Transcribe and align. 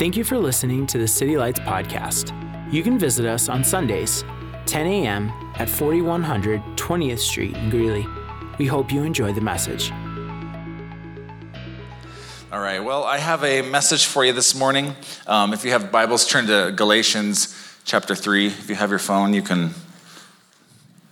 Thank 0.00 0.16
you 0.16 0.24
for 0.24 0.38
listening 0.38 0.86
to 0.86 0.96
the 0.96 1.06
City 1.06 1.36
Lights 1.36 1.60
podcast. 1.60 2.32
You 2.72 2.82
can 2.82 2.98
visit 2.98 3.26
us 3.26 3.50
on 3.50 3.62
Sundays, 3.62 4.24
10 4.64 4.86
a.m. 4.86 5.30
at 5.56 5.68
4100 5.68 6.62
20th 6.78 7.18
Street 7.18 7.54
in 7.54 7.68
Greeley. 7.68 8.06
We 8.56 8.64
hope 8.64 8.90
you 8.90 9.02
enjoy 9.02 9.34
the 9.34 9.42
message. 9.42 9.92
All 12.50 12.60
right, 12.60 12.82
well, 12.82 13.04
I 13.04 13.18
have 13.18 13.44
a 13.44 13.60
message 13.60 14.06
for 14.06 14.24
you 14.24 14.32
this 14.32 14.54
morning. 14.54 14.94
Um, 15.26 15.52
if 15.52 15.66
you 15.66 15.72
have 15.72 15.92
Bibles, 15.92 16.26
turn 16.26 16.46
to 16.46 16.72
Galatians 16.74 17.54
chapter 17.84 18.14
3. 18.14 18.46
If 18.46 18.70
you 18.70 18.76
have 18.76 18.88
your 18.88 18.98
phone, 18.98 19.34
you 19.34 19.42
can 19.42 19.74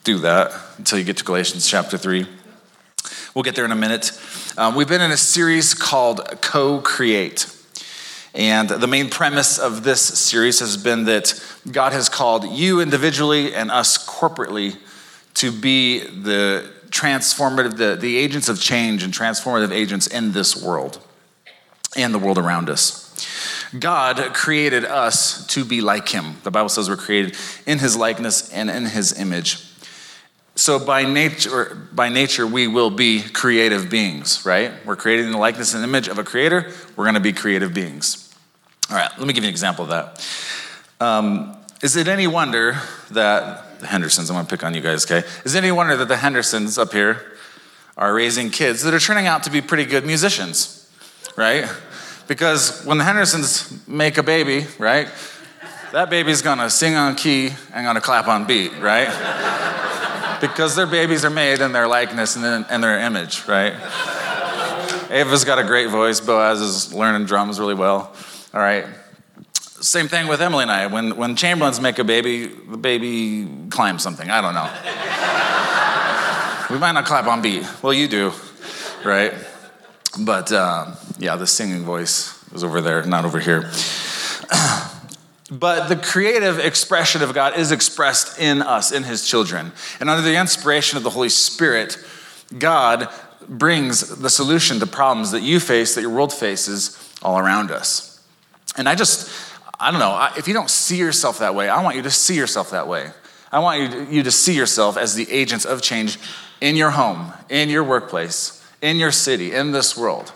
do 0.02 0.16
that 0.20 0.50
until 0.78 0.98
you 0.98 1.04
get 1.04 1.18
to 1.18 1.24
Galatians 1.24 1.68
chapter 1.68 1.98
3. 1.98 2.26
We'll 3.34 3.42
get 3.42 3.54
there 3.54 3.66
in 3.66 3.70
a 3.72 3.76
minute. 3.76 4.18
Um, 4.56 4.74
we've 4.74 4.88
been 4.88 5.02
in 5.02 5.10
a 5.10 5.18
series 5.18 5.74
called 5.74 6.22
Co 6.40 6.80
Create. 6.80 7.54
And 8.34 8.68
the 8.68 8.86
main 8.86 9.08
premise 9.08 9.58
of 9.58 9.84
this 9.84 10.00
series 10.00 10.60
has 10.60 10.76
been 10.76 11.04
that 11.04 11.42
God 11.70 11.92
has 11.92 12.08
called 12.08 12.44
you 12.44 12.80
individually 12.80 13.54
and 13.54 13.70
us 13.70 14.04
corporately 14.06 14.76
to 15.34 15.50
be 15.50 16.00
the 16.00 16.70
transformative, 16.90 17.76
the, 17.76 17.96
the 17.96 18.16
agents 18.16 18.48
of 18.48 18.60
change 18.60 19.02
and 19.02 19.12
transformative 19.12 19.72
agents 19.72 20.06
in 20.06 20.32
this 20.32 20.62
world 20.62 21.00
and 21.96 22.12
the 22.14 22.18
world 22.18 22.38
around 22.38 22.68
us. 22.68 23.04
God 23.78 24.34
created 24.34 24.84
us 24.84 25.46
to 25.48 25.64
be 25.64 25.80
like 25.80 26.08
him. 26.08 26.36
The 26.42 26.50
Bible 26.50 26.68
says 26.68 26.88
we're 26.88 26.96
created 26.96 27.36
in 27.66 27.78
his 27.78 27.96
likeness 27.96 28.52
and 28.52 28.70
in 28.70 28.86
his 28.86 29.18
image. 29.18 29.67
So 30.58 30.84
by 30.84 31.04
nature, 31.04 31.78
by 31.92 32.08
nature, 32.08 32.44
we 32.44 32.66
will 32.66 32.90
be 32.90 33.22
creative 33.22 33.88
beings, 33.88 34.44
right? 34.44 34.72
We're 34.84 34.96
created 34.96 35.26
in 35.26 35.30
the 35.30 35.38
likeness 35.38 35.72
and 35.72 35.84
image 35.84 36.08
of 36.08 36.18
a 36.18 36.24
creator. 36.24 36.72
We're 36.96 37.04
going 37.04 37.14
to 37.14 37.20
be 37.20 37.32
creative 37.32 37.72
beings. 37.72 38.34
All 38.90 38.96
right, 38.96 39.08
let 39.18 39.24
me 39.24 39.32
give 39.32 39.44
you 39.44 39.48
an 39.48 39.52
example 39.52 39.84
of 39.84 39.90
that. 39.90 40.28
Um, 40.98 41.56
is 41.80 41.94
it 41.94 42.08
any 42.08 42.26
wonder 42.26 42.76
that 43.12 43.78
the 43.78 43.86
Hendersons, 43.86 44.30
I'm 44.30 44.34
going 44.34 44.46
to 44.46 44.50
pick 44.50 44.64
on 44.64 44.74
you 44.74 44.80
guys, 44.80 45.08
okay? 45.08 45.24
Is 45.44 45.54
it 45.54 45.58
any 45.58 45.70
wonder 45.70 45.96
that 45.96 46.08
the 46.08 46.16
Hendersons 46.16 46.76
up 46.76 46.92
here 46.92 47.22
are 47.96 48.12
raising 48.12 48.50
kids 48.50 48.82
that 48.82 48.92
are 48.92 48.98
turning 48.98 49.28
out 49.28 49.44
to 49.44 49.50
be 49.50 49.60
pretty 49.60 49.84
good 49.84 50.04
musicians, 50.04 50.90
right? 51.36 51.70
Because 52.26 52.84
when 52.84 52.98
the 52.98 53.04
Hendersons 53.04 53.86
make 53.86 54.18
a 54.18 54.24
baby, 54.24 54.66
right, 54.76 55.08
that 55.92 56.10
baby's 56.10 56.42
gonna 56.42 56.68
sing 56.68 56.96
on 56.96 57.14
key 57.14 57.50
and 57.72 57.86
gonna 57.86 58.00
clap 58.00 58.26
on 58.26 58.44
beat, 58.44 58.76
right? 58.80 59.67
Because 60.40 60.76
their 60.76 60.86
babies 60.86 61.24
are 61.24 61.30
made 61.30 61.60
in 61.60 61.72
their 61.72 61.88
likeness 61.88 62.36
and 62.36 62.66
in 62.70 62.80
their 62.80 63.00
image, 63.00 63.46
right? 63.46 63.74
Ava's 65.10 65.44
got 65.44 65.58
a 65.58 65.64
great 65.64 65.88
voice. 65.88 66.20
Boaz 66.20 66.60
is 66.60 66.92
learning 66.92 67.26
drums 67.26 67.58
really 67.58 67.74
well. 67.74 68.14
All 68.52 68.60
right. 68.60 68.84
Same 69.80 70.08
thing 70.08 70.26
with 70.26 70.42
Emily 70.42 70.62
and 70.62 70.70
I. 70.70 70.86
When, 70.86 71.16
when 71.16 71.36
Chamberlains 71.36 71.80
make 71.80 71.98
a 71.98 72.04
baby, 72.04 72.46
the 72.46 72.76
baby 72.76 73.48
climbs 73.70 74.02
something. 74.02 74.28
I 74.28 74.40
don't 74.40 74.54
know. 74.54 74.68
we 76.74 76.78
might 76.80 76.92
not 76.92 77.04
clap 77.04 77.26
on 77.26 77.40
beat. 77.42 77.66
Well, 77.82 77.92
you 77.92 78.08
do, 78.08 78.32
right? 79.04 79.32
But 80.18 80.52
um, 80.52 80.96
yeah, 81.18 81.36
the 81.36 81.46
singing 81.46 81.84
voice 81.84 82.34
was 82.52 82.64
over 82.64 82.80
there, 82.80 83.04
not 83.04 83.24
over 83.24 83.38
here. 83.38 83.70
but 85.50 85.88
the 85.88 85.96
creative 85.96 86.58
expression 86.58 87.22
of 87.22 87.32
God 87.32 87.56
is 87.56 87.72
expressed 87.72 88.38
in 88.38 88.60
us, 88.60 88.92
in 88.92 89.04
His 89.04 89.26
children. 89.26 89.72
And 89.98 90.10
under 90.10 90.22
the 90.22 90.38
inspiration 90.38 90.96
of 90.98 91.04
the 91.04 91.10
Holy 91.10 91.30
Spirit, 91.30 91.96
God 92.58 93.08
brings 93.48 94.18
the 94.18 94.28
solution 94.28 94.78
to 94.80 94.86
problems 94.86 95.30
that 95.30 95.42
you 95.42 95.58
face, 95.58 95.94
that 95.94 96.02
your 96.02 96.10
world 96.10 96.32
faces 96.32 96.98
all 97.22 97.38
around 97.38 97.70
us. 97.70 98.22
And 98.76 98.88
I 98.88 98.94
just, 98.94 99.30
I 99.80 99.90
don't 99.90 100.00
know, 100.00 100.28
if 100.36 100.46
you 100.46 100.54
don't 100.54 100.70
see 100.70 100.98
yourself 100.98 101.38
that 101.38 101.54
way, 101.54 101.68
I 101.68 101.82
want 101.82 101.96
you 101.96 102.02
to 102.02 102.10
see 102.10 102.36
yourself 102.36 102.70
that 102.70 102.86
way. 102.86 103.10
I 103.50 103.60
want 103.60 103.80
you 103.80 103.88
to, 103.88 104.12
you 104.12 104.22
to 104.24 104.30
see 104.30 104.54
yourself 104.54 104.98
as 104.98 105.14
the 105.14 105.30
agents 105.30 105.64
of 105.64 105.80
change 105.80 106.18
in 106.60 106.76
your 106.76 106.90
home, 106.90 107.32
in 107.48 107.70
your 107.70 107.84
workplace, 107.84 108.62
in 108.82 108.98
your 108.98 109.12
city, 109.12 109.52
in 109.52 109.72
this 109.72 109.96
world. 109.96 110.32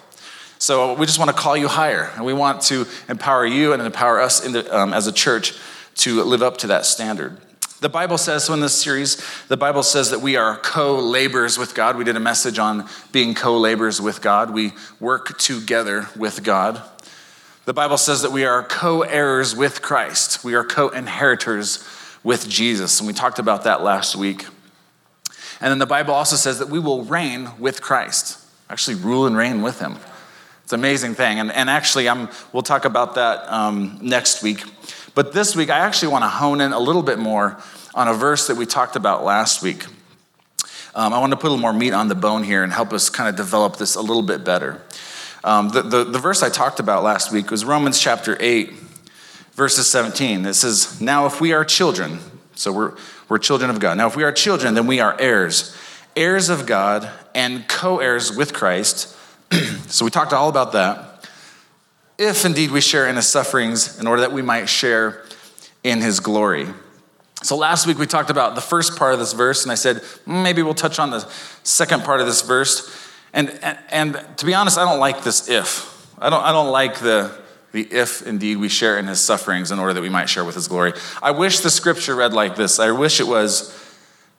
So 0.62 0.94
we 0.94 1.06
just 1.06 1.18
want 1.18 1.28
to 1.28 1.36
call 1.36 1.56
you 1.56 1.66
higher, 1.66 2.12
and 2.14 2.24
we 2.24 2.32
want 2.32 2.62
to 2.66 2.86
empower 3.08 3.44
you 3.44 3.72
and 3.72 3.82
empower 3.82 4.20
us 4.20 4.38
the, 4.38 4.64
um, 4.72 4.94
as 4.94 5.08
a 5.08 5.12
church 5.12 5.54
to 5.96 6.22
live 6.22 6.40
up 6.40 6.58
to 6.58 6.68
that 6.68 6.86
standard. 6.86 7.36
The 7.80 7.88
Bible 7.88 8.16
says, 8.16 8.44
so 8.44 8.54
in 8.54 8.60
this 8.60 8.80
series, 8.80 9.20
the 9.48 9.56
Bible 9.56 9.82
says 9.82 10.10
that 10.10 10.20
we 10.20 10.36
are 10.36 10.56
co 10.56 11.00
laborers 11.00 11.58
with 11.58 11.74
God. 11.74 11.96
We 11.96 12.04
did 12.04 12.14
a 12.14 12.20
message 12.20 12.60
on 12.60 12.88
being 13.10 13.34
co 13.34 13.58
laborers 13.58 14.00
with 14.00 14.22
God. 14.22 14.54
We 14.54 14.70
work 15.00 15.36
together 15.36 16.06
with 16.14 16.44
God. 16.44 16.80
The 17.64 17.74
Bible 17.74 17.98
says 17.98 18.22
that 18.22 18.30
we 18.30 18.44
are 18.44 18.62
co 18.62 19.02
heirs 19.02 19.56
with 19.56 19.82
Christ, 19.82 20.44
we 20.44 20.54
are 20.54 20.62
co 20.62 20.90
inheritors 20.90 21.84
with 22.22 22.48
Jesus. 22.48 23.00
And 23.00 23.08
we 23.08 23.14
talked 23.14 23.40
about 23.40 23.64
that 23.64 23.82
last 23.82 24.14
week. 24.14 24.46
And 25.60 25.72
then 25.72 25.80
the 25.80 25.86
Bible 25.86 26.14
also 26.14 26.36
says 26.36 26.60
that 26.60 26.68
we 26.68 26.78
will 26.78 27.02
reign 27.02 27.50
with 27.58 27.82
Christ, 27.82 28.38
actually 28.70 28.94
rule 28.94 29.26
and 29.26 29.36
reign 29.36 29.62
with 29.62 29.80
him. 29.80 29.96
It's 30.62 30.72
an 30.72 30.80
amazing 30.80 31.14
thing. 31.14 31.40
And, 31.40 31.52
and 31.52 31.68
actually, 31.68 32.08
I'm, 32.08 32.28
we'll 32.52 32.62
talk 32.62 32.84
about 32.84 33.14
that 33.16 33.50
um, 33.52 33.98
next 34.02 34.42
week. 34.42 34.62
But 35.14 35.32
this 35.32 35.54
week, 35.54 35.70
I 35.70 35.80
actually 35.80 36.12
want 36.12 36.24
to 36.24 36.28
hone 36.28 36.60
in 36.60 36.72
a 36.72 36.78
little 36.78 37.02
bit 37.02 37.18
more 37.18 37.58
on 37.94 38.08
a 38.08 38.14
verse 38.14 38.46
that 38.46 38.56
we 38.56 38.66
talked 38.66 38.96
about 38.96 39.24
last 39.24 39.62
week. 39.62 39.84
Um, 40.94 41.12
I 41.12 41.18
want 41.20 41.32
to 41.32 41.36
put 41.36 41.46
a 41.46 41.50
little 41.50 41.62
more 41.62 41.72
meat 41.72 41.92
on 41.92 42.08
the 42.08 42.14
bone 42.14 42.44
here 42.44 42.62
and 42.62 42.72
help 42.72 42.92
us 42.92 43.08
kind 43.08 43.28
of 43.28 43.36
develop 43.36 43.76
this 43.76 43.94
a 43.94 44.00
little 44.00 44.22
bit 44.22 44.44
better. 44.44 44.82
Um, 45.44 45.70
the, 45.70 45.82
the, 45.82 46.04
the 46.04 46.18
verse 46.18 46.42
I 46.42 46.48
talked 46.48 46.80
about 46.80 47.02
last 47.02 47.32
week 47.32 47.50
was 47.50 47.64
Romans 47.64 47.98
chapter 47.98 48.36
8, 48.38 48.70
verses 49.54 49.86
17. 49.88 50.46
It 50.46 50.54
says, 50.54 51.00
Now 51.00 51.26
if 51.26 51.40
we 51.40 51.52
are 51.52 51.64
children, 51.64 52.20
so 52.54 52.72
we're, 52.72 52.94
we're 53.28 53.38
children 53.38 53.70
of 53.70 53.80
God. 53.80 53.96
Now, 53.96 54.06
if 54.06 54.16
we 54.16 54.24
are 54.24 54.32
children, 54.32 54.74
then 54.74 54.86
we 54.86 55.00
are 55.00 55.18
heirs, 55.18 55.76
heirs 56.14 56.48
of 56.48 56.66
God 56.66 57.10
and 57.34 57.66
co 57.68 57.98
heirs 57.98 58.34
with 58.36 58.52
Christ. 58.52 59.16
so 59.88 60.04
we 60.04 60.10
talked 60.10 60.32
all 60.32 60.48
about 60.48 60.72
that. 60.72 61.28
If 62.18 62.44
indeed 62.44 62.70
we 62.70 62.80
share 62.80 63.08
in 63.08 63.16
his 63.16 63.28
sufferings, 63.28 63.98
in 63.98 64.06
order 64.06 64.22
that 64.22 64.32
we 64.32 64.42
might 64.42 64.68
share 64.68 65.24
in 65.82 66.00
his 66.00 66.20
glory. 66.20 66.66
So 67.42 67.56
last 67.56 67.86
week 67.86 67.98
we 67.98 68.06
talked 68.06 68.30
about 68.30 68.54
the 68.54 68.60
first 68.60 68.96
part 68.96 69.14
of 69.14 69.18
this 69.18 69.32
verse, 69.32 69.62
and 69.64 69.72
I 69.72 69.74
said 69.74 69.96
mm, 69.96 70.42
maybe 70.42 70.62
we'll 70.62 70.74
touch 70.74 70.98
on 70.98 71.10
the 71.10 71.26
second 71.64 72.04
part 72.04 72.20
of 72.20 72.26
this 72.26 72.42
verse. 72.42 72.96
And, 73.32 73.50
and, 73.62 73.78
and 73.90 74.38
to 74.38 74.46
be 74.46 74.54
honest, 74.54 74.78
I 74.78 74.84
don't 74.84 75.00
like 75.00 75.24
this 75.24 75.48
if. 75.48 75.88
I 76.18 76.30
don't, 76.30 76.42
I 76.42 76.52
don't 76.52 76.70
like 76.70 76.98
the 76.98 77.42
the 77.72 77.90
if 77.90 78.26
indeed 78.26 78.58
we 78.58 78.68
share 78.68 78.98
in 78.98 79.06
his 79.06 79.20
sufferings 79.20 79.70
in 79.70 79.78
order 79.78 79.94
that 79.94 80.02
we 80.02 80.10
might 80.10 80.28
share 80.28 80.44
with 80.44 80.54
his 80.54 80.68
glory. 80.68 80.92
I 81.22 81.30
wish 81.30 81.60
the 81.60 81.70
scripture 81.70 82.14
read 82.14 82.34
like 82.34 82.54
this. 82.54 82.78
I 82.78 82.90
wish 82.92 83.18
it 83.18 83.26
was 83.26 83.78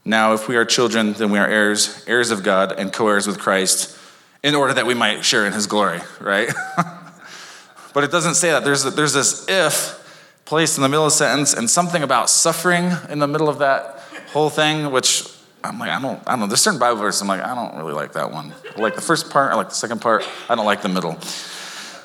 now, 0.06 0.34
if 0.34 0.48
we 0.48 0.56
are 0.56 0.66
children, 0.66 1.14
then 1.14 1.32
we 1.32 1.40
are 1.40 1.48
heirs, 1.48 2.04
heirs 2.08 2.30
of 2.30 2.44
God, 2.44 2.74
and 2.78 2.92
co 2.92 3.08
heirs 3.08 3.26
with 3.26 3.40
Christ, 3.40 3.98
in 4.44 4.56
order 4.56 4.74
that 4.74 4.86
we 4.86 4.94
might 4.94 5.24
share 5.24 5.46
in 5.46 5.54
his 5.54 5.68
glory, 5.68 6.02
right? 6.20 6.50
but 7.94 8.04
it 8.04 8.12
doesn't 8.12 8.36
say 8.36 8.52
that. 8.52 8.64
There's, 8.64 8.84
there's 8.84 9.14
this 9.14 9.46
if 9.48 10.00
placed 10.46 10.78
in 10.78 10.84
the 10.84 10.90
middle 10.90 11.06
of 11.06 11.12
the 11.12 11.18
sentence, 11.18 11.54
and 11.54 11.70
something 11.70 12.04
about 12.04 12.30
suffering 12.30 12.92
in 13.10 13.20
the 13.20 13.28
middle 13.28 13.50
of 13.50 13.60
that 13.60 14.00
whole 14.32 14.50
thing, 14.50 14.92
which 14.92 15.28
I'm 15.64 15.80
like, 15.80 15.90
I 15.90 16.02
don't, 16.02 16.22
I 16.28 16.32
don't 16.32 16.42
know. 16.42 16.48
There's 16.48 16.62
certain 16.62 16.80
Bible 16.80 17.00
verses 17.00 17.22
I'm 17.22 17.28
like, 17.28 17.42
I 17.42 17.56
don't 17.56 17.78
really 17.78 17.94
like 17.94 18.14
that 18.14 18.32
one. 18.32 18.54
I 18.76 18.82
like 18.82 18.96
the 18.96 19.02
first 19.02 19.30
part, 19.30 19.52
I 19.52 19.56
like 19.56 19.70
the 19.70 19.76
second 19.76 20.02
part, 20.02 20.28
I 20.50 20.56
don't 20.56 20.66
like 20.66 20.82
the 20.82 20.90
middle. 20.90 21.20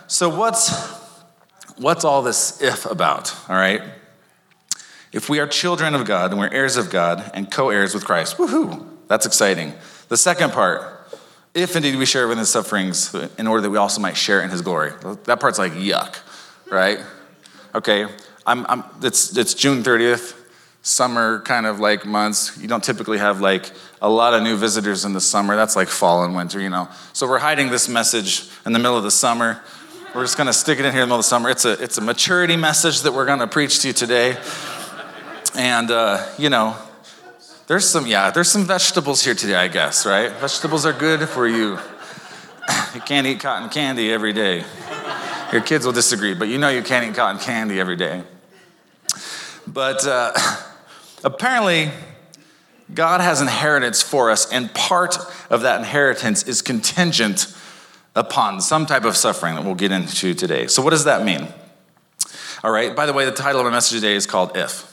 So, 0.06 0.28
what's 0.28 0.70
what's 1.76 2.04
all 2.04 2.22
this 2.22 2.62
if 2.62 2.86
about, 2.86 3.34
all 3.48 3.56
right? 3.56 3.82
If 5.12 5.28
we 5.28 5.40
are 5.40 5.46
children 5.46 5.94
of 5.94 6.04
God 6.06 6.30
and 6.30 6.38
we're 6.38 6.52
heirs 6.52 6.76
of 6.76 6.90
God 6.90 7.30
and 7.34 7.50
co 7.50 7.70
heirs 7.70 7.94
with 7.94 8.04
Christ, 8.04 8.36
woohoo, 8.36 8.86
that's 9.08 9.26
exciting. 9.26 9.74
The 10.08 10.16
second 10.16 10.52
part, 10.52 10.97
if 11.54 11.76
indeed 11.76 11.96
we 11.96 12.06
share 12.06 12.30
in 12.30 12.38
his 12.38 12.50
sufferings 12.50 13.14
in 13.38 13.46
order 13.46 13.62
that 13.62 13.70
we 13.70 13.78
also 13.78 14.00
might 14.00 14.16
share 14.16 14.42
in 14.42 14.50
his 14.50 14.62
glory. 14.62 14.92
That 15.24 15.40
part's 15.40 15.58
like 15.58 15.72
yuck, 15.72 16.18
right? 16.70 17.00
Okay, 17.74 18.06
I'm, 18.46 18.64
I'm, 18.68 18.84
it's, 19.02 19.36
it's 19.36 19.54
June 19.54 19.82
30th, 19.82 20.34
summer 20.82 21.40
kind 21.40 21.66
of 21.66 21.80
like 21.80 22.06
months. 22.06 22.56
You 22.58 22.68
don't 22.68 22.82
typically 22.82 23.18
have 23.18 23.40
like 23.40 23.70
a 24.00 24.08
lot 24.08 24.34
of 24.34 24.42
new 24.42 24.56
visitors 24.56 25.04
in 25.04 25.12
the 25.12 25.20
summer. 25.20 25.56
That's 25.56 25.76
like 25.76 25.88
fall 25.88 26.24
and 26.24 26.34
winter, 26.34 26.60
you 26.60 26.70
know. 26.70 26.88
So 27.12 27.28
we're 27.28 27.38
hiding 27.38 27.70
this 27.70 27.88
message 27.88 28.48
in 28.64 28.72
the 28.72 28.78
middle 28.78 28.96
of 28.96 29.04
the 29.04 29.10
summer. 29.10 29.62
We're 30.14 30.24
just 30.24 30.38
going 30.38 30.46
to 30.46 30.52
stick 30.52 30.78
it 30.78 30.86
in 30.86 30.92
here 30.92 31.02
in 31.02 31.08
the 31.08 31.12
middle 31.12 31.18
of 31.18 31.24
the 31.24 31.28
summer. 31.28 31.50
It's 31.50 31.66
a, 31.66 31.72
it's 31.82 31.98
a 31.98 32.00
maturity 32.00 32.56
message 32.56 33.02
that 33.02 33.12
we're 33.12 33.26
going 33.26 33.40
to 33.40 33.46
preach 33.46 33.80
to 33.80 33.88
you 33.88 33.94
today. 33.94 34.38
And, 35.54 35.90
uh, 35.90 36.26
you 36.38 36.48
know, 36.48 36.76
there's 37.68 37.88
some, 37.88 38.06
yeah, 38.06 38.30
there's 38.30 38.50
some 38.50 38.64
vegetables 38.64 39.22
here 39.22 39.34
today, 39.34 39.54
I 39.54 39.68
guess, 39.68 40.06
right? 40.06 40.32
Vegetables 40.32 40.86
are 40.86 40.92
good 40.92 41.28
for 41.28 41.46
you. 41.46 41.78
You 42.94 43.00
can't 43.02 43.26
eat 43.26 43.40
cotton 43.40 43.68
candy 43.68 44.12
every 44.12 44.32
day. 44.32 44.64
Your 45.52 45.60
kids 45.62 45.86
will 45.86 45.92
disagree, 45.92 46.34
but 46.34 46.48
you 46.48 46.58
know 46.58 46.68
you 46.68 46.82
can't 46.82 47.06
eat 47.06 47.14
cotton 47.14 47.40
candy 47.40 47.80
every 47.80 47.96
day. 47.96 48.22
But 49.66 50.06
uh, 50.06 50.32
apparently, 51.24 51.90
God 52.92 53.20
has 53.20 53.40
inheritance 53.40 54.02
for 54.02 54.30
us, 54.30 54.50
and 54.52 54.72
part 54.74 55.18
of 55.48 55.62
that 55.62 55.78
inheritance 55.80 56.42
is 56.42 56.60
contingent 56.60 57.54
upon 58.14 58.60
some 58.60 58.84
type 58.84 59.04
of 59.04 59.16
suffering 59.16 59.54
that 59.54 59.64
we'll 59.64 59.74
get 59.74 59.92
into 59.92 60.34
today. 60.34 60.66
So, 60.66 60.82
what 60.82 60.90
does 60.90 61.04
that 61.04 61.24
mean? 61.24 61.48
All 62.64 62.70
right, 62.70 62.94
by 62.94 63.06
the 63.06 63.12
way, 63.12 63.24
the 63.24 63.32
title 63.32 63.60
of 63.60 63.66
my 63.66 63.70
message 63.70 64.00
today 64.00 64.14
is 64.14 64.26
called 64.26 64.56
If. 64.56 64.87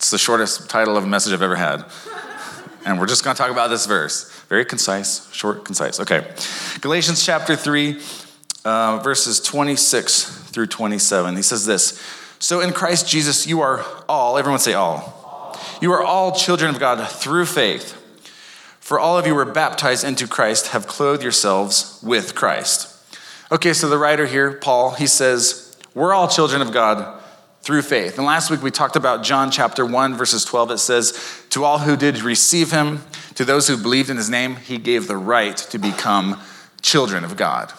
It's 0.00 0.10
the 0.10 0.16
shortest 0.16 0.70
title 0.70 0.96
of 0.96 1.04
a 1.04 1.06
message 1.06 1.34
I've 1.34 1.42
ever 1.42 1.56
had. 1.56 1.84
And 2.86 2.98
we're 2.98 3.04
just 3.04 3.22
going 3.22 3.36
to 3.36 3.38
talk 3.38 3.50
about 3.50 3.68
this 3.68 3.84
verse. 3.84 4.32
Very 4.48 4.64
concise, 4.64 5.30
short, 5.30 5.62
concise. 5.62 6.00
Okay. 6.00 6.26
Galatians 6.80 7.22
chapter 7.22 7.54
3, 7.54 8.00
uh, 8.64 9.00
verses 9.04 9.40
26 9.40 10.24
through 10.52 10.68
27. 10.68 11.36
He 11.36 11.42
says 11.42 11.66
this 11.66 12.02
So 12.38 12.60
in 12.60 12.72
Christ 12.72 13.10
Jesus, 13.10 13.46
you 13.46 13.60
are 13.60 13.84
all, 14.08 14.38
everyone 14.38 14.58
say 14.58 14.72
all. 14.72 15.60
You 15.82 15.92
are 15.92 16.02
all 16.02 16.32
children 16.32 16.74
of 16.74 16.80
God 16.80 17.06
through 17.06 17.44
faith. 17.44 17.92
For 18.80 18.98
all 18.98 19.18
of 19.18 19.26
you 19.26 19.34
were 19.34 19.44
baptized 19.44 20.02
into 20.02 20.26
Christ, 20.26 20.68
have 20.68 20.86
clothed 20.86 21.22
yourselves 21.22 22.00
with 22.02 22.34
Christ. 22.34 22.88
Okay, 23.52 23.74
so 23.74 23.86
the 23.86 23.98
writer 23.98 24.24
here, 24.24 24.50
Paul, 24.50 24.92
he 24.92 25.06
says, 25.06 25.76
We're 25.94 26.14
all 26.14 26.26
children 26.26 26.62
of 26.62 26.72
God 26.72 27.19
through 27.70 27.82
faith. 27.82 28.18
And 28.18 28.26
last 28.26 28.50
week 28.50 28.64
we 28.64 28.72
talked 28.72 28.96
about 28.96 29.22
John 29.22 29.52
chapter 29.52 29.86
1, 29.86 30.16
verses 30.16 30.44
12. 30.44 30.72
It 30.72 30.78
says, 30.78 31.44
To 31.50 31.62
all 31.62 31.78
who 31.78 31.96
did 31.96 32.20
receive 32.20 32.72
him, 32.72 33.04
to 33.36 33.44
those 33.44 33.68
who 33.68 33.76
believed 33.76 34.10
in 34.10 34.16
his 34.16 34.28
name, 34.28 34.56
he 34.56 34.76
gave 34.76 35.06
the 35.06 35.16
right 35.16 35.56
to 35.56 35.78
become 35.78 36.40
children 36.82 37.22
of 37.22 37.36
God. 37.36 37.72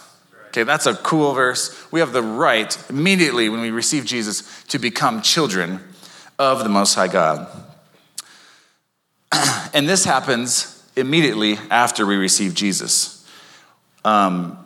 Okay, 0.47 0.63
that's 0.63 0.85
a 0.85 0.95
cool 0.95 1.33
verse. 1.33 1.91
We 1.91 1.99
have 1.99 2.13
the 2.13 2.23
right 2.23 2.73
immediately 2.89 3.49
when 3.49 3.59
we 3.59 3.69
receive 3.69 4.05
Jesus 4.05 4.63
to 4.69 4.79
become 4.79 5.21
children 5.21 5.81
of 6.39 6.63
the 6.63 6.69
Most 6.69 6.95
High 6.95 7.09
God. 7.09 7.49
and 9.73 9.89
this 9.89 10.05
happens 10.05 10.89
immediately 10.95 11.57
after 11.69 12.05
we 12.05 12.15
receive 12.15 12.53
Jesus. 12.53 13.29
Um, 14.05 14.57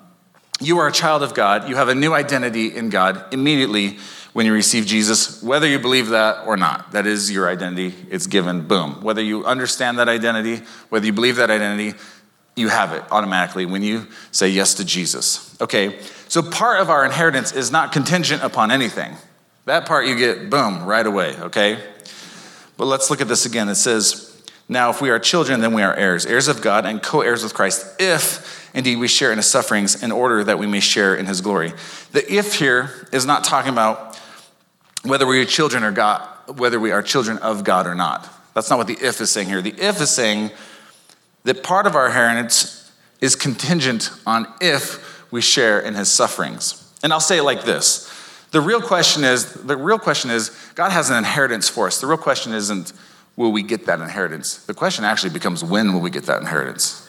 you 0.62 0.78
are 0.78 0.88
a 0.88 0.92
child 0.92 1.24
of 1.24 1.34
God. 1.34 1.68
You 1.68 1.78
have 1.78 1.90
a 1.90 1.96
new 1.96 2.14
identity 2.14 2.76
in 2.76 2.92
God 2.92 3.34
immediately 3.34 3.98
when 4.36 4.46
you 4.46 4.52
receive 4.52 4.86
Jesus, 4.86 5.42
whether 5.42 5.66
you 5.66 5.80
believe 5.80 6.10
that 6.10 6.46
or 6.46 6.58
not. 6.58 6.92
That 6.92 7.08
is 7.08 7.32
your 7.32 7.48
identity. 7.48 7.96
It's 8.10 8.28
given, 8.28 8.68
boom. 8.68 9.02
Whether 9.02 9.22
you 9.22 9.46
understand 9.46 9.98
that 10.00 10.10
identity, 10.10 10.62
whether 10.90 11.06
you 11.06 11.14
believe 11.14 11.38
that 11.38 11.50
identity, 11.50 11.98
you 12.54 12.68
have 12.68 12.92
it 12.92 13.02
automatically 13.12 13.66
when 13.66 13.82
you 13.82 14.08
say 14.32 14.50
yes 14.50 14.74
to 14.74 14.84
Jesus. 14.84 15.56
Okay, 15.62 16.02
so 16.28 16.42
part 16.42 16.82
of 16.82 16.90
our 16.90 17.06
inheritance 17.06 17.54
is 17.54 17.72
not 17.72 17.94
contingent 17.94 18.44
upon 18.44 18.72
anything. 18.72 19.16
That 19.64 19.86
part 19.86 20.06
you 20.06 20.18
get, 20.18 20.50
boom, 20.50 20.84
right 20.84 21.08
away, 21.08 21.38
okay? 21.40 21.82
But 22.76 22.88
let's 22.88 23.10
look 23.10 23.22
at 23.22 23.30
this 23.30 23.46
again. 23.46 23.70
It 23.70 23.76
says, 23.76 24.44
now, 24.68 24.90
if 24.90 25.02
we 25.02 25.12
are 25.12 25.20
children, 25.20 25.62
then 25.62 25.74
we 25.74 25.82
are 25.82 25.96
heirs, 25.96 26.26
heirs 26.26 26.50
of 26.50 26.62
God 26.62 26.86
and 26.86 27.02
co 27.02 27.22
heirs 27.22 27.42
with 27.42 27.54
Christ, 27.54 28.02
if 28.02 28.70
indeed 28.76 28.98
we 28.98 29.08
share 29.08 29.32
in 29.32 29.38
his 29.38 29.46
sufferings, 29.46 30.04
in 30.04 30.12
order 30.12 30.44
that 30.44 30.60
we 30.60 30.68
may 30.68 30.82
share 30.82 31.16
in 31.16 31.26
his 31.26 31.40
glory. 31.40 31.72
The 32.12 32.34
if 32.34 32.60
here 32.60 33.08
is 33.14 33.26
not 33.26 33.46
talking 33.46 33.72
about 33.72 34.15
whether 35.06 35.26
we 35.26 35.42
are 35.42 35.46
children 35.46 35.84
or 35.84 35.92
God, 35.92 36.28
whether 36.58 36.80
we 36.80 36.92
are 36.92 37.02
children 37.02 37.38
of 37.40 37.64
God 37.64 37.88
or 37.88 37.96
not. 37.96 38.30
That's 38.54 38.70
not 38.70 38.78
what 38.78 38.88
the 38.88 38.98
if 39.02 39.22
is 39.22 39.32
saying 39.32 39.48
here. 39.48 39.62
The 39.62 39.76
if 39.78 40.02
is 40.02 40.10
saying 40.10 40.52
that 41.44 41.64
part 41.64 41.86
of 41.86 41.96
our 41.96 42.08
inheritance 42.08 42.92
is 43.22 43.36
contingent 43.36 44.12
on 44.26 44.48
if 44.62 45.32
we 45.32 45.42
share 45.42 45.80
in 45.80 45.96
his 45.96 46.10
sufferings. 46.10 46.82
And 47.04 47.14
I'll 47.14 47.20
say 47.20 47.40
it 47.40 47.44
like 47.44 47.64
this. 47.64 48.12
The 48.52 48.62
real 48.62 48.82
question 48.82 49.24
is 49.24 49.54
the 49.54 49.76
real 49.76 50.00
question 50.00 50.32
is 50.32 50.50
God 50.76 50.92
has 50.92 51.10
an 51.10 51.18
inheritance 51.18 51.68
for 51.68 51.88
us. 51.88 52.00
The 52.00 52.08
real 52.08 52.18
question 52.18 52.54
isn't 52.54 52.94
will 53.36 53.52
we 53.52 53.64
get 53.64 53.86
that 53.86 54.00
inheritance? 54.00 54.66
The 54.66 54.74
question 54.74 55.04
actually 55.04 55.32
becomes 55.32 55.64
when 55.64 55.94
will 55.94 56.02
we 56.02 56.10
get 56.10 56.24
that 56.24 56.40
inheritance? 56.40 57.02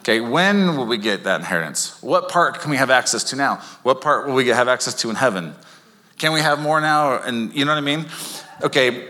Okay, 0.00 0.20
when 0.20 0.76
will 0.76 0.86
we 0.86 0.98
get 0.98 1.24
that 1.24 1.40
inheritance? 1.40 1.96
What 2.02 2.28
part 2.28 2.60
can 2.60 2.70
we 2.70 2.76
have 2.76 2.90
access 2.90 3.22
to 3.30 3.36
now? 3.36 3.56
What 3.82 4.00
part 4.00 4.26
will 4.26 4.34
we 4.34 4.48
have 4.48 4.68
access 4.68 4.94
to 4.94 5.10
in 5.10 5.16
heaven? 5.16 5.54
Can 6.22 6.32
we 6.32 6.40
have 6.40 6.60
more 6.60 6.80
now? 6.80 7.20
And 7.20 7.52
you 7.52 7.64
know 7.64 7.72
what 7.72 7.78
I 7.78 7.80
mean? 7.80 8.06
Okay, 8.62 9.08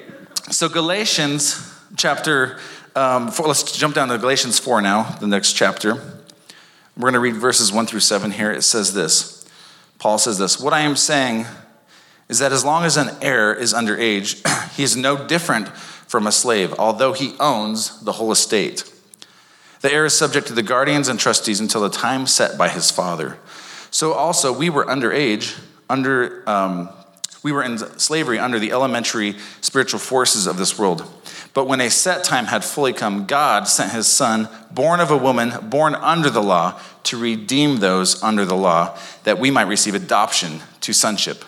so 0.51 0.71
Galatians 0.71 1.71
chapter 1.95 2.59
um, 2.97 3.31
four, 3.31 3.47
let's 3.49 3.77
jump 3.77 3.95
down 3.95 4.09
to 4.09 4.17
Galatians 4.17 4.59
4 4.59 4.81
now, 4.81 5.03
the 5.21 5.27
next 5.27 5.53
chapter. 5.53 5.97
We're 6.97 7.03
going 7.03 7.13
to 7.13 7.21
read 7.21 7.37
verses 7.37 7.71
1 7.71 7.85
through 7.85 8.01
7 8.01 8.31
here. 8.31 8.51
It 8.51 8.63
says 8.63 8.95
this 8.95 9.47
Paul 9.99 10.17
says 10.17 10.39
this 10.39 10.59
What 10.59 10.73
I 10.73 10.81
am 10.81 10.97
saying 10.97 11.45
is 12.31 12.39
that 12.39 12.51
as 12.51 12.65
long 12.65 12.83
as 12.85 12.97
an 12.97 13.11
heir 13.21 13.53
is 13.53 13.75
underage, 13.75 14.41
he 14.75 14.83
is 14.83 14.97
no 14.97 15.27
different 15.27 15.69
from 15.69 16.27
a 16.27 16.33
slave, 16.33 16.73
although 16.79 17.13
he 17.13 17.35
owns 17.39 18.01
the 18.01 18.13
whole 18.13 18.33
estate. 18.33 18.91
The 19.83 19.93
heir 19.93 20.07
is 20.07 20.15
subject 20.15 20.47
to 20.47 20.55
the 20.55 20.63
guardians 20.63 21.09
and 21.09 21.21
trustees 21.21 21.61
until 21.61 21.83
the 21.83 21.91
time 21.91 22.27
set 22.27 22.57
by 22.57 22.71
his 22.71 22.91
father. 22.91 23.37
So 23.91 24.15
also 24.15 24.51
we 24.51 24.71
were 24.71 24.87
underage, 24.87 25.61
under 25.91 26.49
um, 26.49 26.89
we 27.43 27.53
were 27.53 27.63
in 27.63 27.79
slavery 27.99 28.39
under 28.39 28.59
the 28.59 28.73
elementary 28.73 29.37
spiritual 29.61 29.99
forces 29.99 30.47
of 30.47 30.59
this 30.59 30.79
world. 30.79 31.05
But 31.55 31.67
when 31.67 31.81
a 31.81 31.91
set 31.91 32.25
time 32.25 32.47
had 32.47 32.65
fully 32.65 32.93
come, 32.93 33.27
God 33.27 33.69
sent 33.69 33.93
his 33.93 34.07
son, 34.07 34.49
born 34.71 35.01
of 35.01 35.11
a 35.11 35.17
woman, 35.17 35.53
born 35.69 35.95
under 35.95 36.31
the 36.31 36.43
law, 36.43 36.81
to 37.05 37.19
redeem 37.19 37.79
those 37.79 38.23
under 38.23 38.45
the 38.45 38.55
law, 38.55 38.97
that 39.25 39.39
we 39.39 39.51
might 39.51 39.67
receive 39.67 39.95
adoption 39.95 40.61
to 40.81 40.93
sonship. 40.93 41.45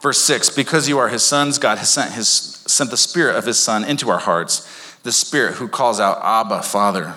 Verse 0.00 0.20
6 0.20 0.50
Because 0.50 0.88
you 0.88 0.98
are 0.98 1.08
his 1.08 1.22
sons, 1.22 1.58
God 1.58 1.78
has 1.78 1.90
sent, 1.90 2.12
his, 2.12 2.28
sent 2.28 2.90
the 2.90 2.96
Spirit 2.96 3.36
of 3.36 3.46
his 3.46 3.58
Son 3.58 3.84
into 3.84 4.10
our 4.10 4.18
hearts, 4.18 4.96
the 5.02 5.12
Spirit 5.12 5.54
who 5.54 5.68
calls 5.68 6.00
out, 6.00 6.20
Abba, 6.22 6.62
Father. 6.62 7.14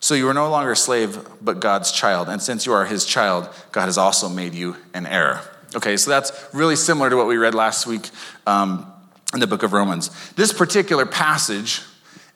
So 0.00 0.14
you 0.14 0.28
are 0.28 0.34
no 0.34 0.48
longer 0.48 0.72
a 0.72 0.76
slave, 0.76 1.18
but 1.40 1.58
God's 1.58 1.90
child. 1.90 2.28
And 2.28 2.40
since 2.40 2.66
you 2.66 2.72
are 2.72 2.86
his 2.86 3.04
child, 3.04 3.48
God 3.72 3.86
has 3.86 3.98
also 3.98 4.28
made 4.28 4.54
you 4.54 4.76
an 4.94 5.06
heir. 5.06 5.42
Okay, 5.76 5.96
so 5.96 6.10
that's 6.10 6.32
really 6.52 6.76
similar 6.76 7.10
to 7.10 7.16
what 7.16 7.26
we 7.26 7.36
read 7.36 7.54
last 7.54 7.86
week 7.86 8.08
um, 8.46 8.90
in 9.34 9.40
the 9.40 9.46
book 9.46 9.62
of 9.62 9.72
Romans. 9.72 10.10
This 10.32 10.52
particular 10.52 11.04
passage 11.04 11.82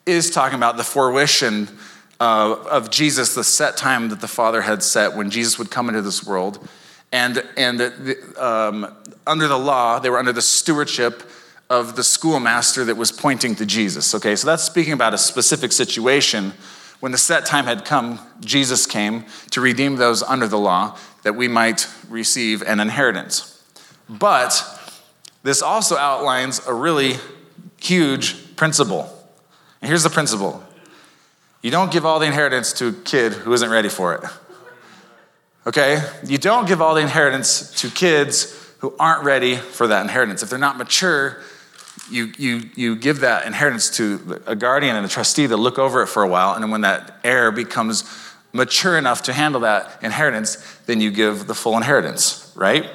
is 0.05 0.29
talking 0.29 0.55
about 0.55 0.77
the 0.77 0.83
fruition 0.83 1.67
uh, 2.19 2.55
of 2.69 2.91
Jesus, 2.91 3.33
the 3.33 3.43
set 3.43 3.75
time 3.75 4.09
that 4.09 4.21
the 4.21 4.27
Father 4.27 4.61
had 4.61 4.83
set 4.83 5.15
when 5.15 5.29
Jesus 5.29 5.57
would 5.57 5.71
come 5.71 5.89
into 5.89 6.01
this 6.01 6.25
world 6.25 6.67
and, 7.13 7.43
and 7.55 7.79
the, 7.79 8.43
um, 8.43 8.91
under 9.27 9.47
the 9.47 9.57
law, 9.57 9.99
they 9.99 10.09
were 10.09 10.17
under 10.17 10.33
the 10.33 10.41
stewardship 10.41 11.21
of 11.69 11.95
the 11.95 12.03
schoolmaster 12.03 12.83
that 12.85 12.97
was 12.97 13.11
pointing 13.11 13.55
to 13.55 13.67
Jesus. 13.67 14.15
Okay, 14.15 14.35
so 14.35 14.47
that's 14.47 14.63
speaking 14.63 14.93
about 14.93 15.13
a 15.13 15.17
specific 15.19 15.71
situation. 15.71 16.53
When 17.01 17.11
the 17.11 17.17
set 17.19 17.45
time 17.45 17.65
had 17.65 17.85
come, 17.85 18.19
Jesus 18.39 18.87
came 18.87 19.25
to 19.51 19.61
redeem 19.61 19.97
those 19.97 20.23
under 20.23 20.47
the 20.47 20.57
law 20.57 20.97
that 21.23 21.35
we 21.35 21.47
might 21.47 21.87
receive 22.09 22.61
an 22.61 22.79
inheritance. 22.79 23.63
But 24.09 24.63
this 25.41 25.61
also 25.61 25.97
outlines 25.97 26.65
a 26.67 26.73
really 26.73 27.15
huge 27.79 28.55
principle. 28.55 29.09
And 29.81 29.89
here's 29.89 30.03
the 30.03 30.09
principle 30.09 30.63
you 31.61 31.71
don't 31.71 31.91
give 31.91 32.05
all 32.05 32.19
the 32.19 32.25
inheritance 32.25 32.73
to 32.73 32.89
a 32.89 32.93
kid 32.93 33.33
who 33.33 33.53
isn't 33.53 33.69
ready 33.69 33.89
for 33.89 34.15
it. 34.15 34.23
Okay? 35.65 36.01
You 36.25 36.37
don't 36.37 36.67
give 36.67 36.81
all 36.81 36.93
the 36.93 37.01
inheritance 37.01 37.71
to 37.81 37.89
kids 37.89 38.59
who 38.79 38.93
aren't 38.99 39.23
ready 39.23 39.55
for 39.55 39.87
that 39.87 40.01
inheritance. 40.01 40.43
If 40.43 40.49
they're 40.49 40.59
not 40.59 40.77
mature, 40.77 41.41
you, 42.11 42.33
you, 42.37 42.69
you 42.75 42.95
give 42.97 43.21
that 43.21 43.45
inheritance 43.45 43.95
to 43.97 44.41
a 44.45 44.55
guardian 44.55 44.97
and 44.97 45.05
a 45.05 45.09
trustee 45.09 45.47
to 45.47 45.55
look 45.55 45.79
over 45.79 46.01
it 46.01 46.07
for 46.07 46.21
a 46.21 46.27
while. 46.27 46.53
And 46.53 46.61
then 46.61 46.69
when 46.69 46.81
that 46.81 47.19
heir 47.23 47.49
becomes 47.51 48.03
mature 48.53 48.97
enough 48.97 49.23
to 49.23 49.33
handle 49.33 49.61
that 49.61 49.99
inheritance, 50.01 50.55
then 50.85 51.01
you 51.01 51.11
give 51.11 51.47
the 51.47 51.55
full 51.55 51.75
inheritance, 51.75 52.51
right? 52.55 52.85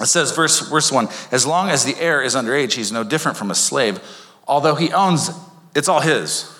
It 0.00 0.06
says, 0.06 0.32
verse, 0.32 0.68
verse 0.68 0.90
1 0.90 1.08
As 1.30 1.46
long 1.46 1.68
as 1.68 1.84
the 1.84 1.96
heir 2.00 2.22
is 2.22 2.34
underage, 2.34 2.72
he's 2.72 2.90
no 2.90 3.04
different 3.04 3.36
from 3.36 3.50
a 3.50 3.54
slave, 3.54 4.00
although 4.48 4.74
he 4.74 4.92
owns, 4.92 5.30
it's 5.74 5.88
all 5.88 6.00
his. 6.00 6.52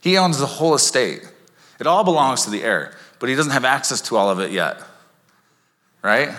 He 0.00 0.16
owns 0.16 0.38
the 0.38 0.46
whole 0.46 0.74
estate. 0.74 1.22
It 1.78 1.86
all 1.86 2.04
belongs 2.04 2.44
to 2.44 2.50
the 2.50 2.62
heir 2.62 2.94
but 3.20 3.28
he 3.28 3.36
doesn't 3.36 3.52
have 3.52 3.64
access 3.64 4.00
to 4.00 4.16
all 4.16 4.30
of 4.30 4.40
it 4.40 4.50
yet. 4.50 4.80
Right? 6.02 6.30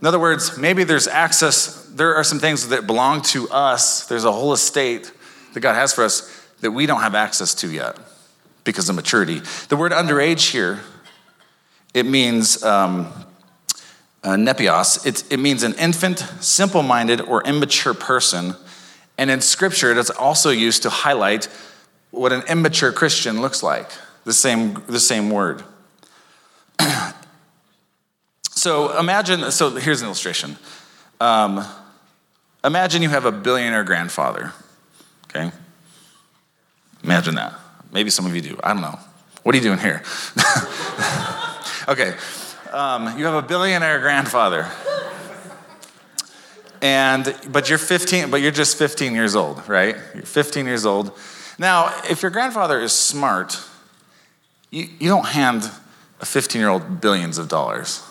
In 0.00 0.06
other 0.06 0.20
words, 0.20 0.56
maybe 0.56 0.84
there's 0.84 1.08
access, 1.08 1.84
there 1.86 2.14
are 2.14 2.24
some 2.24 2.38
things 2.38 2.68
that 2.68 2.86
belong 2.86 3.22
to 3.22 3.50
us. 3.50 4.06
There's 4.06 4.24
a 4.24 4.32
whole 4.32 4.52
estate 4.52 5.10
that 5.52 5.60
God 5.60 5.74
has 5.74 5.92
for 5.92 6.04
us 6.04 6.32
that 6.60 6.70
we 6.70 6.86
don't 6.86 7.00
have 7.00 7.14
access 7.14 7.54
to 7.56 7.70
yet 7.70 7.98
because 8.66 8.90
of 8.90 8.96
maturity. 8.96 9.40
The 9.68 9.76
word 9.76 9.92
underage 9.92 10.50
here, 10.50 10.80
it 11.94 12.04
means 12.04 12.62
um, 12.62 13.10
uh, 14.22 14.32
nepios. 14.32 15.06
It, 15.06 15.24
it 15.32 15.38
means 15.38 15.62
an 15.62 15.72
infant, 15.74 16.18
simple 16.40 16.82
minded, 16.82 17.22
or 17.22 17.42
immature 17.44 17.94
person. 17.94 18.54
And 19.16 19.30
in 19.30 19.40
scripture, 19.40 19.98
it's 19.98 20.10
also 20.10 20.50
used 20.50 20.82
to 20.82 20.90
highlight 20.90 21.48
what 22.10 22.32
an 22.32 22.42
immature 22.48 22.92
Christian 22.92 23.40
looks 23.40 23.62
like, 23.62 23.90
the 24.24 24.32
same, 24.34 24.82
the 24.88 25.00
same 25.00 25.30
word. 25.30 25.62
so 28.50 28.98
imagine, 28.98 29.50
so 29.50 29.70
here's 29.70 30.02
an 30.02 30.06
illustration. 30.06 30.56
Um, 31.20 31.64
imagine 32.64 33.00
you 33.00 33.10
have 33.10 33.24
a 33.24 33.32
billionaire 33.32 33.84
grandfather, 33.84 34.52
okay? 35.30 35.52
Imagine 37.04 37.36
that. 37.36 37.54
Maybe 37.92 38.10
some 38.10 38.26
of 38.26 38.34
you 38.34 38.42
do. 38.42 38.58
I 38.62 38.72
don't 38.72 38.82
know. 38.82 38.98
What 39.42 39.54
are 39.54 39.58
you 39.58 39.64
doing 39.64 39.78
here? 39.78 40.02
okay. 41.88 42.14
Um, 42.72 43.18
you 43.18 43.24
have 43.26 43.34
a 43.34 43.42
billionaire 43.42 44.00
grandfather. 44.00 44.66
And 46.82 47.34
but 47.48 47.68
you're 47.68 47.78
15, 47.78 48.30
but 48.30 48.40
you're 48.40 48.50
just 48.50 48.76
15 48.76 49.14
years 49.14 49.34
old, 49.34 49.66
right? 49.68 49.96
You're 50.14 50.24
15 50.24 50.66
years 50.66 50.84
old. 50.84 51.16
Now, 51.58 51.92
if 52.08 52.22
your 52.22 52.30
grandfather 52.30 52.80
is 52.80 52.92
smart, 52.92 53.58
you, 54.70 54.88
you 54.98 55.08
don't 55.08 55.26
hand 55.26 55.70
a 56.20 56.26
15 56.26 56.60
year 56.60 56.68
old 56.68 57.00
billions 57.00 57.38
of 57.38 57.48
dollars, 57.48 58.02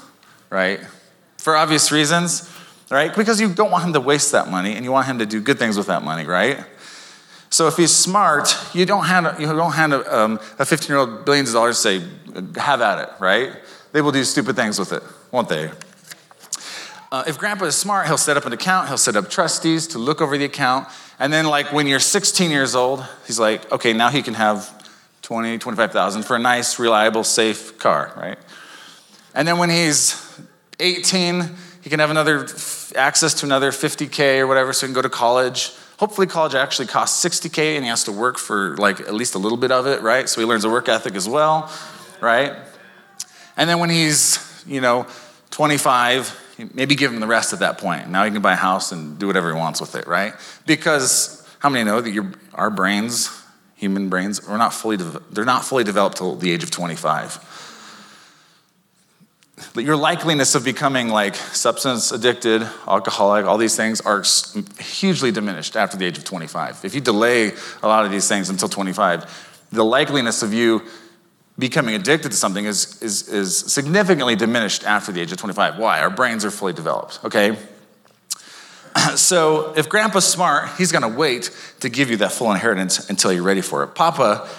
right? 0.50 0.80
For 1.38 1.56
obvious 1.56 1.92
reasons, 1.92 2.50
right? 2.90 3.16
Because 3.16 3.40
you 3.40 3.54
don't 3.54 3.72
want 3.72 3.84
him 3.84 3.94
to 3.94 4.02
waste 4.02 4.32
that 4.32 4.50
money 4.50 4.76
and 4.76 4.84
you 4.84 4.92
want 4.92 5.08
him 5.08 5.20
to 5.20 5.26
do 5.26 5.42
good 5.42 5.60
things 5.60 5.78
with 5.78 5.88
that 5.88 6.04
money, 6.04 6.26
right? 6.26 6.64
So 7.56 7.68
if 7.68 7.78
he's 7.78 7.96
smart, 7.96 8.54
you 8.76 8.86
don't 8.86 9.06
hand, 9.06 9.40
you 9.40 9.48
don't 9.48 9.72
hand 9.72 9.94
a, 9.94 10.20
um, 10.20 10.42
a 10.60 10.66
15 10.66 10.90
year 10.90 10.98
old 10.98 11.24
billions 11.24 11.48
of 11.48 11.54
dollars 11.54 11.78
say, 11.78 12.02
have 12.58 12.82
at 12.82 13.00
it, 13.00 13.10
right? 13.18 13.54
They 13.94 14.02
will 14.02 14.12
do 14.12 14.26
stupid 14.26 14.58
things 14.58 14.78
with 14.78 14.92
it, 14.92 15.02
won't 15.32 15.48
they? 15.48 15.72
Uh, 17.14 17.24
if 17.26 17.38
grandpa 17.38 17.64
is 17.64 17.78
smart, 17.78 18.08
he'll 18.08 18.18
set 18.18 18.36
up 18.36 18.46
an 18.46 18.52
account, 18.52 18.90
he'll 18.90 18.98
set 18.98 19.16
up 19.16 19.30
trustees 19.30 19.88
to 19.88 20.00
look 20.00 20.20
over 20.20 20.38
the 20.38 20.44
account. 20.44 20.90
And 21.18 21.32
then, 21.32 21.46
like, 21.46 21.72
when 21.72 21.88
you're 21.88 22.02
16 22.02 22.52
years 22.52 22.76
old, 22.76 23.06
he's 23.26 23.40
like, 23.40 23.72
okay, 23.72 23.94
now 23.94 24.10
he 24.10 24.22
can 24.22 24.34
have 24.34 24.70
20, 25.22 25.58
25,000 25.58 26.24
for 26.24 26.36
a 26.36 26.40
nice, 26.40 26.78
reliable, 26.78 27.24
safe 27.24 27.80
car, 27.80 28.12
right? 28.18 28.38
And 29.34 29.48
then 29.48 29.60
when 29.60 29.70
he's 29.70 30.22
18, 30.82 31.52
he 31.82 31.90
can 31.90 32.02
have 32.02 32.12
another 32.12 32.48
access 32.98 33.34
to 33.36 33.46
another 33.46 33.72
50K 33.72 34.40
or 34.40 34.48
whatever, 34.48 34.74
so 34.74 34.86
he 34.86 34.90
can 34.90 34.94
go 34.94 35.02
to 35.02 35.08
college. 35.08 35.72
Hopefully, 35.98 36.28
college 36.28 36.56
actually 36.56 36.88
costs 36.88 37.24
60K 37.24 37.76
and 37.76 37.84
he 37.84 37.90
has 37.90 38.04
to 38.04 38.12
work 38.12 38.38
for 38.38 38.76
like 38.78 39.00
at 39.00 39.14
least 39.14 39.36
a 39.36 39.40
little 39.40 39.58
bit 39.58 39.72
of 39.72 39.88
it, 39.88 40.02
right? 40.02 40.28
So 40.28 40.42
he 40.42 40.48
learns 40.48 40.66
a 40.66 40.70
work 40.70 40.90
ethic 40.90 41.16
as 41.16 41.28
well, 41.28 41.72
right? 42.22 42.54
And 43.56 43.70
then 43.70 43.80
when 43.80 43.90
he's, 43.90 44.40
you 44.68 44.82
know, 44.82 45.08
25, 45.52 46.70
maybe 46.74 46.96
give 46.96 47.14
him 47.14 47.22
the 47.22 47.28
rest 47.28 47.54
at 47.54 47.60
that 47.60 47.78
point. 47.78 48.10
Now 48.10 48.26
he 48.26 48.32
can 48.32 48.42
buy 48.42 48.54
a 48.54 48.58
house 48.58 48.92
and 48.92 49.18
do 49.18 49.28
whatever 49.28 49.54
he 49.54 49.58
wants 49.58 49.80
with 49.80 49.96
it, 49.96 50.06
right? 50.06 50.34
Because 50.66 51.48
how 51.60 51.70
many 51.70 51.86
know 51.86 52.02
that 52.02 52.12
your, 52.12 52.32
our 52.54 52.70
brains, 52.70 53.30
human 53.76 54.10
brains, 54.10 54.46
are 54.48 54.58
not 54.58 54.74
fully, 54.74 54.98
de- 54.98 55.22
they're 55.32 55.46
not 55.46 55.64
fully 55.64 55.86
developed 55.86 56.18
till 56.18 56.36
the 56.36 56.52
age 56.52 56.64
of 56.64 56.72
25. 56.72 57.40
Your 59.76 59.96
likeliness 59.96 60.54
of 60.56 60.66
becoming 60.66 61.08
like 61.08 61.36
substance 61.36 62.12
addicted, 62.12 62.62
alcoholic, 62.88 63.46
all 63.46 63.58
these 63.58 63.76
things 63.76 64.02
are 64.02 64.24
hugely 64.80 65.32
diminished 65.32 65.78
after 65.78 65.96
the 65.96 66.06
age 66.06 66.18
of 66.18 66.26
25. 66.26 66.84
If 66.84 66.94
you 66.94 67.00
delay 67.00 67.54
a 67.82 67.88
lot 67.88 68.06
of 68.06 68.12
these 68.12 68.28
things 68.28 68.50
until 68.50 68.68
25, 68.68 69.68
the 69.72 69.84
likeliness 69.84 70.44
of 70.44 70.54
you 70.54 70.82
becoming 71.58 71.96
addicted 71.96 72.32
to 72.32 72.38
something 72.38 72.66
is, 72.66 73.02
is, 73.02 73.30
is 73.30 73.58
significantly 73.58 74.36
diminished 74.36 74.84
after 74.84 75.14
the 75.14 75.22
age 75.22 75.32
of 75.32 75.38
25. 75.38 75.78
Why? 75.78 76.02
Our 76.02 76.10
brains 76.10 76.44
are 76.44 76.52
fully 76.52 76.74
developed, 76.74 77.20
okay? 77.24 77.58
So 79.16 79.74
if 79.76 79.88
grandpa's 79.90 80.26
smart, 80.26 80.70
he's 80.78 80.92
gonna 80.92 81.10
wait 81.10 81.52
to 81.82 81.90
give 81.90 82.10
you 82.10 82.18
that 82.18 82.32
full 82.32 82.52
inheritance 82.52 83.10
until 83.10 83.32
you're 83.32 83.44
ready 83.44 83.62
for 83.62 83.84
it. 83.84 83.88
Papa 83.88 84.50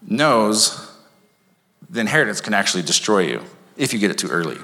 knows 0.00 0.88
the 1.90 2.00
inheritance 2.00 2.40
can 2.40 2.54
actually 2.54 2.84
destroy 2.84 3.20
you 3.20 3.42
if 3.76 3.92
you 3.92 3.98
get 3.98 4.10
it 4.10 4.18
too 4.18 4.28
early. 4.28 4.58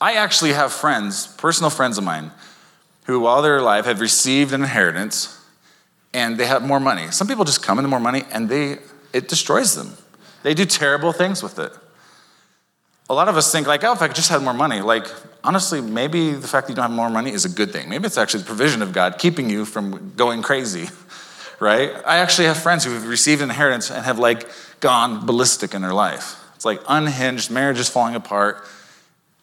I 0.00 0.14
actually 0.14 0.52
have 0.52 0.72
friends, 0.72 1.26
personal 1.26 1.70
friends 1.70 1.98
of 1.98 2.04
mine, 2.04 2.30
who 3.06 3.20
while 3.20 3.42
they're 3.42 3.58
alive 3.58 3.86
have 3.86 4.00
received 4.00 4.52
an 4.52 4.62
inheritance 4.62 5.40
and 6.12 6.38
they 6.38 6.46
have 6.46 6.62
more 6.62 6.80
money. 6.80 7.10
Some 7.10 7.26
people 7.26 7.44
just 7.44 7.62
come 7.62 7.78
into 7.78 7.88
more 7.88 8.00
money 8.00 8.24
and 8.32 8.48
they 8.48 8.78
it 9.12 9.28
destroys 9.28 9.74
them. 9.74 9.96
They 10.42 10.54
do 10.54 10.64
terrible 10.64 11.12
things 11.12 11.42
with 11.42 11.58
it. 11.58 11.72
A 13.08 13.14
lot 13.14 13.28
of 13.28 13.36
us 13.36 13.50
think 13.52 13.66
like, 13.66 13.84
oh, 13.84 13.92
if 13.92 14.02
I 14.02 14.08
just 14.08 14.28
had 14.28 14.42
more 14.42 14.54
money, 14.54 14.80
like 14.80 15.06
honestly, 15.42 15.80
maybe 15.80 16.32
the 16.32 16.48
fact 16.48 16.66
that 16.66 16.72
you 16.72 16.76
don't 16.76 16.84
have 16.84 16.90
more 16.90 17.10
money 17.10 17.32
is 17.32 17.44
a 17.44 17.48
good 17.48 17.72
thing. 17.72 17.88
Maybe 17.88 18.06
it's 18.06 18.18
actually 18.18 18.40
the 18.40 18.46
provision 18.46 18.82
of 18.82 18.92
God 18.92 19.18
keeping 19.18 19.48
you 19.48 19.64
from 19.64 20.12
going 20.16 20.42
crazy, 20.42 20.88
right? 21.60 21.92
I 22.06 22.18
actually 22.18 22.46
have 22.46 22.56
friends 22.56 22.84
who 22.84 22.92
have 22.92 23.06
received 23.06 23.42
an 23.42 23.50
inheritance 23.50 23.90
and 23.90 24.04
have 24.04 24.18
like 24.18 24.48
gone 24.80 25.24
ballistic 25.24 25.74
in 25.74 25.82
their 25.82 25.94
life. 25.94 26.40
It's 26.64 26.80
like 26.80 26.80
unhinged, 26.88 27.50
marriage 27.50 27.78
is 27.78 27.90
falling 27.90 28.14
apart, 28.14 28.64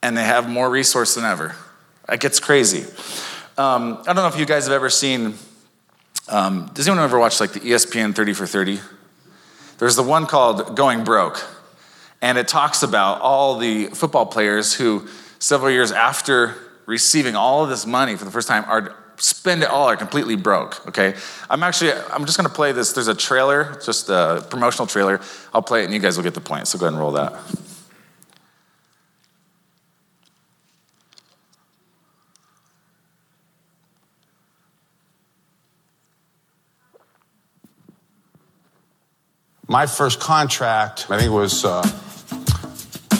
and 0.01 0.17
they 0.17 0.23
have 0.23 0.49
more 0.49 0.67
resource 0.67 1.13
than 1.13 1.23
ever. 1.23 1.55
It 2.09 2.19
gets 2.19 2.39
crazy. 2.39 2.79
Um, 3.59 3.99
I 4.01 4.05
don't 4.05 4.15
know 4.15 4.27
if 4.27 4.39
you 4.39 4.47
guys 4.47 4.63
have 4.63 4.73
ever 4.73 4.89
seen, 4.89 5.35
um, 6.29 6.71
does 6.73 6.87
anyone 6.87 7.03
ever 7.03 7.19
watch 7.19 7.39
like 7.39 7.53
the 7.53 7.59
ESPN 7.59 8.15
30 8.15 8.33
for 8.33 8.47
30? 8.47 8.79
There's 9.77 9.95
the 9.95 10.01
one 10.01 10.25
called 10.25 10.75
Going 10.75 11.03
Broke, 11.03 11.47
and 12.23 12.39
it 12.39 12.47
talks 12.47 12.81
about 12.81 13.21
all 13.21 13.59
the 13.59 13.89
football 13.89 14.25
players 14.25 14.73
who, 14.73 15.07
several 15.37 15.69
years 15.69 15.91
after 15.91 16.55
receiving 16.87 17.35
all 17.35 17.63
of 17.63 17.69
this 17.69 17.85
money 17.85 18.15
for 18.15 18.25
the 18.25 18.31
first 18.31 18.47
time, 18.47 18.65
are 18.67 18.95
spend 19.21 19.61
it 19.63 19.69
all 19.69 19.87
are 19.87 19.95
completely 19.95 20.35
broke 20.35 20.87
okay? 20.87 21.15
I'm 21.49 21.63
actually 21.63 21.93
i'm 21.93 22.25
just 22.25 22.37
going 22.37 22.49
to 22.49 22.53
play 22.53 22.71
this. 22.71 22.93
There's 22.93 23.07
a 23.07 23.15
trailer 23.15 23.79
just 23.83 24.09
a 24.09 24.45
promotional 24.49 24.87
trailer. 24.87 25.21
I'll 25.53 25.61
play 25.61 25.81
it 25.81 25.85
and 25.85 25.93
you 25.93 25.99
guys 25.99 26.17
will 26.17 26.23
get 26.23 26.33
the 26.33 26.41
point 26.41 26.67
so 26.67 26.77
go 26.79 26.85
ahead 26.85 26.93
and 26.93 27.01
roll 27.01 27.11
that. 27.13 27.33
My 39.67 39.85
first 39.85 40.19
contract 40.19 41.07
i 41.09 41.17
think 41.17 41.31
it 41.31 41.35
was 41.35 41.63
uh, 41.63 41.83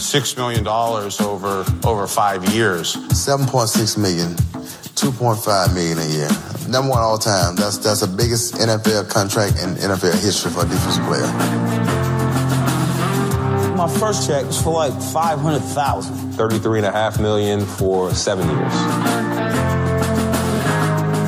six 0.02 0.36
million 0.36 0.64
dollars 0.64 1.22
over 1.22 1.64
over 1.86 2.08
five 2.08 2.50
years. 2.50 2.96
7.6 2.96 3.98
million 3.98 4.36
2.5 5.02 5.74
million 5.74 5.98
a 5.98 6.06
year. 6.06 6.30
Number 6.70 6.92
one 6.92 7.02
all 7.02 7.18
time. 7.18 7.56
That's 7.56 7.78
that's 7.80 8.02
the 8.02 8.08
biggest 8.08 8.54
NFL 8.54 9.10
contract 9.10 9.58
in 9.58 9.74
NFL 9.76 10.22
history 10.22 10.52
for 10.52 10.62
a 10.62 10.70
defensive 10.70 11.04
player. 11.06 11.26
My 13.76 13.90
first 13.98 14.28
check 14.28 14.46
was 14.46 14.62
for 14.62 14.74
like 14.74 14.94
500,000. 15.12 16.34
33 16.34 16.80
and 16.80 16.86
a 16.86 16.92
half 16.92 17.20
million 17.20 17.66
for 17.66 18.14
seven 18.14 18.48
years. 18.48 18.74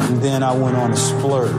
And 0.09 0.21
then 0.21 0.43
I 0.43 0.53
went 0.55 0.77
on 0.77 0.91
a 0.91 0.95
splurge. 0.95 1.51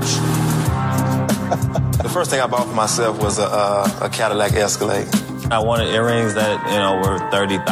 the 1.98 2.10
first 2.12 2.30
thing 2.30 2.40
I 2.40 2.46
bought 2.46 2.68
for 2.68 2.74
myself 2.74 3.20
was 3.20 3.40
a, 3.40 3.42
a, 3.42 3.98
a 4.02 4.08
Cadillac 4.08 4.52
Escalade. 4.52 5.08
I 5.50 5.58
wanted 5.58 5.92
earrings 5.92 6.34
that, 6.34 6.64
you 6.70 6.78
know, 6.78 6.96
were 6.96 7.18
$30,000. 7.30 7.64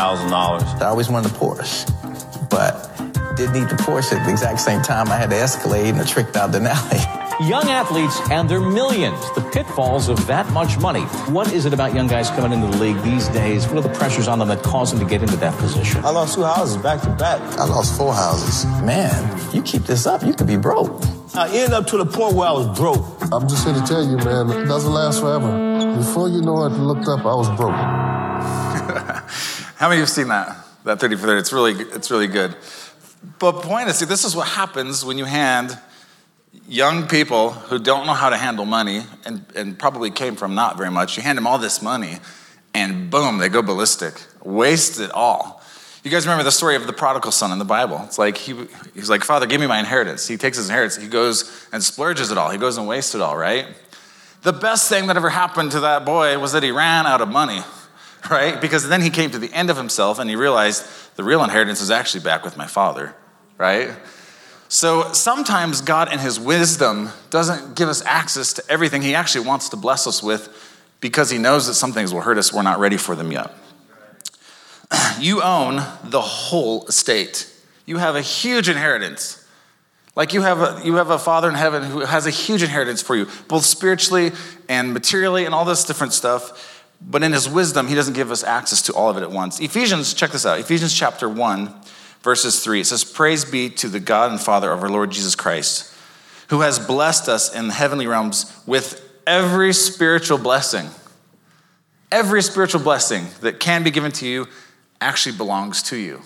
I 0.82 0.84
always 0.86 1.08
wanted 1.08 1.30
a 1.30 1.34
Porsche, 1.34 1.88
but 2.50 2.91
didn't 3.42 3.60
need 3.60 3.68
the 3.68 3.82
Porsche 3.82 4.12
at 4.12 4.24
the 4.24 4.30
exact 4.30 4.60
same 4.60 4.82
time. 4.82 5.08
I 5.10 5.16
had 5.16 5.30
the 5.30 5.36
Escalade 5.36 5.88
and 5.88 6.00
a 6.00 6.04
tricked 6.04 6.36
out 6.36 6.52
Denali. 6.52 7.00
Young 7.48 7.68
athletes 7.68 8.20
and 8.30 8.48
their 8.48 8.60
millions, 8.60 9.18
the 9.34 9.40
pitfalls 9.52 10.08
of 10.08 10.28
that 10.28 10.48
much 10.52 10.78
money. 10.78 11.00
What 11.32 11.52
is 11.52 11.66
it 11.66 11.72
about 11.72 11.92
young 11.92 12.06
guys 12.06 12.30
coming 12.30 12.52
into 12.52 12.68
the 12.68 12.84
league 12.84 13.02
these 13.02 13.26
days? 13.28 13.66
What 13.66 13.78
are 13.78 13.88
the 13.88 13.94
pressures 13.94 14.28
on 14.28 14.38
them 14.38 14.46
that 14.48 14.62
cause 14.62 14.92
them 14.92 15.00
to 15.00 15.06
get 15.06 15.22
into 15.22 15.36
that 15.36 15.58
position? 15.58 16.04
I 16.04 16.10
lost 16.10 16.36
two 16.36 16.44
houses 16.44 16.76
back 16.76 17.00
to 17.02 17.08
back. 17.10 17.40
I 17.58 17.64
lost 17.64 17.96
four 17.96 18.12
houses. 18.14 18.64
Man, 18.82 19.40
you 19.52 19.62
keep 19.62 19.84
this 19.84 20.06
up, 20.06 20.22
you 20.22 20.34
could 20.34 20.46
be 20.46 20.56
broke. 20.56 21.02
I 21.34 21.48
ended 21.48 21.72
up 21.72 21.86
to 21.88 21.96
the 21.96 22.06
point 22.06 22.36
where 22.36 22.48
I 22.48 22.52
was 22.52 22.78
broke. 22.78 23.04
I'm 23.32 23.48
just 23.48 23.64
here 23.64 23.74
to 23.74 23.82
tell 23.82 24.04
you, 24.04 24.18
man, 24.18 24.50
it 24.50 24.66
doesn't 24.66 24.92
last 24.92 25.20
forever. 25.20 25.96
Before 25.96 26.28
you 26.28 26.42
know 26.42 26.64
it, 26.66 26.68
looked 26.68 27.08
up, 27.08 27.20
I 27.20 27.34
was 27.34 27.48
broke. 27.56 27.72
How 29.78 29.88
many 29.88 29.94
of 29.94 29.98
you 29.98 30.02
have 30.02 30.10
seen 30.10 30.28
that? 30.28 30.56
That 30.84 31.00
30 31.00 31.16
for 31.16 31.26
30. 31.26 31.40
It's 31.40 31.52
really, 31.52 31.72
it's 31.72 32.10
really 32.10 32.28
good. 32.28 32.54
But 33.38 33.62
point 33.62 33.88
is, 33.88 33.98
see, 33.98 34.04
this 34.04 34.24
is 34.24 34.34
what 34.34 34.48
happens 34.48 35.04
when 35.04 35.18
you 35.18 35.24
hand 35.24 35.78
young 36.68 37.06
people 37.06 37.50
who 37.50 37.78
don't 37.78 38.06
know 38.06 38.14
how 38.14 38.30
to 38.30 38.36
handle 38.36 38.64
money 38.64 39.02
and, 39.24 39.44
and 39.54 39.78
probably 39.78 40.10
came 40.10 40.36
from 40.36 40.54
not 40.54 40.76
very 40.76 40.90
much, 40.90 41.16
you 41.16 41.22
hand 41.22 41.38
them 41.38 41.46
all 41.46 41.58
this 41.58 41.82
money 41.82 42.18
and 42.74 43.10
boom, 43.10 43.38
they 43.38 43.48
go 43.48 43.62
ballistic, 43.62 44.14
waste 44.42 45.00
it 45.00 45.10
all. 45.12 45.62
You 46.02 46.10
guys 46.10 46.26
remember 46.26 46.42
the 46.42 46.52
story 46.52 46.74
of 46.74 46.86
the 46.86 46.92
prodigal 46.92 47.30
son 47.30 47.52
in 47.52 47.58
the 47.58 47.64
Bible? 47.64 48.00
It's 48.04 48.18
like 48.18 48.36
he, 48.36 48.54
he's 48.94 49.08
like, 49.08 49.22
Father, 49.22 49.46
give 49.46 49.60
me 49.60 49.66
my 49.66 49.78
inheritance. 49.78 50.26
He 50.26 50.36
takes 50.36 50.56
his 50.56 50.68
inheritance, 50.68 51.00
he 51.00 51.08
goes 51.08 51.66
and 51.72 51.82
splurges 51.82 52.32
it 52.32 52.38
all, 52.38 52.50
he 52.50 52.58
goes 52.58 52.76
and 52.76 52.88
wastes 52.88 53.14
it 53.14 53.20
all, 53.20 53.36
right? 53.36 53.66
The 54.42 54.52
best 54.52 54.88
thing 54.88 55.06
that 55.06 55.16
ever 55.16 55.30
happened 55.30 55.70
to 55.72 55.80
that 55.80 56.04
boy 56.04 56.38
was 56.38 56.52
that 56.52 56.62
he 56.62 56.72
ran 56.72 57.06
out 57.06 57.20
of 57.20 57.28
money, 57.28 57.60
right? 58.30 58.60
Because 58.60 58.88
then 58.88 59.02
he 59.02 59.10
came 59.10 59.30
to 59.30 59.38
the 59.38 59.52
end 59.52 59.70
of 59.70 59.76
himself 59.76 60.18
and 60.18 60.28
he 60.28 60.36
realized 60.36 60.86
the 61.16 61.24
real 61.24 61.42
inheritance 61.42 61.80
is 61.80 61.90
actually 61.90 62.22
back 62.22 62.44
with 62.44 62.56
my 62.56 62.66
father, 62.66 63.14
right? 63.58 63.90
So 64.68 65.12
sometimes 65.12 65.82
God, 65.82 66.12
in 66.12 66.18
his 66.18 66.40
wisdom, 66.40 67.10
doesn't 67.30 67.76
give 67.76 67.88
us 67.88 68.02
access 68.06 68.54
to 68.54 68.64
everything 68.70 69.02
he 69.02 69.14
actually 69.14 69.46
wants 69.46 69.68
to 69.70 69.76
bless 69.76 70.06
us 70.06 70.22
with 70.22 70.48
because 71.00 71.28
he 71.28 71.36
knows 71.36 71.66
that 71.66 71.74
some 71.74 71.92
things 71.92 72.14
will 72.14 72.22
hurt 72.22 72.38
us. 72.38 72.52
We're 72.52 72.62
not 72.62 72.78
ready 72.78 72.96
for 72.96 73.14
them 73.14 73.30
yet. 73.30 73.52
You 75.20 75.42
own 75.42 75.76
the 76.04 76.20
whole 76.20 76.86
estate, 76.86 77.50
you 77.86 77.98
have 77.98 78.16
a 78.16 78.20
huge 78.20 78.68
inheritance. 78.68 79.38
Like 80.14 80.34
you 80.34 80.42
have, 80.42 80.60
a, 80.60 80.80
you 80.84 80.96
have 80.96 81.10
a 81.10 81.18
father 81.18 81.48
in 81.48 81.54
heaven 81.54 81.82
who 81.82 82.00
has 82.00 82.26
a 82.26 82.30
huge 82.30 82.62
inheritance 82.62 83.00
for 83.00 83.16
you, 83.16 83.26
both 83.48 83.64
spiritually 83.64 84.32
and 84.68 84.92
materially 84.92 85.46
and 85.46 85.54
all 85.54 85.64
this 85.64 85.84
different 85.84 86.12
stuff. 86.12 86.71
But 87.04 87.22
in 87.22 87.32
his 87.32 87.48
wisdom, 87.48 87.88
he 87.88 87.94
doesn't 87.94 88.14
give 88.14 88.30
us 88.30 88.44
access 88.44 88.82
to 88.82 88.92
all 88.92 89.10
of 89.10 89.16
it 89.16 89.22
at 89.22 89.30
once. 89.30 89.60
Ephesians, 89.60 90.14
check 90.14 90.30
this 90.30 90.46
out 90.46 90.60
Ephesians 90.60 90.94
chapter 90.94 91.28
1, 91.28 91.74
verses 92.22 92.62
3. 92.62 92.80
It 92.80 92.86
says, 92.86 93.04
Praise 93.04 93.44
be 93.44 93.68
to 93.70 93.88
the 93.88 94.00
God 94.00 94.30
and 94.30 94.40
Father 94.40 94.70
of 94.70 94.82
our 94.82 94.88
Lord 94.88 95.10
Jesus 95.10 95.34
Christ, 95.34 95.92
who 96.48 96.60
has 96.60 96.78
blessed 96.78 97.28
us 97.28 97.54
in 97.54 97.68
the 97.68 97.74
heavenly 97.74 98.06
realms 98.06 98.56
with 98.66 99.02
every 99.26 99.72
spiritual 99.72 100.38
blessing. 100.38 100.88
Every 102.10 102.42
spiritual 102.42 102.82
blessing 102.82 103.26
that 103.40 103.58
can 103.58 103.82
be 103.82 103.90
given 103.90 104.12
to 104.12 104.26
you 104.26 104.46
actually 105.00 105.36
belongs 105.36 105.82
to 105.84 105.96
you. 105.96 106.22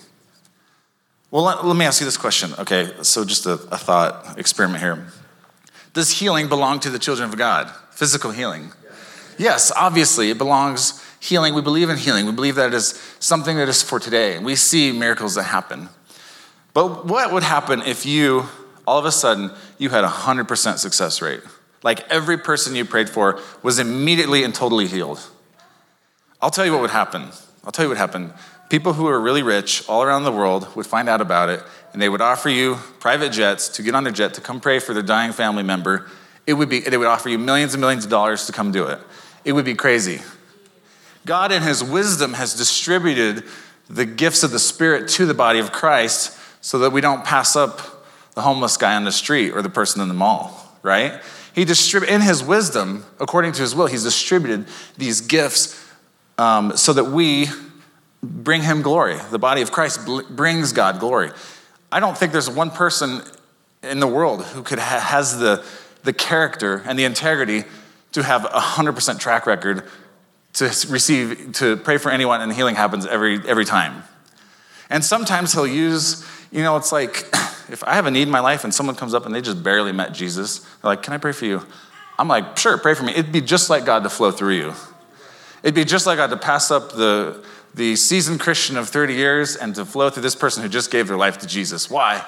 Well, 1.31 1.43
let, 1.43 1.65
let 1.65 1.75
me 1.75 1.85
ask 1.85 1.99
you 1.99 2.05
this 2.05 2.17
question. 2.17 2.51
Okay, 2.57 2.91
so 3.01 3.25
just 3.25 3.45
a, 3.45 3.53
a 3.53 3.77
thought 3.77 4.37
experiment 4.37 4.81
here. 4.81 5.07
Does 5.93 6.19
healing 6.19 6.47
belong 6.47 6.79
to 6.81 6.89
the 6.89 6.99
children 6.99 7.29
of 7.29 7.37
God? 7.37 7.71
Physical 7.91 8.31
healing? 8.31 8.71
Yes, 9.37 9.71
obviously, 9.75 10.29
it 10.29 10.37
belongs 10.37 11.03
healing. 11.19 11.53
We 11.53 11.61
believe 11.61 11.89
in 11.89 11.97
healing. 11.97 12.25
We 12.25 12.31
believe 12.31 12.55
that 12.55 12.67
it 12.67 12.73
is 12.73 12.99
something 13.19 13.57
that 13.57 13.69
is 13.69 13.81
for 13.81 13.99
today. 13.99 14.39
We 14.39 14.55
see 14.55 14.91
miracles 14.91 15.35
that 15.35 15.43
happen. 15.43 15.89
But 16.73 17.05
what 17.05 17.31
would 17.31 17.43
happen 17.43 17.81
if 17.81 18.05
you, 18.05 18.45
all 18.85 18.99
of 18.99 19.05
a 19.05 19.11
sudden, 19.11 19.51
you 19.77 19.89
had 19.89 20.03
a 20.03 20.09
100% 20.09 20.77
success 20.77 21.21
rate? 21.21 21.41
Like 21.83 22.09
every 22.09 22.37
person 22.37 22.75
you 22.75 22.85
prayed 22.85 23.09
for 23.09 23.39
was 23.63 23.79
immediately 23.79 24.43
and 24.43 24.53
totally 24.53 24.87
healed. 24.87 25.19
I'll 26.41 26.51
tell 26.51 26.65
you 26.65 26.71
what 26.71 26.81
would 26.81 26.91
happen. 26.91 27.29
I'll 27.63 27.71
tell 27.71 27.85
you 27.85 27.89
what 27.89 27.97
happened. 27.97 28.33
People 28.69 28.93
who 28.93 29.07
are 29.07 29.19
really 29.19 29.43
rich 29.43 29.87
all 29.87 30.03
around 30.03 30.23
the 30.23 30.31
world 30.31 30.75
would 30.75 30.85
find 30.85 31.07
out 31.07 31.21
about 31.21 31.49
it 31.49 31.63
and 31.93 32.01
they 32.01 32.09
would 32.09 32.21
offer 32.21 32.49
you 32.49 32.75
private 32.99 33.31
jets 33.31 33.69
to 33.69 33.81
get 33.81 33.95
on 33.95 34.03
their 34.03 34.13
jet 34.13 34.33
to 34.35 34.41
come 34.41 34.59
pray 34.59 34.79
for 34.79 34.93
their 34.93 35.03
dying 35.03 35.31
family 35.31 35.63
member. 35.63 36.07
It 36.45 36.53
would 36.53 36.69
be, 36.69 36.81
they 36.81 36.97
would 36.97 37.07
offer 37.07 37.29
you 37.29 37.39
millions 37.39 37.73
and 37.73 37.81
millions 37.81 38.03
of 38.03 38.11
dollars 38.11 38.45
to 38.47 38.51
come 38.51 38.71
do 38.71 38.85
it. 38.85 38.99
It 39.47 39.53
would 39.53 39.63
be 39.63 39.75
crazy. 39.75 40.19
God, 41.25 41.53
in 41.53 41.63
His 41.63 41.81
wisdom, 41.81 42.33
has 42.33 42.53
distributed 42.53 43.45
the 43.89 44.03
gifts 44.03 44.43
of 44.43 44.51
the 44.51 44.59
Spirit 44.59 45.07
to 45.11 45.25
the 45.25 45.33
body 45.33 45.59
of 45.59 45.71
Christ 45.71 46.37
so 46.59 46.79
that 46.79 46.89
we 46.89 46.99
don't 46.99 47.23
pass 47.23 47.55
up 47.55 47.79
the 48.35 48.41
homeless 48.41 48.75
guy 48.75 48.97
on 48.97 49.05
the 49.05 49.11
street 49.13 49.51
or 49.51 49.61
the 49.61 49.69
person 49.69 50.01
in 50.01 50.09
the 50.09 50.13
mall, 50.13 50.77
right? 50.83 51.21
He 51.55 51.63
distrib- 51.63 52.09
in 52.09 52.19
His 52.19 52.43
wisdom, 52.43 53.05
according 53.21 53.53
to 53.53 53.61
His 53.61 53.73
will, 53.73 53.85
He's 53.85 54.03
distributed 54.03 54.67
these 54.97 55.21
gifts 55.21 55.81
um, 56.37 56.75
so 56.75 56.91
that 56.91 57.05
we 57.05 57.47
bring 58.21 58.63
Him 58.63 58.81
glory. 58.81 59.15
The 59.31 59.39
body 59.39 59.61
of 59.61 59.71
Christ 59.71 60.05
bl- 60.05 60.23
brings 60.29 60.73
God 60.73 60.99
glory. 60.99 61.31
I 61.89 62.01
don't 62.01 62.17
think 62.17 62.33
there's 62.33 62.49
one 62.49 62.69
person 62.69 63.21
in 63.81 64.01
the 64.01 64.07
world 64.07 64.43
who 64.43 64.61
could 64.61 64.79
ha- 64.79 64.99
has 64.99 65.39
the, 65.39 65.63
the 66.03 66.11
character 66.11 66.83
and 66.85 66.99
the 66.99 67.05
integrity 67.05 67.63
to 68.13 68.23
have 68.23 68.45
a 68.45 68.59
100% 68.59 69.19
track 69.19 69.45
record 69.45 69.83
to 70.53 70.65
receive, 70.89 71.53
to 71.53 71.77
pray 71.77 71.97
for 71.97 72.11
anyone 72.11 72.41
and 72.41 72.51
healing 72.51 72.75
happens 72.75 73.05
every, 73.05 73.39
every 73.47 73.65
time. 73.65 74.03
And 74.89 75.03
sometimes 75.03 75.53
he'll 75.53 75.67
use, 75.67 76.25
you 76.51 76.63
know, 76.63 76.77
it's 76.77 76.91
like 76.91 77.27
if 77.69 77.83
I 77.83 77.95
have 77.95 78.05
a 78.05 78.11
need 78.11 78.23
in 78.23 78.31
my 78.31 78.39
life 78.39 78.63
and 78.63 78.73
someone 78.73 78.95
comes 78.95 79.13
up 79.13 79.25
and 79.25 79.35
they 79.35 79.41
just 79.41 79.63
barely 79.63 79.91
met 79.91 80.13
Jesus, 80.13 80.59
they're 80.59 80.91
like, 80.91 81.03
Can 81.03 81.13
I 81.13 81.17
pray 81.17 81.31
for 81.31 81.45
you? 81.45 81.65
I'm 82.17 82.27
like, 82.27 82.57
Sure, 82.57 82.77
pray 82.77 82.93
for 82.93 83.03
me. 83.03 83.11
It'd 83.11 83.31
be 83.31 83.41
just 83.41 83.69
like 83.69 83.85
God 83.85 84.03
to 84.03 84.09
flow 84.09 84.31
through 84.31 84.55
you. 84.55 84.73
It'd 85.63 85.75
be 85.75 85.85
just 85.85 86.05
like 86.05 86.17
God 86.17 86.29
to 86.29 86.37
pass 86.37 86.71
up 86.71 86.93
the, 86.93 87.43
the 87.75 87.95
seasoned 87.95 88.39
Christian 88.39 88.77
of 88.77 88.89
30 88.89 89.13
years 89.13 89.55
and 89.55 89.75
to 89.75 89.85
flow 89.85 90.09
through 90.09 90.23
this 90.23 90.35
person 90.35 90.63
who 90.63 90.69
just 90.69 90.91
gave 90.91 91.07
their 91.07 91.17
life 91.17 91.39
to 91.39 91.47
Jesus. 91.47 91.89
Why? 91.89 92.25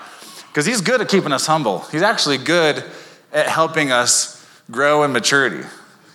Because 0.48 0.66
he's 0.66 0.82
good 0.82 1.00
at 1.00 1.08
keeping 1.08 1.32
us 1.32 1.46
humble. 1.46 1.80
He's 1.92 2.02
actually 2.02 2.38
good 2.38 2.84
at 3.32 3.48
helping 3.48 3.92
us 3.92 4.39
grow 4.72 5.04
in 5.04 5.12
maturity. 5.12 5.68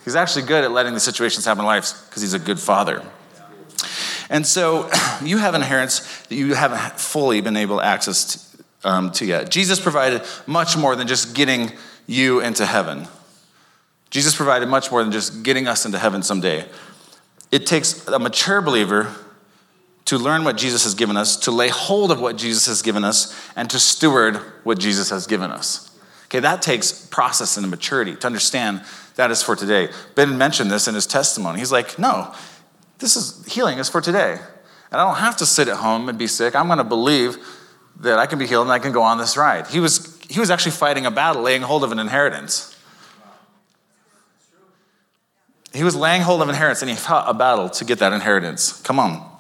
He's 0.05 0.17
actually 0.17 0.47
good 0.47 0.65
at 0.65 0.71
letting 0.71 0.95
the 0.95 1.01
situations 1.01 1.45
happen 1.45 1.61
in 1.61 1.67
life 1.67 1.93
because 2.09 2.23
he's 2.23 2.35
a 2.35 2.39
good 2.39 2.61
father. 2.61 3.03
And 4.31 4.47
so 4.47 4.91
you 5.23 5.39
have 5.39 5.55
inheritance 5.55 6.01
that 6.29 6.35
you 6.35 6.55
haven't 6.55 7.01
fully 7.01 7.41
been 7.41 7.57
able 7.57 7.79
to 7.79 7.85
access 7.85 8.55
to, 8.83 8.89
um, 8.89 9.11
to 9.13 9.25
yet. 9.25 9.51
Jesus 9.51 9.81
provided 9.81 10.23
much 10.47 10.77
more 10.77 10.97
than 10.97 11.07
just 11.07 11.35
getting 11.35 11.73
you 12.07 12.41
into 12.41 12.67
heaven. 12.67 13.09
Jesus 14.11 14.37
provided 14.37 14.69
much 14.69 14.91
more 14.91 15.03
than 15.03 15.13
just 15.13 15.43
getting 15.43 15.67
us 15.67 15.87
into 15.87 15.99
heaven 15.99 16.23
someday. 16.23 16.67
It 17.51 17.67
takes 17.67 18.07
a 18.07 18.19
mature 18.19 18.61
believer 18.61 19.13
to 20.05 20.19
learn 20.19 20.45
what 20.45 20.57
Jesus 20.57 20.85
has 20.85 20.95
given 20.95 21.17
us, 21.17 21.37
to 21.39 21.51
lay 21.51 21.69
hold 21.69 22.13
of 22.13 22.21
what 22.21 22.37
Jesus 22.37 22.67
has 22.67 22.83
given 22.83 23.05
us, 23.05 23.35
and 23.57 23.71
to 23.71 23.79
steward 23.79 24.37
what 24.63 24.79
Jesus 24.79 25.11
has 25.11 25.27
given 25.27 25.51
us. 25.51 25.94
Okay, 26.35 26.41
that 26.41 26.63
takes 26.63 26.91
process 26.91 27.57
and 27.57 27.71
maturity 27.71 28.17
to 28.17 28.27
understand 28.27 28.83
that 29.15 29.31
is 29.31 29.41
for 29.41 29.55
today. 29.55 29.89
Ben 30.17 30.37
mentioned 30.37 30.69
this 30.69 30.89
in 30.89 30.97
his 30.97 31.07
testimony. 31.07 31.61
He's 31.61 31.71
like, 31.71 31.97
no, 31.97 32.35
this 32.99 33.15
is 33.15 33.47
healing 33.47 33.79
is 33.79 33.89
for 33.89 34.01
today. 34.01 34.33
And 34.91 35.01
I 35.01 35.07
don't 35.07 35.19
have 35.19 35.37
to 35.37 35.47
sit 35.47 35.69
at 35.69 35.77
home 35.77 36.09
and 36.09 36.19
be 36.19 36.27
sick. 36.27 36.57
I'm 36.57 36.67
going 36.67 36.79
to 36.79 36.85
believe 36.85 37.37
that 38.01 38.19
I 38.19 38.27
can 38.27 38.41
be 38.41 38.49
healed 38.49 38.67
and 38.67 38.73
I 38.73 38.81
can 38.81 38.91
go 38.91 39.01
on 39.01 39.17
this 39.17 39.37
ride. 39.37 39.69
He 39.69 39.79
was, 39.79 40.21
he 40.29 40.41
was 40.41 40.51
actually 40.51 40.73
fighting 40.73 41.07
a 41.07 41.11
battle, 41.13 41.41
laying 41.41 41.63
hold 41.63 41.85
of 41.85 41.93
an 41.93 42.01
inheritance. 42.01 42.77
He 45.73 45.85
was 45.85 45.95
laying 45.95 46.23
hold 46.23 46.43
of 46.43 46.49
inheritance 46.49 46.83
and 46.83 46.91
he 46.91 46.97
fought 46.97 47.31
a 47.31 47.35
battle 47.35 47.71
to 47.71 47.85
get 47.85 48.01
that 48.01 48.13
inheritance. 48.13 48.83
Come 48.83 48.99
on. 48.99 49.31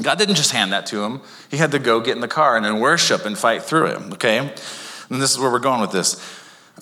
God 0.00 0.16
didn't 0.16 0.36
just 0.36 0.52
hand 0.52 0.72
that 0.72 0.86
to 0.86 1.04
him. 1.04 1.20
He 1.50 1.58
had 1.58 1.72
to 1.72 1.78
go 1.78 2.00
get 2.00 2.14
in 2.14 2.22
the 2.22 2.28
car 2.28 2.56
and 2.56 2.64
then 2.64 2.80
worship 2.80 3.26
and 3.26 3.36
fight 3.36 3.62
through 3.62 3.88
it, 3.88 4.14
okay? 4.14 4.54
And 5.10 5.20
this 5.20 5.32
is 5.32 5.38
where 5.38 5.50
we're 5.50 5.58
going 5.58 5.80
with 5.80 5.92
this. 5.92 6.24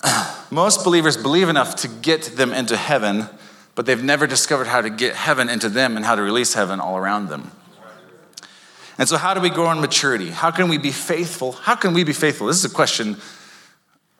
Most 0.51 0.83
believers 0.83 1.17
believe 1.17 1.49
enough 1.49 1.75
to 1.77 1.87
get 1.87 2.23
them 2.37 2.53
into 2.53 2.77
heaven, 2.77 3.27
but 3.75 3.85
they've 3.85 4.03
never 4.03 4.27
discovered 4.27 4.67
how 4.67 4.81
to 4.81 4.89
get 4.89 5.15
heaven 5.15 5.49
into 5.49 5.67
them 5.67 5.97
and 5.97 6.05
how 6.05 6.15
to 6.15 6.21
release 6.21 6.53
heaven 6.53 6.79
all 6.79 6.95
around 6.95 7.29
them. 7.29 7.51
And 8.97 9.07
so, 9.07 9.17
how 9.17 9.33
do 9.33 9.39
we 9.39 9.49
grow 9.49 9.71
in 9.71 9.79
maturity? 9.79 10.29
How 10.29 10.51
can 10.51 10.67
we 10.67 10.77
be 10.77 10.91
faithful? 10.91 11.53
How 11.53 11.75
can 11.75 11.93
we 11.93 12.03
be 12.03 12.13
faithful? 12.13 12.47
This 12.47 12.57
is 12.57 12.69
a 12.69 12.73
question 12.73 13.17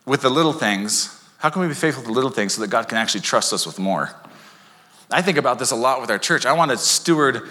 with 0.05 0.21
the 0.21 0.29
little 0.29 0.53
things. 0.53 1.15
How 1.37 1.49
can 1.49 1.61
we 1.61 1.67
be 1.67 1.73
faithful 1.73 2.03
to 2.03 2.11
little 2.11 2.29
things 2.29 2.53
so 2.53 2.61
that 2.61 2.69
God 2.69 2.87
can 2.87 2.97
actually 2.97 3.21
trust 3.21 3.53
us 3.53 3.65
with 3.65 3.77
more? 3.77 4.15
I 5.11 5.21
think 5.21 5.37
about 5.37 5.59
this 5.59 5.71
a 5.71 5.75
lot 5.75 6.01
with 6.01 6.09
our 6.09 6.17
church. 6.17 6.45
I 6.45 6.53
want 6.53 6.71
to 6.71 6.77
steward. 6.77 7.47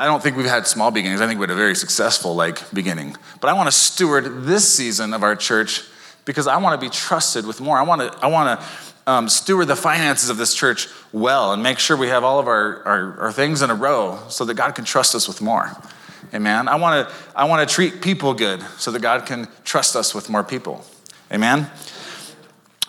I 0.00 0.06
don't 0.06 0.22
think 0.22 0.38
we've 0.38 0.46
had 0.46 0.66
small 0.66 0.90
beginnings. 0.90 1.20
I 1.20 1.26
think 1.26 1.38
we 1.38 1.42
had 1.42 1.50
a 1.50 1.54
very 1.54 1.74
successful 1.74 2.34
like 2.34 2.72
beginning. 2.72 3.16
But 3.38 3.48
I 3.48 3.52
want 3.52 3.66
to 3.66 3.72
steward 3.72 4.44
this 4.44 4.66
season 4.66 5.12
of 5.12 5.22
our 5.22 5.36
church 5.36 5.84
because 6.24 6.46
I 6.46 6.56
want 6.56 6.80
to 6.80 6.86
be 6.86 6.90
trusted 6.90 7.46
with 7.46 7.60
more. 7.60 7.76
I 7.76 7.82
want 7.82 8.00
to, 8.00 8.24
I 8.24 8.28
want 8.28 8.58
to 8.58 8.66
um, 9.06 9.28
steward 9.28 9.68
the 9.68 9.76
finances 9.76 10.30
of 10.30 10.38
this 10.38 10.54
church 10.54 10.88
well 11.12 11.52
and 11.52 11.62
make 11.62 11.78
sure 11.78 11.98
we 11.98 12.08
have 12.08 12.24
all 12.24 12.38
of 12.38 12.48
our, 12.48 12.82
our, 12.86 13.20
our 13.20 13.32
things 13.32 13.60
in 13.60 13.68
a 13.68 13.74
row 13.74 14.18
so 14.30 14.46
that 14.46 14.54
God 14.54 14.74
can 14.74 14.86
trust 14.86 15.14
us 15.14 15.28
with 15.28 15.42
more. 15.42 15.70
Amen. 16.32 16.66
I 16.66 16.76
want 16.76 17.06
to, 17.06 17.14
I 17.36 17.44
want 17.44 17.68
to 17.68 17.74
treat 17.74 18.00
people 18.00 18.32
good 18.32 18.62
so 18.78 18.92
that 18.92 19.02
God 19.02 19.26
can 19.26 19.48
trust 19.64 19.96
us 19.96 20.14
with 20.14 20.30
more 20.30 20.42
people. 20.42 20.82
Amen. 21.30 21.70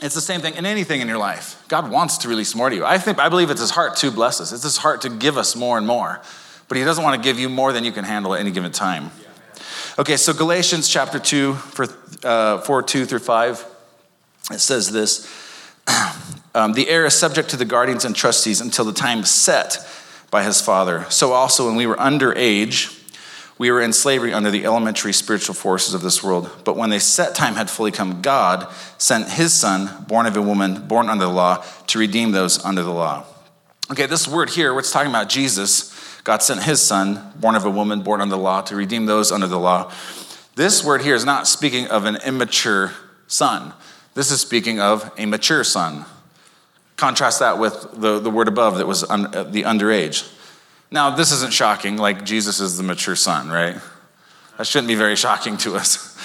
It's 0.01 0.15
the 0.15 0.21
same 0.21 0.39
thing 0.39 0.55
in 0.55 0.65
anything 0.65 1.01
in 1.01 1.09
your 1.09 1.17
life. 1.17 1.61
God 1.67 1.91
wants 1.91 2.19
to 2.19 2.29
release 2.29 2.55
more 2.55 2.69
to 2.69 2.75
you. 2.75 2.85
I 2.85 2.99
think 2.99 3.19
I 3.19 3.27
believe 3.27 3.49
it's 3.49 3.59
his 3.59 3.71
heart 3.71 3.97
to 3.97 4.11
bless 4.11 4.39
us. 4.39 4.53
It's 4.53 4.63
his 4.63 4.77
heart 4.77 5.01
to 5.01 5.09
give 5.09 5.37
us 5.37 5.57
more 5.57 5.77
and 5.77 5.85
more. 5.85 6.21
But 6.71 6.77
he 6.77 6.85
doesn't 6.85 7.03
want 7.03 7.21
to 7.21 7.29
give 7.29 7.37
you 7.37 7.49
more 7.49 7.73
than 7.73 7.83
you 7.83 7.91
can 7.91 8.05
handle 8.05 8.33
at 8.33 8.39
any 8.39 8.49
given 8.49 8.71
time. 8.71 9.11
Okay, 9.99 10.15
so 10.15 10.31
Galatians 10.31 10.87
chapter 10.87 11.19
2, 11.19 11.53
for, 11.53 11.85
uh, 12.23 12.59
4 12.61 12.81
2 12.81 13.03
through 13.03 13.19
5, 13.19 13.65
it 14.53 14.59
says 14.59 14.89
this 14.89 15.29
um, 16.55 16.71
The 16.71 16.87
heir 16.87 17.05
is 17.05 17.13
subject 17.13 17.49
to 17.49 17.57
the 17.57 17.65
guardians 17.65 18.05
and 18.05 18.15
trustees 18.15 18.61
until 18.61 18.85
the 18.85 18.93
time 18.93 19.25
set 19.25 19.85
by 20.29 20.43
his 20.43 20.61
father. 20.61 21.05
So 21.09 21.33
also, 21.33 21.67
when 21.67 21.75
we 21.75 21.85
were 21.85 21.97
underage, 21.97 22.97
we 23.57 23.69
were 23.69 23.81
in 23.81 23.91
slavery 23.91 24.31
under 24.31 24.49
the 24.49 24.63
elementary 24.63 25.11
spiritual 25.11 25.55
forces 25.55 25.93
of 25.93 26.01
this 26.01 26.23
world. 26.23 26.49
But 26.63 26.77
when 26.77 26.89
the 26.89 27.01
set 27.01 27.35
time 27.35 27.55
had 27.55 27.69
fully 27.69 27.91
come, 27.91 28.21
God 28.21 28.71
sent 28.97 29.27
his 29.27 29.51
son, 29.53 30.05
born 30.07 30.25
of 30.25 30.37
a 30.37 30.41
woman, 30.41 30.87
born 30.87 31.09
under 31.09 31.25
the 31.25 31.33
law, 31.33 31.65
to 31.87 31.99
redeem 31.99 32.31
those 32.31 32.63
under 32.63 32.81
the 32.81 32.93
law. 32.93 33.25
Okay, 33.91 34.05
this 34.05 34.25
word 34.25 34.51
here, 34.51 34.73
what's 34.73 34.89
talking 34.89 35.09
about 35.09 35.27
Jesus, 35.27 35.90
God 36.23 36.43
sent 36.43 36.63
his 36.63 36.81
son, 36.81 37.31
born 37.35 37.55
of 37.55 37.65
a 37.65 37.69
woman, 37.69 38.01
born 38.01 38.21
under 38.21 38.35
the 38.35 38.41
law, 38.41 38.61
to 38.61 38.75
redeem 38.75 39.05
those 39.05 39.31
under 39.31 39.47
the 39.47 39.59
law. 39.59 39.91
This 40.55 40.83
word 40.83 41.01
here 41.01 41.15
is 41.15 41.25
not 41.25 41.47
speaking 41.47 41.87
of 41.87 42.05
an 42.05 42.17
immature 42.17 42.91
son. 43.27 43.73
This 44.13 44.29
is 44.29 44.41
speaking 44.41 44.79
of 44.79 45.11
a 45.17 45.25
mature 45.25 45.63
son. 45.63 46.05
Contrast 46.97 47.39
that 47.39 47.57
with 47.57 47.87
the, 47.93 48.19
the 48.19 48.29
word 48.29 48.47
above 48.47 48.77
that 48.77 48.87
was 48.87 49.03
un, 49.03 49.33
uh, 49.33 49.43
the 49.43 49.63
underage. 49.63 50.31
Now, 50.91 51.09
this 51.09 51.31
isn't 51.31 51.53
shocking, 51.53 51.97
like 51.97 52.25
Jesus 52.25 52.59
is 52.59 52.77
the 52.77 52.83
mature 52.83 53.15
son, 53.15 53.49
right? 53.49 53.77
That 54.57 54.67
shouldn't 54.67 54.89
be 54.89 54.95
very 54.95 55.15
shocking 55.15 55.57
to 55.57 55.75
us. 55.75 56.09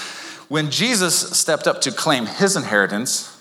When 0.48 0.70
Jesus 0.70 1.36
stepped 1.36 1.66
up 1.66 1.80
to 1.80 1.90
claim 1.90 2.26
his 2.26 2.54
inheritance, 2.54 3.35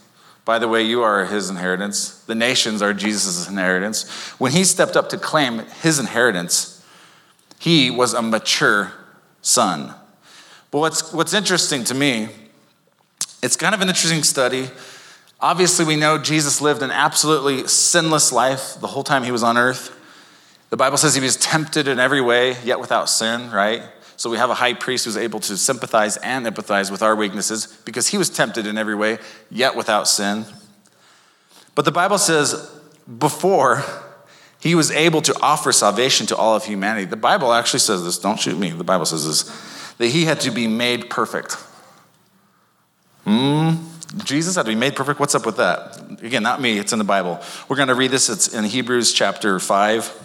by 0.46 0.60
the 0.60 0.68
way, 0.68 0.84
you 0.84 1.02
are 1.02 1.26
his 1.26 1.50
inheritance. 1.50 2.24
The 2.26 2.36
nations 2.36 2.84
are 2.84 2.94
Jesus' 2.94 3.50
inheritance. 3.50 4.08
When 4.40 4.52
he 4.52 4.64
stepped 4.64 4.96
up 4.96 5.10
to 5.10 5.18
claim 5.18 5.66
his 5.82 6.00
inheritance, 6.00 6.86
he 7.60 7.90
was 7.90 8.14
a 8.14 8.22
mature 8.22 8.94
son. 9.42 9.96
But 10.70 10.80
what's, 10.80 11.12
what's 11.12 11.34
interesting 11.34 11.84
to 11.86 11.96
me, 11.96 12.30
it's 13.42 13.56
kind 13.56 13.74
of 13.74 13.82
an 13.82 13.88
interesting 13.88 14.22
study. 14.22 14.70
Obviously, 15.40 15.84
we 15.84 15.96
know 15.96 16.20
Jesus 16.20 16.62
lived 16.62 16.84
an 16.84 16.92
absolutely 16.92 17.68
sinless 17.68 18.32
life 18.32 18.76
the 18.80 18.88
whole 18.88 19.04
time 19.04 19.24
he 19.24 19.32
was 19.32 19.44
on 19.44 19.58
earth. 19.58 19.92
The 20.70 20.78
Bible 20.78 20.98
says 20.98 21.16
he 21.16 21.22
was 21.22 21.38
tempted 21.38 21.88
in 21.88 22.00
every 22.00 22.22
way, 22.22 22.58
yet 22.64 22.80
without 22.80 23.10
sin, 23.10 23.50
right? 23.52 23.82
So 24.18 24.30
we 24.30 24.38
have 24.38 24.50
a 24.50 24.56
high 24.56 24.74
priest 24.74 25.06
who's 25.06 25.18
able 25.18 25.40
to 25.42 25.58
sympathize 25.58 26.18
and 26.18 26.46
empathize 26.46 26.90
with 26.90 27.02
our 27.02 27.16
weaknesses 27.16 27.68
because 27.86 28.08
he 28.08 28.18
was 28.18 28.30
tempted 28.30 28.66
in 28.66 28.78
every 28.78 28.96
way, 28.96 29.20
yet 29.50 29.76
without 29.76 30.08
sin. 30.08 30.46
But 31.76 31.86
the 31.86 31.92
Bible 31.92 32.18
says 32.18 32.72
before 33.18 33.84
he 34.60 34.74
was 34.74 34.90
able 34.92 35.22
to 35.22 35.36
offer 35.42 35.72
salvation 35.72 36.26
to 36.28 36.36
all 36.36 36.56
of 36.56 36.66
humanity, 36.66 37.06
the 37.06 37.18
Bible 37.18 37.54
actually 37.54 37.82
says 37.82 38.04
this, 38.04 38.18
don't 38.18 38.40
shoot 38.40 38.58
me, 38.58 38.70
the 38.70 38.84
Bible 38.84 39.06
says 39.06 39.28
this, 39.28 39.94
that 39.98 40.08
he 40.08 40.26
had 40.26 40.40
to 40.42 40.52
be 40.52 40.68
made 40.68 41.10
perfect. 41.10 41.58
Hmm? 43.26 43.74
Jesus 44.24 44.56
had 44.56 44.64
to 44.64 44.72
be 44.72 44.76
made 44.76 44.96
perfect. 44.96 45.20
What's 45.20 45.36
up 45.36 45.46
with 45.46 45.58
that? 45.58 46.00
Again, 46.22 46.44
not 46.44 46.62
me, 46.62 46.80
it's 46.80 46.94
in 46.94 47.00
the 47.00 47.06
Bible. 47.06 47.42
We're 47.68 47.76
going 47.76 47.90
to 47.90 47.96
read 47.96 48.12
this. 48.12 48.30
It's 48.30 48.54
in 48.54 48.64
Hebrews 48.64 49.14
chapter 49.14 49.60
5, 49.60 50.24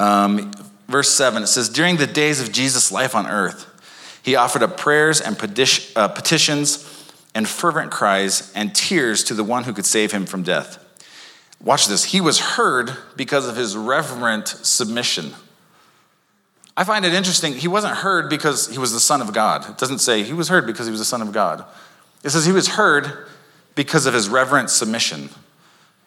um, 0.00 0.52
verse 0.88 1.10
7. 1.10 1.42
It 1.42 1.46
says, 1.46 1.68
During 1.68 1.96
the 1.96 2.06
days 2.06 2.40
of 2.40 2.52
Jesus' 2.52 2.92
life 2.92 3.14
on 3.14 3.26
earth, 3.26 3.70
he 4.22 4.36
offered 4.36 4.62
up 4.62 4.76
prayers 4.76 5.20
and 5.20 5.36
uh, 5.36 6.08
petitions 6.08 7.12
and 7.34 7.48
fervent 7.48 7.90
cries 7.90 8.52
and 8.54 8.74
tears 8.74 9.24
to 9.24 9.34
the 9.34 9.44
one 9.44 9.64
who 9.64 9.72
could 9.72 9.86
save 9.86 10.12
him 10.12 10.24
from 10.24 10.42
death. 10.42 10.78
Watch 11.62 11.88
this. 11.88 12.04
He 12.04 12.20
was 12.20 12.40
heard 12.40 12.96
because 13.16 13.48
of 13.48 13.56
his 13.56 13.76
reverent 13.76 14.48
submission. 14.48 15.32
I 16.76 16.84
find 16.84 17.04
it 17.04 17.14
interesting. 17.14 17.54
He 17.54 17.68
wasn't 17.68 17.96
heard 17.98 18.28
because 18.28 18.68
he 18.68 18.78
was 18.78 18.92
the 18.92 19.00
Son 19.00 19.20
of 19.20 19.32
God. 19.32 19.68
It 19.68 19.78
doesn't 19.78 20.00
say 20.00 20.22
he 20.22 20.32
was 20.32 20.48
heard 20.48 20.66
because 20.66 20.86
he 20.86 20.90
was 20.90 21.00
the 21.00 21.06
Son 21.06 21.22
of 21.22 21.32
God. 21.32 21.64
It 22.22 22.30
says 22.30 22.44
he 22.44 22.52
was 22.52 22.68
heard 22.68 23.26
because 23.74 24.06
of 24.06 24.14
his 24.14 24.28
reverent 24.28 24.70
submission. 24.70 25.30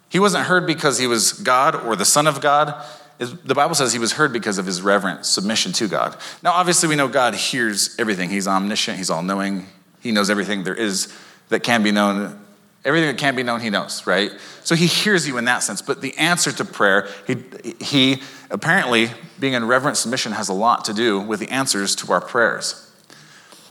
He 0.09 0.19
wasn't 0.19 0.45
heard 0.45 0.65
because 0.65 0.97
he 0.97 1.07
was 1.07 1.33
God 1.33 1.75
or 1.75 1.95
the 1.95 2.05
Son 2.05 2.27
of 2.27 2.41
God. 2.41 2.73
The 3.17 3.55
Bible 3.55 3.73
says 3.73 3.93
he 3.93 3.99
was 3.99 4.13
heard 4.13 4.31
because 4.31 4.59
of 4.59 4.65
his 4.65 4.81
reverent 4.81 5.25
submission 5.25 5.71
to 5.73 5.87
God. 5.87 6.15
Now, 6.43 6.51
obviously, 6.51 6.87
we 6.87 6.95
know 6.95 7.07
God 7.07 7.33
hears 7.33 7.95
everything. 7.97 8.29
He's 8.29 8.47
omniscient, 8.47 8.97
he's 8.97 9.09
all 9.09 9.23
knowing, 9.23 9.65
he 10.01 10.11
knows 10.11 10.29
everything 10.29 10.63
there 10.63 10.75
is 10.75 11.11
that 11.49 11.63
can 11.63 11.83
be 11.83 11.91
known. 11.91 12.39
Everything 12.85 13.09
that 13.09 13.17
can 13.17 13.35
be 13.35 13.43
known, 13.43 13.59
he 13.59 13.69
knows, 13.69 14.05
right? 14.07 14.31
So 14.63 14.75
he 14.75 14.85
hears 14.85 15.27
you 15.27 15.37
in 15.37 15.45
that 15.45 15.63
sense. 15.63 15.81
But 15.81 16.01
the 16.01 16.15
answer 16.17 16.51
to 16.53 16.63
prayer, 16.63 17.09
he, 17.25 17.35
he 17.81 18.21
apparently, 18.49 19.09
being 19.39 19.53
in 19.53 19.65
reverent 19.65 19.97
submission, 19.97 20.31
has 20.31 20.47
a 20.47 20.53
lot 20.53 20.85
to 20.85 20.93
do 20.93 21.19
with 21.19 21.39
the 21.39 21.49
answers 21.49 21.95
to 21.97 22.13
our 22.13 22.21
prayers. 22.21 22.89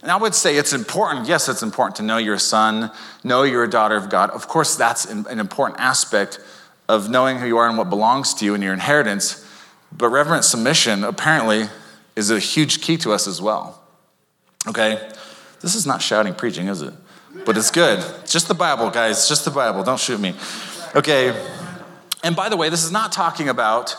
And 0.02 0.11
I 0.11 0.16
would 0.16 0.35
say 0.35 0.56
it's 0.56 0.72
important, 0.72 1.28
yes, 1.28 1.48
it's 1.48 1.62
important 1.62 1.96
to 1.96 2.02
know 2.02 2.18
you're 2.18 2.35
a 2.35 2.38
son, 2.38 2.90
know 3.24 3.42
you're 3.42 3.64
a 3.64 3.70
daughter 3.70 3.96
of 3.96 4.11
God. 4.11 4.30
Of 4.30 4.48
course, 4.48 4.76
that's 4.76 5.06
an 5.06 5.40
important 5.40 5.80
aspect 5.80 6.38
of 6.88 7.11
knowing 7.11 7.38
who 7.38 7.46
you 7.46 7.59
are 7.59 7.68
and 7.68 7.77
what 7.77 7.90
belongs 7.90 8.35
to 8.35 8.44
you 8.44 8.55
and 8.55 8.62
your 8.62 8.72
inheritance. 8.72 9.44
But 9.92 10.11
reverent 10.11 10.44
submission 10.44 11.05
apparently 11.05 11.66
is 12.14 12.31
a 12.31 12.38
huge 12.38 12.81
key 12.81 12.96
to 12.99 13.12
us 13.12 13.27
as 13.27 13.40
well. 13.40 13.83
Okay? 14.66 15.09
This 15.61 15.75
is 15.75 15.87
not 15.87 16.03
shouting 16.03 16.35
preaching, 16.35 16.68
is 16.68 16.83
it? 16.83 16.94
But 17.44 17.57
it's 17.57 17.70
good. 17.70 17.99
It's 18.22 18.33
just 18.33 18.49
the 18.49 18.55
Bible, 18.55 18.90
guys. 18.90 19.18
It's 19.18 19.29
just 19.29 19.44
the 19.44 19.51
Bible. 19.51 19.83
Don't 19.83 20.01
shoot 20.01 20.20
me. 20.20 20.35
Okay. 20.94 21.35
And 22.22 22.35
by 22.35 22.49
the 22.49 22.57
way, 22.57 22.68
this 22.68 22.83
is 22.83 22.90
not 22.90 23.12
talking 23.12 23.49
about 23.49 23.94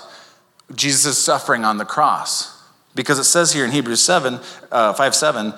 Jesus' 0.75 1.17
suffering 1.17 1.63
on 1.63 1.77
the 1.77 1.85
cross. 1.85 2.53
Because 2.95 3.19
it 3.19 3.25
says 3.25 3.53
here 3.53 3.63
in 3.63 3.71
Hebrews 3.71 4.01
7, 4.01 4.39
uh, 4.71 4.93
5 4.93 5.15
7, 5.15 5.53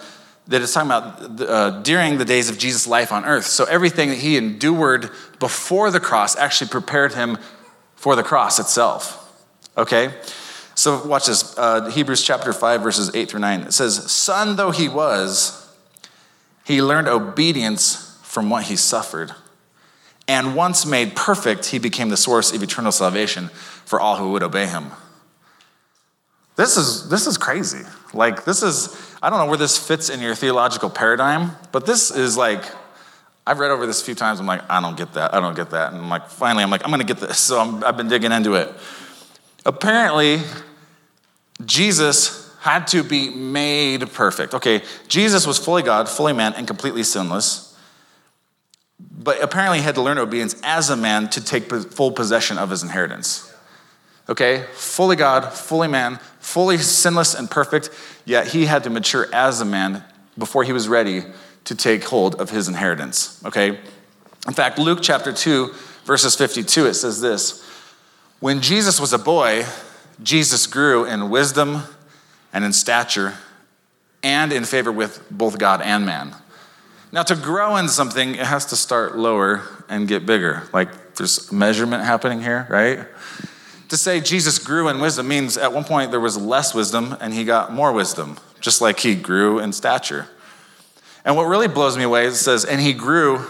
that 0.49 0.61
it's 0.61 0.73
talking 0.73 0.89
about 0.89 1.41
uh, 1.41 1.81
during 1.81 2.17
the 2.17 2.25
days 2.25 2.49
of 2.49 2.57
Jesus' 2.57 2.87
life 2.87 3.11
on 3.11 3.23
earth. 3.23 3.45
So 3.45 3.65
everything 3.65 4.09
that 4.09 4.17
he 4.17 4.35
endured 4.35 5.11
before 5.39 5.91
the 5.91 5.99
cross 5.99 6.35
actually 6.35 6.69
prepared 6.69 7.13
him 7.13 7.37
for 7.95 8.15
the 8.15 8.23
cross 8.23 8.59
itself. 8.59 9.15
Okay? 9.77 10.13
So 10.73 11.05
watch 11.05 11.27
this 11.27 11.57
uh, 11.57 11.91
Hebrews 11.91 12.23
chapter 12.23 12.51
5, 12.51 12.81
verses 12.81 13.13
8 13.13 13.29
through 13.29 13.41
9. 13.41 13.61
It 13.61 13.73
says, 13.73 14.11
Son 14.11 14.55
though 14.55 14.71
he 14.71 14.89
was, 14.89 15.69
he 16.65 16.81
learned 16.81 17.07
obedience 17.07 18.17
from 18.23 18.49
what 18.49 18.65
he 18.65 18.75
suffered. 18.75 19.33
And 20.27 20.55
once 20.55 20.85
made 20.85 21.15
perfect, 21.15 21.67
he 21.67 21.79
became 21.79 22.09
the 22.09 22.17
source 22.17 22.53
of 22.53 22.63
eternal 22.63 22.91
salvation 22.91 23.47
for 23.85 23.99
all 23.99 24.17
who 24.17 24.31
would 24.31 24.43
obey 24.43 24.67
him. 24.67 24.91
This 26.55 26.77
is, 26.77 27.09
this 27.09 27.27
is 27.27 27.37
crazy. 27.37 27.83
Like, 28.13 28.45
this 28.45 28.63
is, 28.63 29.08
I 29.21 29.29
don't 29.29 29.39
know 29.39 29.47
where 29.47 29.57
this 29.57 29.77
fits 29.77 30.09
in 30.09 30.21
your 30.21 30.33
theological 30.33 30.89
paradigm, 30.89 31.51
but 31.71 31.85
this 31.85 32.09
is 32.09 32.37
like, 32.37 32.63
I've 33.45 33.59
read 33.59 33.71
over 33.71 33.85
this 33.85 34.01
a 34.01 34.05
few 34.05 34.15
times. 34.15 34.39
I'm 34.39 34.45
like, 34.45 34.61
I 34.69 34.79
don't 34.79 34.95
get 34.95 35.13
that. 35.13 35.33
I 35.33 35.41
don't 35.41 35.55
get 35.55 35.71
that. 35.71 35.91
And 35.91 36.03
I'm 36.03 36.09
like, 36.09 36.29
finally, 36.29 36.63
I'm 36.63 36.69
like, 36.69 36.83
I'm 36.85 36.91
going 36.91 37.05
to 37.05 37.13
get 37.13 37.19
this. 37.19 37.37
So 37.37 37.59
i 37.59 37.85
have 37.85 37.97
been 37.97 38.07
digging 38.07 38.31
into 38.31 38.53
it. 38.53 38.73
Apparently, 39.65 40.39
Jesus 41.65 42.55
had 42.61 42.87
to 42.87 43.03
be 43.03 43.29
made 43.29 44.11
perfect. 44.13 44.53
Okay, 44.53 44.83
Jesus 45.07 45.45
was 45.45 45.57
fully 45.57 45.81
God, 45.81 46.07
fully 46.07 46.33
man, 46.33 46.53
and 46.53 46.65
completely 46.65 47.03
sinless. 47.03 47.77
But 48.99 49.41
apparently, 49.41 49.79
he 49.79 49.83
had 49.83 49.95
to 49.95 50.01
learn 50.01 50.17
obedience 50.17 50.55
as 50.63 50.89
a 50.89 50.95
man 50.95 51.29
to 51.31 51.43
take 51.43 51.69
full 51.69 52.11
possession 52.11 52.57
of 52.57 52.69
his 52.69 52.83
inheritance 52.83 53.48
okay? 54.29 54.65
Fully 54.73 55.15
God, 55.15 55.51
fully 55.51 55.87
man, 55.87 56.19
fully 56.39 56.77
sinless 56.77 57.33
and 57.35 57.49
perfect, 57.49 57.89
yet 58.23 58.47
he 58.47 58.65
had 58.65 58.83
to 58.83 58.89
mature 58.89 59.27
as 59.33 59.59
a 59.59 59.65
man 59.65 60.03
before 60.37 60.63
he 60.63 60.71
was 60.71 60.87
ready 60.87 61.23
to 61.65 61.75
take 61.75 62.05
hold 62.05 62.35
of 62.35 62.49
his 62.49 62.67
inheritance, 62.67 63.43
okay? 63.45 63.79
In 64.47 64.53
fact, 64.53 64.79
Luke 64.79 64.99
chapter 65.01 65.33
2, 65.33 65.73
verses 66.05 66.35
52, 66.35 66.85
it 66.87 66.93
says 66.93 67.19
this 67.19 67.67
When 68.39 68.61
Jesus 68.61 68.99
was 68.99 69.11
a 69.11 69.19
boy, 69.19 69.65
Jesus 70.23 70.67
grew 70.67 71.05
in 71.05 71.29
wisdom 71.29 71.83
and 72.53 72.63
in 72.63 72.73
stature 72.73 73.35
and 74.23 74.51
in 74.51 74.65
favor 74.65 74.91
with 74.91 75.23
both 75.29 75.57
God 75.57 75.81
and 75.81 76.05
man. 76.05 76.35
Now, 77.11 77.23
to 77.23 77.35
grow 77.35 77.77
in 77.77 77.87
something, 77.87 78.35
it 78.35 78.45
has 78.45 78.65
to 78.67 78.75
start 78.75 79.17
lower 79.17 79.63
and 79.87 80.07
get 80.07 80.25
bigger. 80.25 80.63
Like 80.71 81.15
there's 81.15 81.51
measurement 81.51 82.03
happening 82.03 82.41
here, 82.41 82.67
right? 82.69 83.07
To 83.89 83.97
say 83.97 84.21
Jesus 84.21 84.59
grew 84.59 84.87
in 84.87 84.99
wisdom 84.99 85.27
means 85.27 85.57
at 85.57 85.73
one 85.73 85.83
point 85.83 86.11
there 86.11 86.19
was 86.19 86.37
less 86.37 86.73
wisdom 86.73 87.17
and 87.19 87.33
he 87.33 87.43
got 87.43 87.73
more 87.73 87.91
wisdom, 87.91 88.37
just 88.61 88.81
like 88.81 88.99
he 88.99 89.15
grew 89.15 89.59
in 89.59 89.73
stature. 89.73 90.27
And 91.25 91.35
what 91.35 91.43
really 91.43 91.67
blows 91.67 91.97
me 91.97 92.03
away 92.03 92.25
is 92.25 92.35
it 92.35 92.43
says, 92.43 92.65
and 92.65 92.79
he 92.79 92.93
grew 92.93 93.45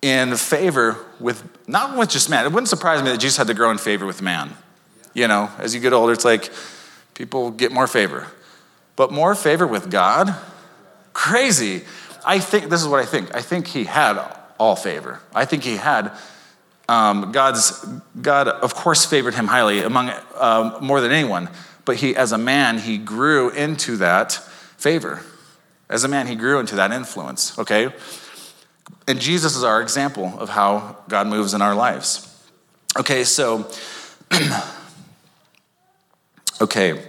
in 0.00 0.36
favor 0.36 0.96
with, 1.20 1.42
not 1.68 1.96
with 1.96 2.08
just 2.08 2.30
man. 2.30 2.44
It 2.46 2.52
wouldn't 2.52 2.68
surprise 2.68 3.02
me 3.02 3.10
that 3.10 3.18
Jesus 3.18 3.36
had 3.36 3.48
to 3.48 3.54
grow 3.54 3.70
in 3.70 3.78
favor 3.78 4.06
with 4.06 4.22
man. 4.22 4.52
You 5.14 5.26
know, 5.26 5.50
as 5.58 5.74
you 5.74 5.80
get 5.80 5.92
older, 5.92 6.12
it's 6.12 6.24
like 6.24 6.50
people 7.14 7.50
get 7.50 7.72
more 7.72 7.86
favor. 7.86 8.28
But 8.94 9.12
more 9.12 9.34
favor 9.34 9.66
with 9.66 9.90
God? 9.90 10.34
Crazy. 11.12 11.82
I 12.24 12.38
think, 12.38 12.70
this 12.70 12.80
is 12.80 12.88
what 12.88 13.00
I 13.00 13.06
think. 13.06 13.34
I 13.34 13.42
think 13.42 13.66
he 13.66 13.84
had 13.84 14.20
all 14.58 14.76
favor. 14.76 15.20
I 15.34 15.44
think 15.44 15.64
he 15.64 15.76
had 15.76 16.12
um, 16.88 17.32
God's, 17.32 17.86
God, 18.20 18.48
of 18.48 18.74
course, 18.74 19.04
favored 19.04 19.34
him 19.34 19.46
highly 19.46 19.80
among 19.80 20.10
um, 20.36 20.78
more 20.80 21.00
than 21.00 21.12
anyone, 21.12 21.50
but 21.84 21.96
he, 21.96 22.16
as 22.16 22.32
a 22.32 22.38
man, 22.38 22.78
he 22.78 22.96
grew 22.96 23.50
into 23.50 23.96
that 23.98 24.32
favor. 24.32 25.20
As 25.90 26.04
a 26.04 26.08
man, 26.08 26.26
he 26.26 26.34
grew 26.34 26.58
into 26.60 26.76
that 26.76 26.92
influence, 26.92 27.58
okay? 27.58 27.92
And 29.06 29.20
Jesus 29.20 29.56
is 29.56 29.64
our 29.64 29.80
example 29.80 30.34
of 30.38 30.50
how 30.50 30.96
God 31.08 31.26
moves 31.26 31.54
in 31.54 31.62
our 31.62 31.74
lives. 31.74 32.24
Okay, 32.98 33.24
so, 33.24 33.70
okay. 36.60 37.02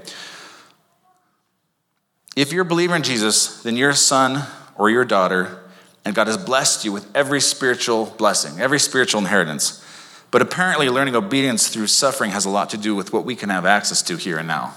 If 2.35 2.51
you're 2.53 2.61
a 2.63 2.65
believer 2.65 2.95
in 2.95 3.03
Jesus, 3.03 3.63
then 3.63 3.75
you're 3.75 3.89
a 3.89 3.95
son 3.95 4.45
or 4.77 4.89
your 4.89 5.03
daughter 5.05 5.58
and 6.05 6.15
God 6.15 6.27
has 6.27 6.38
blessed 6.38 6.85
you 6.85 6.91
with 6.91 7.07
every 7.15 7.41
spiritual 7.41 8.05
blessing, 8.17 8.59
every 8.59 8.79
spiritual 8.79 9.19
inheritance. 9.19 9.85
But 10.31 10.41
apparently, 10.41 10.89
learning 10.89 11.15
obedience 11.15 11.69
through 11.69 11.88
suffering 11.88 12.31
has 12.31 12.45
a 12.45 12.49
lot 12.49 12.69
to 12.71 12.77
do 12.77 12.95
with 12.95 13.12
what 13.12 13.25
we 13.25 13.35
can 13.35 13.49
have 13.49 13.65
access 13.65 14.01
to 14.03 14.15
here 14.15 14.38
and 14.38 14.47
now. 14.47 14.75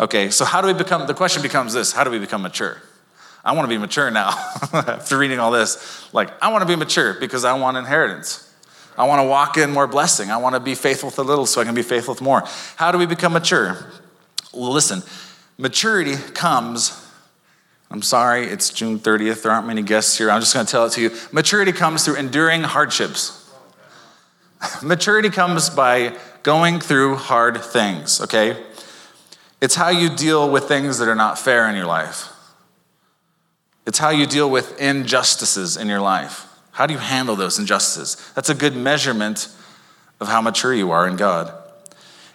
Okay, 0.00 0.30
so 0.30 0.44
how 0.44 0.60
do 0.60 0.68
we 0.68 0.74
become, 0.74 1.06
the 1.06 1.14
question 1.14 1.42
becomes 1.42 1.72
this 1.72 1.92
how 1.92 2.04
do 2.04 2.10
we 2.10 2.18
become 2.18 2.42
mature? 2.42 2.80
I 3.44 3.52
want 3.52 3.64
to 3.64 3.68
be 3.68 3.78
mature 3.78 4.10
now 4.10 4.28
after 4.72 5.16
reading 5.16 5.38
all 5.38 5.50
this. 5.50 6.12
Like, 6.12 6.30
I 6.42 6.48
want 6.52 6.62
to 6.62 6.66
be 6.66 6.76
mature 6.76 7.14
because 7.18 7.44
I 7.44 7.54
want 7.54 7.76
inheritance. 7.76 8.44
I 8.96 9.06
want 9.06 9.20
to 9.20 9.28
walk 9.28 9.56
in 9.56 9.70
more 9.70 9.86
blessing. 9.86 10.30
I 10.30 10.36
want 10.38 10.54
to 10.54 10.60
be 10.60 10.74
faithful 10.74 11.08
with 11.08 11.18
a 11.18 11.22
little 11.22 11.46
so 11.46 11.60
I 11.60 11.64
can 11.64 11.74
be 11.74 11.82
faithful 11.82 12.14
with 12.14 12.20
more. 12.20 12.42
How 12.76 12.90
do 12.90 12.98
we 12.98 13.06
become 13.06 13.32
mature? 13.32 13.90
Well, 14.52 14.72
listen, 14.72 15.02
maturity 15.56 16.16
comes 16.34 17.07
I'm 17.90 18.02
sorry, 18.02 18.46
it's 18.46 18.70
June 18.70 18.98
30th. 18.98 19.42
There 19.42 19.52
aren't 19.52 19.66
many 19.66 19.82
guests 19.82 20.18
here. 20.18 20.30
I'm 20.30 20.40
just 20.40 20.52
going 20.52 20.66
to 20.66 20.70
tell 20.70 20.86
it 20.86 20.92
to 20.92 21.00
you. 21.00 21.10
Maturity 21.32 21.72
comes 21.72 22.04
through 22.04 22.16
enduring 22.16 22.62
hardships. 22.62 23.50
Maturity 24.82 25.30
comes 25.30 25.70
by 25.70 26.16
going 26.42 26.80
through 26.80 27.16
hard 27.16 27.62
things, 27.62 28.20
okay? 28.20 28.62
It's 29.60 29.74
how 29.74 29.88
you 29.88 30.10
deal 30.10 30.50
with 30.50 30.64
things 30.64 30.98
that 30.98 31.08
are 31.08 31.14
not 31.14 31.38
fair 31.38 31.68
in 31.68 31.76
your 31.76 31.86
life. 31.86 32.28
It's 33.86 33.98
how 33.98 34.10
you 34.10 34.26
deal 34.26 34.50
with 34.50 34.78
injustices 34.80 35.76
in 35.76 35.88
your 35.88 36.00
life. 36.00 36.46
How 36.72 36.86
do 36.86 36.92
you 36.92 37.00
handle 37.00 37.36
those 37.36 37.58
injustices? 37.58 38.32
That's 38.34 38.50
a 38.50 38.54
good 38.54 38.76
measurement 38.76 39.48
of 40.20 40.28
how 40.28 40.42
mature 40.42 40.74
you 40.74 40.90
are 40.90 41.08
in 41.08 41.16
God. 41.16 41.52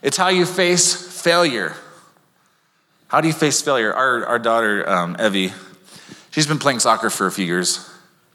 It's 0.02 0.18
how 0.18 0.30
you 0.30 0.46
face 0.46 1.22
failure. 1.22 1.76
How 3.14 3.22
do 3.22 3.28
you 3.28 3.34
face 3.36 3.62
failure? 3.62 3.94
Our, 3.94 4.26
our 4.26 4.40
daughter, 4.40 4.90
um, 4.90 5.16
Evie, 5.20 5.54
she's 6.32 6.48
been 6.48 6.58
playing 6.58 6.80
soccer 6.80 7.12
for 7.12 7.28
a 7.28 7.32
few 7.32 7.46
years, 7.46 7.88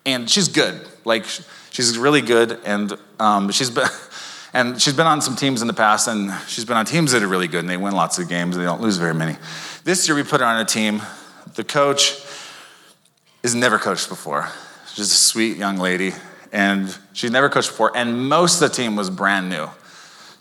and 0.06 0.30
she's 0.30 0.46
good. 0.46 0.86
Like, 1.04 1.24
she's 1.72 1.98
really 1.98 2.20
good, 2.20 2.60
and 2.64 2.96
um, 3.18 3.50
she's 3.50 3.70
been. 3.70 3.88
And 4.54 4.80
she's 4.80 4.94
been 4.94 5.06
on 5.06 5.20
some 5.20 5.36
teams 5.36 5.60
in 5.60 5.68
the 5.68 5.74
past, 5.74 6.08
and 6.08 6.32
she's 6.48 6.64
been 6.64 6.78
on 6.78 6.86
teams 6.86 7.12
that 7.12 7.22
are 7.22 7.28
really 7.28 7.48
good, 7.48 7.60
and 7.60 7.68
they 7.68 7.76
win 7.76 7.92
lots 7.92 8.18
of 8.18 8.30
games, 8.30 8.56
and 8.56 8.64
they 8.64 8.66
don't 8.66 8.80
lose 8.80 8.96
very 8.96 9.12
many. 9.12 9.36
This 9.84 10.08
year, 10.08 10.16
we 10.16 10.22
put 10.22 10.40
her 10.40 10.46
on 10.46 10.58
a 10.58 10.64
team. 10.64 11.02
The 11.54 11.64
coach 11.64 12.18
is 13.42 13.54
never 13.54 13.78
coached 13.78 14.08
before. 14.08 14.48
She's 14.94 15.12
a 15.12 15.14
sweet 15.14 15.58
young 15.58 15.76
lady, 15.76 16.14
and 16.50 16.96
she's 17.12 17.30
never 17.30 17.50
coached 17.50 17.68
before, 17.68 17.94
and 17.94 18.26
most 18.26 18.62
of 18.62 18.70
the 18.70 18.74
team 18.74 18.96
was 18.96 19.10
brand 19.10 19.50
new. 19.50 19.68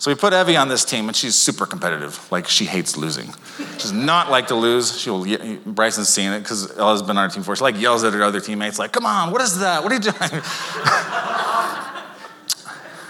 So 0.00 0.12
we 0.12 0.14
put 0.14 0.32
Evie 0.32 0.56
on 0.56 0.68
this 0.68 0.84
team, 0.84 1.08
and 1.08 1.16
she's 1.16 1.34
super 1.34 1.66
competitive. 1.66 2.30
Like 2.30 2.46
she 2.46 2.66
hates 2.66 2.96
losing. 2.96 3.32
She 3.56 3.64
does 3.64 3.92
not 3.92 4.30
like 4.30 4.46
to 4.48 4.54
lose. 4.54 4.96
She'll 4.96 5.24
Bryson's 5.66 6.08
seen 6.08 6.32
it 6.32 6.38
because 6.38 6.78
Ella's 6.78 7.02
been 7.02 7.18
on 7.18 7.24
our 7.24 7.28
team 7.28 7.42
before. 7.42 7.56
She 7.56 7.64
like 7.64 7.80
yells 7.80 8.04
at 8.04 8.12
her 8.12 8.22
other 8.22 8.40
teammates, 8.40 8.78
like, 8.78 8.92
"Come 8.92 9.06
on, 9.06 9.32
what 9.32 9.42
is 9.42 9.58
that? 9.58 9.82
What 9.82 9.90
are 9.90 9.96
you 9.96 10.00
doing?" 10.00 10.14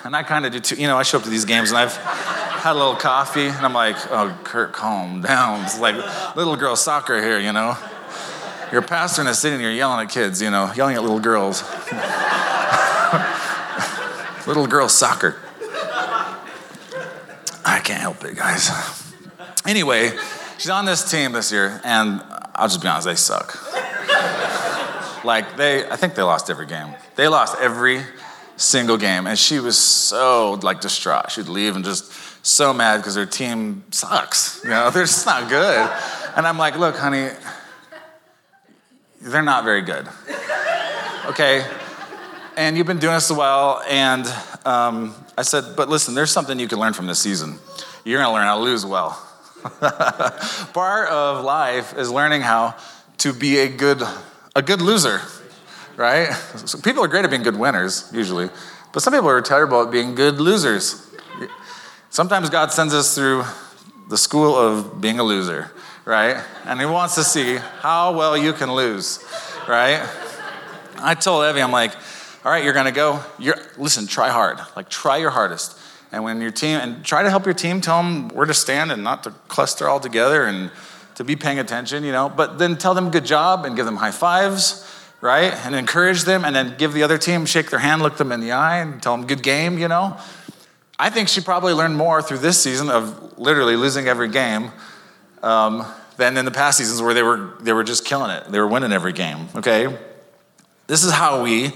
and 0.04 0.16
I 0.16 0.22
kind 0.22 0.46
of 0.46 0.52
do 0.52 0.60
too. 0.60 0.76
You 0.76 0.86
know, 0.86 0.96
I 0.96 1.02
show 1.02 1.18
up 1.18 1.24
to 1.24 1.30
these 1.30 1.44
games, 1.44 1.70
and 1.70 1.78
I've 1.78 1.94
had 1.94 2.72
a 2.72 2.78
little 2.78 2.96
coffee, 2.96 3.48
and 3.48 3.66
I'm 3.66 3.74
like, 3.74 3.96
"Oh, 4.10 4.34
Kurt, 4.44 4.72
calm 4.72 5.20
down." 5.20 5.64
It's 5.64 5.78
like 5.78 5.96
little 6.36 6.56
girl 6.56 6.74
soccer 6.74 7.20
here, 7.20 7.38
you 7.38 7.52
know. 7.52 7.76
You're 8.72 8.80
a 8.80 8.84
pastor 8.84 9.20
in 9.20 9.28
a 9.28 9.34
city, 9.34 9.56
and 9.56 9.62
you're 9.62 9.72
yelling 9.72 10.06
at 10.06 10.12
kids, 10.12 10.40
you 10.40 10.50
know, 10.50 10.72
yelling 10.74 10.96
at 10.96 11.02
little 11.02 11.20
girls. 11.20 11.62
little 14.46 14.66
girl 14.66 14.88
soccer. 14.88 15.36
I 17.68 17.80
can't 17.80 18.00
help 18.00 18.24
it, 18.24 18.34
guys. 18.34 18.70
Anyway, 19.66 20.10
she's 20.56 20.70
on 20.70 20.86
this 20.86 21.10
team 21.10 21.32
this 21.32 21.52
year, 21.52 21.80
and 21.84 22.22
I'll 22.54 22.66
just 22.66 22.80
be 22.80 22.88
honest, 22.88 23.06
they 23.06 23.14
suck. 23.14 23.56
like 25.24 25.56
they, 25.56 25.86
I 25.86 25.96
think 25.96 26.14
they 26.14 26.22
lost 26.22 26.48
every 26.48 26.66
game. 26.66 26.94
They 27.16 27.28
lost 27.28 27.56
every 27.60 28.00
single 28.56 28.96
game, 28.96 29.26
and 29.26 29.38
she 29.38 29.60
was 29.60 29.76
so 29.76 30.58
like 30.62 30.80
distraught. 30.80 31.30
She'd 31.30 31.48
leave 31.48 31.76
and 31.76 31.84
just 31.84 32.10
so 32.42 32.72
mad 32.72 32.98
because 32.98 33.16
her 33.16 33.26
team 33.26 33.84
sucks. 33.90 34.62
You 34.64 34.70
know, 34.70 34.90
they're 34.92 35.04
just 35.04 35.26
not 35.26 35.50
good. 35.50 35.90
And 36.36 36.46
I'm 36.46 36.56
like, 36.56 36.78
look, 36.78 36.96
honey, 36.96 37.28
they're 39.20 39.42
not 39.42 39.64
very 39.64 39.82
good. 39.82 40.08
Okay, 41.26 41.66
and 42.58 42.76
you've 42.76 42.88
been 42.88 42.98
doing 42.98 43.14
this 43.14 43.30
a 43.30 43.34
while, 43.34 43.80
and 43.88 44.26
um, 44.66 45.14
I 45.38 45.42
said, 45.42 45.76
but 45.76 45.88
listen, 45.88 46.16
there's 46.16 46.32
something 46.32 46.58
you 46.58 46.66
can 46.66 46.80
learn 46.80 46.92
from 46.92 47.06
this 47.06 47.20
season. 47.20 47.56
You're 48.04 48.20
gonna 48.20 48.34
learn 48.34 48.46
how 48.46 48.56
to 48.56 48.62
lose 48.62 48.84
well. 48.84 49.10
Part 50.72 51.08
of 51.08 51.44
life 51.44 51.96
is 51.96 52.10
learning 52.10 52.40
how 52.40 52.74
to 53.18 53.32
be 53.32 53.58
a 53.58 53.68
good, 53.68 54.02
a 54.56 54.62
good 54.62 54.82
loser, 54.82 55.20
right? 55.96 56.32
So 56.66 56.80
people 56.80 57.04
are 57.04 57.06
great 57.06 57.24
at 57.24 57.30
being 57.30 57.44
good 57.44 57.56
winners, 57.56 58.10
usually, 58.12 58.50
but 58.92 59.04
some 59.04 59.12
people 59.12 59.28
are 59.28 59.40
terrible 59.40 59.82
at 59.82 59.92
being 59.92 60.16
good 60.16 60.40
losers. 60.40 61.08
Sometimes 62.10 62.50
God 62.50 62.72
sends 62.72 62.92
us 62.92 63.14
through 63.14 63.44
the 64.08 64.18
school 64.18 64.56
of 64.56 65.00
being 65.00 65.20
a 65.20 65.22
loser, 65.22 65.70
right? 66.04 66.42
And 66.64 66.80
He 66.80 66.86
wants 66.86 67.14
to 67.14 67.22
see 67.22 67.58
how 67.82 68.18
well 68.18 68.36
you 68.36 68.52
can 68.52 68.72
lose, 68.72 69.24
right? 69.68 70.04
I 71.00 71.14
told 71.14 71.44
Evie, 71.44 71.62
I'm 71.62 71.70
like, 71.70 71.92
all 72.44 72.52
right, 72.52 72.62
you're 72.62 72.72
gonna 72.72 72.92
go. 72.92 73.20
You're, 73.38 73.56
listen, 73.76 74.06
try 74.06 74.28
hard. 74.30 74.58
Like, 74.76 74.88
try 74.88 75.16
your 75.16 75.30
hardest. 75.30 75.78
And 76.12 76.24
when 76.24 76.40
your 76.40 76.50
team, 76.50 76.78
and 76.78 77.04
try 77.04 77.22
to 77.22 77.30
help 77.30 77.44
your 77.44 77.54
team 77.54 77.80
tell 77.80 77.98
them 77.98 78.28
where 78.30 78.46
to 78.46 78.54
stand 78.54 78.90
and 78.90 79.04
not 79.04 79.24
to 79.24 79.30
cluster 79.48 79.88
all 79.88 80.00
together 80.00 80.44
and 80.44 80.70
to 81.16 81.24
be 81.24 81.36
paying 81.36 81.58
attention, 81.58 82.04
you 82.04 82.12
know. 82.12 82.28
But 82.28 82.58
then 82.58 82.78
tell 82.78 82.94
them 82.94 83.10
good 83.10 83.26
job 83.26 83.64
and 83.64 83.76
give 83.76 83.84
them 83.84 83.96
high 83.96 84.12
fives, 84.12 84.88
right? 85.20 85.52
And 85.66 85.74
encourage 85.74 86.22
them 86.22 86.44
and 86.44 86.54
then 86.54 86.76
give 86.78 86.92
the 86.94 87.02
other 87.02 87.18
team, 87.18 87.44
shake 87.44 87.70
their 87.70 87.80
hand, 87.80 88.02
look 88.02 88.16
them 88.16 88.32
in 88.32 88.40
the 88.40 88.52
eye, 88.52 88.78
and 88.78 89.02
tell 89.02 89.16
them 89.16 89.26
good 89.26 89.42
game, 89.42 89.78
you 89.78 89.88
know. 89.88 90.16
I 90.98 91.10
think 91.10 91.28
she 91.28 91.40
probably 91.40 91.72
learned 91.72 91.96
more 91.96 92.22
through 92.22 92.38
this 92.38 92.60
season 92.60 92.88
of 92.88 93.38
literally 93.38 93.76
losing 93.76 94.08
every 94.08 94.28
game 94.28 94.70
um, 95.42 95.84
than 96.16 96.36
in 96.36 96.44
the 96.44 96.50
past 96.50 96.78
seasons 96.78 97.02
where 97.02 97.14
they 97.14 97.22
were, 97.22 97.54
they 97.60 97.72
were 97.72 97.84
just 97.84 98.04
killing 98.04 98.30
it. 98.30 98.44
They 98.50 98.58
were 98.58 98.66
winning 98.66 98.92
every 98.92 99.12
game, 99.12 99.48
okay? 99.56 99.96
This 100.86 101.04
is 101.04 101.12
how 101.12 101.42
we 101.42 101.72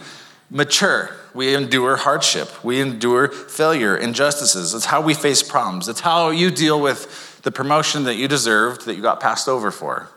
mature. 0.53 1.17
We 1.35 1.55
endure 1.55 1.97
hardship. 1.97 2.63
We 2.63 2.81
endure 2.81 3.29
failure, 3.29 3.97
injustices. 3.97 4.75
It's 4.75 4.85
how 4.85 5.01
we 5.01 5.15
face 5.15 5.43
problems. 5.43 5.89
It's 5.89 6.01
how 6.01 6.29
you 6.29 6.51
deal 6.51 6.81
with 6.81 7.41
the 7.43 7.51
promotion 7.51 8.05
that 8.05 8.17
you 8.17 8.29
deserved 8.29 8.85
that 8.85 8.95
you 8.95 9.03
got 9.03 9.19
passed 9.19 9.49
over 9.49 9.71
for. 9.71 10.09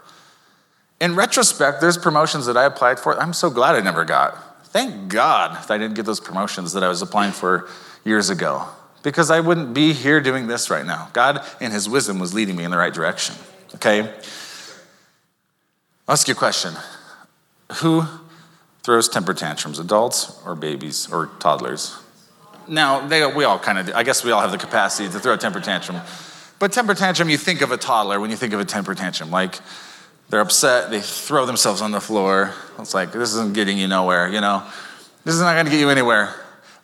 In 0.99 1.15
retrospect, 1.15 1.81
there's 1.81 1.97
promotions 1.97 2.45
that 2.45 2.57
I 2.57 2.65
applied 2.65 2.99
for. 2.99 3.17
I'm 3.19 3.33
so 3.33 3.49
glad 3.49 3.75
I 3.75 3.81
never 3.81 4.05
got. 4.05 4.65
Thank 4.67 5.07
God 5.09 5.55
that 5.55 5.71
I 5.71 5.77
didn't 5.77 5.95
get 5.95 6.05
those 6.05 6.19
promotions 6.19 6.73
that 6.73 6.83
I 6.83 6.89
was 6.89 7.01
applying 7.01 7.31
for 7.31 7.69
years 8.03 8.29
ago 8.29 8.67
because 9.03 9.31
I 9.31 9.39
wouldn't 9.39 9.73
be 9.73 9.93
here 9.93 10.19
doing 10.19 10.47
this 10.47 10.69
right 10.69 10.85
now. 10.85 11.09
God, 11.13 11.45
in 11.61 11.71
His 11.71 11.87
wisdom, 11.87 12.19
was 12.19 12.33
leading 12.33 12.57
me 12.57 12.65
in 12.65 12.71
the 12.71 12.77
right 12.77 12.93
direction. 12.93 13.35
Okay? 13.75 14.01
I'll 16.07 16.13
ask 16.13 16.27
you 16.27 16.33
a 16.33 16.37
question 16.37 16.73
Who 17.77 18.05
throws 18.85 19.09
temper 19.09 19.33
tantrums, 19.33 19.79
adults 19.79 20.39
or 20.45 20.53
babies 20.53 21.11
or 21.11 21.31
toddlers. 21.39 21.97
Now, 22.67 23.07
they, 23.07 23.25
we 23.25 23.43
all 23.43 23.57
kind 23.57 23.79
of, 23.79 23.89
I 23.95 24.03
guess 24.03 24.23
we 24.23 24.29
all 24.29 24.41
have 24.41 24.51
the 24.51 24.59
capacity 24.59 25.09
to 25.09 25.19
throw 25.19 25.33
a 25.33 25.37
temper 25.37 25.59
tantrum. 25.59 25.99
But 26.59 26.71
temper 26.71 26.93
tantrum, 26.93 27.27
you 27.27 27.37
think 27.37 27.61
of 27.61 27.71
a 27.71 27.77
toddler 27.77 28.19
when 28.19 28.29
you 28.29 28.35
think 28.35 28.53
of 28.53 28.59
a 28.59 28.65
temper 28.65 28.93
tantrum. 28.93 29.31
Like 29.31 29.59
they're 30.29 30.39
upset, 30.39 30.91
they 30.91 31.01
throw 31.01 31.47
themselves 31.47 31.81
on 31.81 31.89
the 31.89 31.99
floor. 31.99 32.53
It's 32.77 32.93
like, 32.93 33.11
this 33.11 33.33
isn't 33.33 33.55
getting 33.55 33.79
you 33.79 33.87
nowhere, 33.87 34.29
you 34.29 34.39
know? 34.39 34.61
This 35.23 35.33
is 35.33 35.41
not 35.41 35.53
going 35.53 35.65
to 35.65 35.71
get 35.71 35.79
you 35.79 35.89
anywhere. 35.89 36.35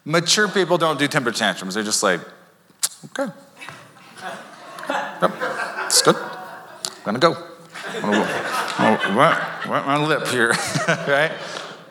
Mature 0.04 0.48
people 0.48 0.80
don't 0.80 0.98
do 0.98 1.08
temper 1.08 1.32
tantrums. 1.32 1.76
They're 1.76 1.84
just 1.84 2.02
like, 2.02 2.22
okay. 3.06 3.32
Yep, 5.22 5.34
it's 5.86 6.02
good. 6.02 6.16
I'm 7.06 7.14
to 7.14 7.20
go. 7.20 7.48
I'm 7.94 8.02
going 8.02 9.00
to 9.00 9.16
wet 9.16 9.86
my 9.86 10.04
lip 10.04 10.26
here, 10.30 10.50
right? 10.88 11.32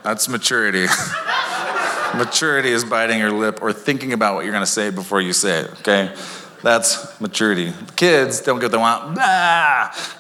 That's 0.03 0.29
maturity. 0.29 0.87
maturity 2.17 2.71
is 2.71 2.85
biting 2.85 3.19
your 3.19 3.33
lip 3.33 3.61
or 3.63 3.73
thinking 3.73 4.13
about 4.13 4.35
what 4.35 4.45
you're 4.45 4.53
going 4.53 4.65
to 4.65 4.71
say 4.71 4.91
before 4.91 5.21
you 5.21 5.33
say 5.33 5.61
it, 5.61 5.71
okay? 5.81 6.15
That's 6.63 7.21
maturity. 7.21 7.73
Kids 7.97 8.41
don't 8.41 8.59
get 8.59 8.67
what 8.67 8.73
they 8.73 8.79
want, 8.79 9.17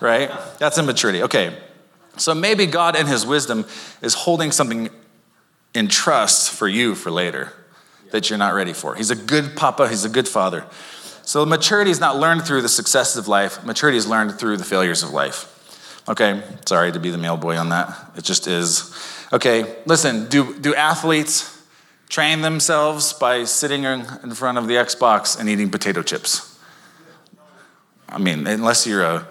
right? 0.01 0.31
That's 0.59 0.79
immaturity. 0.79 1.23
Okay, 1.25 1.57
so 2.17 2.35
maybe 2.35 2.67
God, 2.67 2.97
in 2.97 3.07
His 3.07 3.27
wisdom, 3.27 3.67
is 4.03 4.15
holding 4.15 4.53
something 4.53 4.91
in 5.75 5.89
trust 5.89 6.51
for 6.51 6.69
you 6.69 6.95
for 6.95 7.11
later 7.11 7.53
that 8.11 8.29
you're 8.29 8.39
not 8.39 8.55
ready 8.55 8.73
for. 8.73 8.95
He's 8.95 9.11
a 9.11 9.17
good 9.17 9.57
papa, 9.57 9.89
He's 9.89 10.05
a 10.05 10.09
good 10.09 10.29
father. 10.29 10.65
So 11.23 11.47
maturity 11.47 11.91
is 11.91 12.01
not 12.01 12.17
learned 12.17 12.43
through 12.43 12.63
the 12.63 12.69
successes 12.69 13.17
of 13.17 13.29
life, 13.29 13.65
maturity 13.65 13.99
is 13.99 14.07
learned 14.07 14.39
through 14.39 14.57
the 14.57 14.65
failures 14.65 15.03
of 15.03 15.11
life. 15.11 15.57
Okay, 16.09 16.43
sorry 16.67 16.93
to 16.93 16.99
be 16.99 17.11
the 17.11 17.19
male 17.19 17.37
boy 17.37 17.57
on 17.57 17.69
that. 17.69 18.13
It 18.17 18.25
just 18.25 18.47
is. 18.47 18.93
Okay, 19.33 19.77
listen, 19.87 20.29
do, 20.29 20.59
do 20.59 20.75
athletes 20.75 21.63
train 22.09 22.41
themselves 22.41 23.13
by 23.13 23.45
sitting 23.45 23.85
in 23.85 24.05
front 24.35 24.59
of 24.59 24.67
the 24.67 24.75
Xbox 24.75 25.39
and 25.39 25.49
eating 25.49 25.71
potato 25.71 26.03
chips? 26.03 26.59
I 28.09 28.19
mean, 28.19 28.47
unless 28.47 28.87
you're 28.87 29.05
a, 29.05 29.29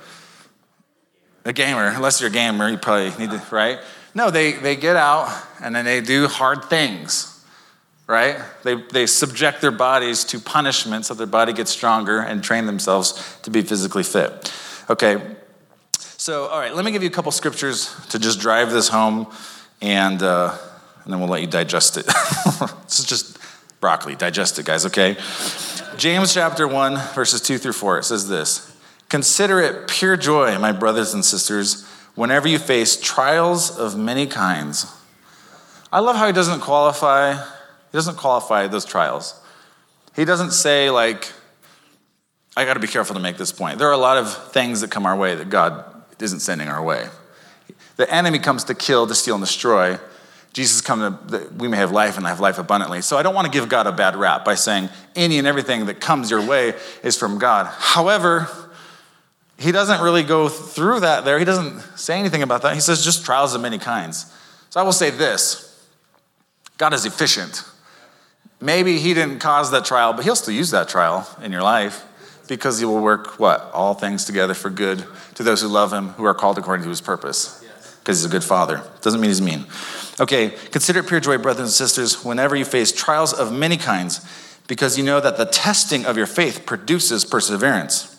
a 1.43 1.51
gamer, 1.51 1.87
unless 1.87 2.21
you're 2.21 2.29
a 2.29 2.33
gamer, 2.33 2.69
you 2.69 2.77
probably 2.77 3.11
need 3.19 3.31
to, 3.31 3.43
right? 3.51 3.79
No, 4.15 4.31
they, 4.31 4.53
they 4.53 4.75
get 4.75 4.95
out 4.95 5.29
and 5.61 5.75
then 5.75 5.85
they 5.85 5.99
do 5.99 6.27
hard 6.27 6.65
things, 6.65 7.43
right? 8.07 8.39
They, 8.63 8.75
they 8.75 9.05
subject 9.05 9.59
their 9.59 9.71
bodies 9.71 10.23
to 10.25 10.39
punishment 10.39 11.05
so 11.05 11.13
their 11.13 11.27
body 11.27 11.51
gets 11.51 11.71
stronger 11.71 12.19
and 12.19 12.41
train 12.41 12.65
themselves 12.65 13.37
to 13.43 13.51
be 13.51 13.61
physically 13.61 14.03
fit. 14.03 14.53
Okay, 14.89 15.21
so, 16.19 16.47
all 16.47 16.59
right, 16.59 16.75
let 16.75 16.83
me 16.83 16.91
give 16.91 17.01
you 17.01 17.07
a 17.07 17.11
couple 17.13 17.31
scriptures 17.31 17.95
to 18.09 18.19
just 18.19 18.41
drive 18.41 18.71
this 18.71 18.89
home 18.89 19.31
and, 19.81 20.21
uh, 20.21 20.53
and 21.05 21.13
then 21.13 21.21
we'll 21.21 21.29
let 21.29 21.39
you 21.39 21.47
digest 21.47 21.95
it. 21.95 22.05
this 22.83 22.99
is 22.99 23.05
just 23.05 23.37
broccoli. 23.79 24.17
Digest 24.17 24.59
it, 24.59 24.65
guys, 24.65 24.85
okay? 24.85 25.15
James 25.95 26.33
chapter 26.33 26.67
1, 26.67 26.97
verses 27.15 27.39
2 27.39 27.57
through 27.57 27.71
4, 27.71 27.99
it 27.99 28.03
says 28.03 28.27
this 28.27 28.75
Consider 29.07 29.61
it 29.61 29.87
pure 29.87 30.17
joy, 30.17 30.59
my 30.59 30.73
brothers 30.73 31.13
and 31.13 31.23
sisters, 31.23 31.87
whenever 32.15 32.49
you 32.49 32.59
face 32.59 32.99
trials 32.99 33.77
of 33.77 33.97
many 33.97 34.27
kinds. 34.27 34.93
I 35.89 35.99
love 36.01 36.17
how 36.17 36.27
he 36.27 36.33
doesn't 36.33 36.59
qualify, 36.59 37.35
he 37.35 37.93
doesn't 37.93 38.17
qualify 38.17 38.67
those 38.67 38.83
trials. 38.83 39.41
He 40.17 40.25
doesn't 40.25 40.51
say, 40.51 40.89
like, 40.89 41.31
I 42.57 42.65
got 42.65 42.73
to 42.73 42.81
be 42.81 42.87
careful 42.87 43.15
to 43.15 43.21
make 43.21 43.37
this 43.37 43.53
point. 43.53 43.79
There 43.79 43.87
are 43.87 43.93
a 43.93 43.97
lot 43.97 44.17
of 44.17 44.51
things 44.51 44.81
that 44.81 44.91
come 44.91 45.05
our 45.05 45.15
way 45.15 45.35
that 45.35 45.49
God 45.49 45.88
isn't 46.21 46.39
sending 46.39 46.67
our 46.67 46.83
way. 46.83 47.07
The 47.95 48.11
enemy 48.13 48.39
comes 48.39 48.63
to 48.65 48.75
kill, 48.75 49.07
to 49.07 49.15
steal, 49.15 49.35
and 49.35 49.43
destroy. 49.43 49.99
Jesus 50.53 50.81
come 50.81 50.99
to, 50.99 51.31
that 51.37 51.53
we 51.55 51.67
may 51.67 51.77
have 51.77 51.91
life 51.91 52.17
and 52.17 52.25
have 52.25 52.39
life 52.39 52.57
abundantly. 52.57 53.01
So 53.01 53.17
I 53.17 53.23
don't 53.23 53.35
want 53.35 53.45
to 53.45 53.51
give 53.51 53.69
God 53.69 53.87
a 53.87 53.91
bad 53.91 54.15
rap 54.15 54.45
by 54.45 54.55
saying 54.55 54.89
any 55.15 55.37
and 55.37 55.47
everything 55.47 55.85
that 55.85 55.99
comes 55.99 56.31
your 56.31 56.45
way 56.45 56.73
is 57.03 57.17
from 57.17 57.37
God. 57.37 57.67
However, 57.67 58.47
he 59.57 59.71
doesn't 59.71 60.01
really 60.01 60.23
go 60.23 60.49
through 60.49 61.01
that 61.01 61.25
there. 61.25 61.37
He 61.37 61.45
doesn't 61.45 61.81
say 61.97 62.17
anything 62.17 62.41
about 62.41 62.61
that. 62.61 62.73
He 62.73 62.79
says 62.79 63.03
just 63.03 63.25
trials 63.25 63.53
of 63.53 63.61
many 63.61 63.77
kinds. 63.77 64.33
So 64.69 64.79
I 64.79 64.83
will 64.83 64.93
say 64.93 65.09
this 65.09 65.87
God 66.77 66.93
is 66.93 67.05
efficient. 67.05 67.63
Maybe 68.61 68.97
he 68.97 69.13
didn't 69.13 69.39
cause 69.39 69.71
that 69.71 69.85
trial, 69.85 70.13
but 70.13 70.25
he'll 70.25 70.35
still 70.35 70.53
use 70.53 70.71
that 70.71 70.89
trial 70.89 71.27
in 71.41 71.51
your 71.51 71.63
life 71.63 72.05
because 72.49 72.79
he 72.79 72.85
will 72.85 72.99
work 72.99 73.39
what? 73.39 73.71
All 73.73 73.93
things 73.93 74.25
together 74.25 74.55
for 74.55 74.69
good 74.69 75.05
to 75.35 75.43
those 75.43 75.61
who 75.61 75.67
love 75.67 75.93
him, 75.93 76.09
who 76.09 76.25
are 76.25 76.33
called 76.33 76.57
according 76.57 76.83
to 76.83 76.89
his 76.89 76.99
purpose. 76.99 77.63
Because 77.99 78.19
he's 78.19 78.25
a 78.25 78.29
good 78.29 78.43
father. 78.43 78.83
Doesn't 79.01 79.21
mean 79.21 79.29
he's 79.29 79.41
mean. 79.41 79.65
Okay, 80.19 80.49
consider 80.71 80.99
it 80.99 81.07
pure 81.07 81.19
joy, 81.19 81.37
brothers 81.37 81.61
and 81.61 81.69
sisters, 81.69 82.25
whenever 82.25 82.55
you 82.55 82.65
face 82.65 82.91
trials 82.91 83.33
of 83.33 83.53
many 83.53 83.77
kinds, 83.77 84.27
because 84.67 84.97
you 84.97 85.03
know 85.03 85.19
that 85.21 85.37
the 85.37 85.45
testing 85.45 86.05
of 86.05 86.17
your 86.17 86.25
faith 86.25 86.65
produces 86.65 87.23
perseverance. 87.23 88.15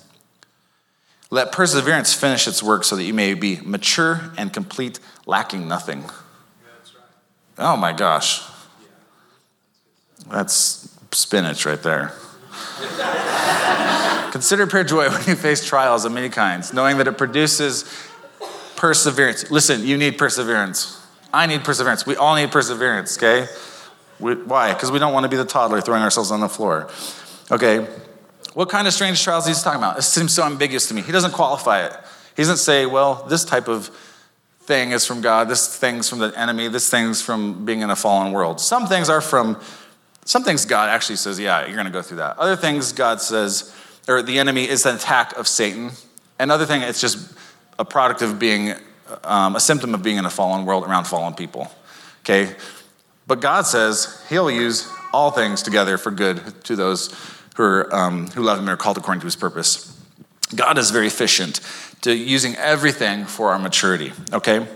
Let 1.30 1.50
perseverance 1.52 2.14
finish 2.14 2.46
its 2.46 2.62
work 2.62 2.84
so 2.84 2.96
that 2.96 3.04
you 3.04 3.14
may 3.14 3.34
be 3.34 3.60
mature 3.62 4.32
and 4.38 4.52
complete, 4.52 5.00
lacking 5.26 5.66
nothing. 5.66 6.04
Oh 7.58 7.76
my 7.76 7.92
gosh. 7.92 8.42
That's 10.28 10.88
spinach 11.10 11.66
right 11.66 11.82
there. 11.82 12.12
Consider 14.40 14.66
pure 14.66 14.84
joy 14.84 15.10
when 15.10 15.22
you 15.28 15.34
face 15.34 15.66
trials 15.66 16.06
of 16.06 16.12
many 16.12 16.30
kinds, 16.30 16.72
knowing 16.72 16.96
that 16.96 17.06
it 17.06 17.18
produces 17.18 17.84
perseverance. 18.74 19.50
Listen, 19.50 19.86
you 19.86 19.98
need 19.98 20.16
perseverance. 20.16 20.98
I 21.30 21.44
need 21.44 21.62
perseverance. 21.62 22.06
We 22.06 22.16
all 22.16 22.34
need 22.34 22.50
perseverance, 22.50 23.18
okay? 23.18 23.52
We, 24.18 24.36
why? 24.36 24.72
Because 24.72 24.90
we 24.90 24.98
don't 24.98 25.12
want 25.12 25.24
to 25.24 25.28
be 25.28 25.36
the 25.36 25.44
toddler 25.44 25.82
throwing 25.82 26.02
ourselves 26.02 26.30
on 26.30 26.40
the 26.40 26.48
floor. 26.48 26.88
Okay, 27.50 27.86
what 28.54 28.70
kind 28.70 28.88
of 28.88 28.94
strange 28.94 29.22
trials 29.22 29.46
is 29.46 29.58
he 29.58 29.62
talking 29.62 29.78
about? 29.78 29.98
It 29.98 30.02
seems 30.04 30.32
so 30.32 30.46
ambiguous 30.46 30.88
to 30.88 30.94
me. 30.94 31.02
He 31.02 31.12
doesn't 31.12 31.32
qualify 31.32 31.84
it. 31.84 31.92
He 32.34 32.40
doesn't 32.40 32.56
say, 32.56 32.86
well, 32.86 33.26
this 33.28 33.44
type 33.44 33.68
of 33.68 33.88
thing 34.62 34.92
is 34.92 35.04
from 35.04 35.20
God, 35.20 35.50
this 35.50 35.76
thing's 35.76 36.08
from 36.08 36.18
the 36.18 36.32
enemy, 36.34 36.68
this 36.68 36.88
thing's 36.88 37.20
from 37.20 37.66
being 37.66 37.82
in 37.82 37.90
a 37.90 37.96
fallen 37.96 38.32
world. 38.32 38.58
Some 38.58 38.86
things 38.86 39.10
are 39.10 39.20
from, 39.20 39.60
some 40.24 40.44
things 40.44 40.64
God 40.64 40.88
actually 40.88 41.16
says, 41.16 41.38
yeah, 41.38 41.66
you're 41.66 41.76
going 41.76 41.84
to 41.84 41.92
go 41.92 42.00
through 42.00 42.16
that. 42.16 42.38
Other 42.38 42.56
things 42.56 42.94
God 42.94 43.20
says, 43.20 43.74
or 44.08 44.22
the 44.22 44.38
enemy 44.38 44.68
is 44.68 44.86
an 44.86 44.96
attack 44.96 45.36
of 45.36 45.46
Satan. 45.46 45.92
Another 46.38 46.66
thing, 46.66 46.82
it's 46.82 47.00
just 47.00 47.32
a 47.78 47.84
product 47.84 48.22
of 48.22 48.38
being, 48.38 48.74
um, 49.24 49.56
a 49.56 49.60
symptom 49.60 49.94
of 49.94 50.02
being 50.02 50.16
in 50.16 50.24
a 50.24 50.30
fallen 50.30 50.64
world 50.64 50.84
around 50.84 51.04
fallen 51.04 51.34
people. 51.34 51.70
Okay? 52.20 52.54
But 53.26 53.40
God 53.40 53.66
says 53.66 54.24
he'll 54.28 54.50
use 54.50 54.88
all 55.12 55.30
things 55.30 55.62
together 55.62 55.98
for 55.98 56.10
good 56.10 56.40
to 56.64 56.76
those 56.76 57.14
who, 57.56 57.62
are, 57.62 57.94
um, 57.94 58.26
who 58.28 58.42
love 58.42 58.58
him 58.58 58.64
and 58.64 58.70
are 58.70 58.76
called 58.76 58.96
according 58.98 59.20
to 59.20 59.26
his 59.26 59.36
purpose. 59.36 59.96
God 60.54 60.78
is 60.78 60.90
very 60.90 61.06
efficient 61.06 61.60
to 62.02 62.14
using 62.14 62.56
everything 62.56 63.24
for 63.24 63.50
our 63.50 63.58
maturity, 63.58 64.12
okay? 64.32 64.66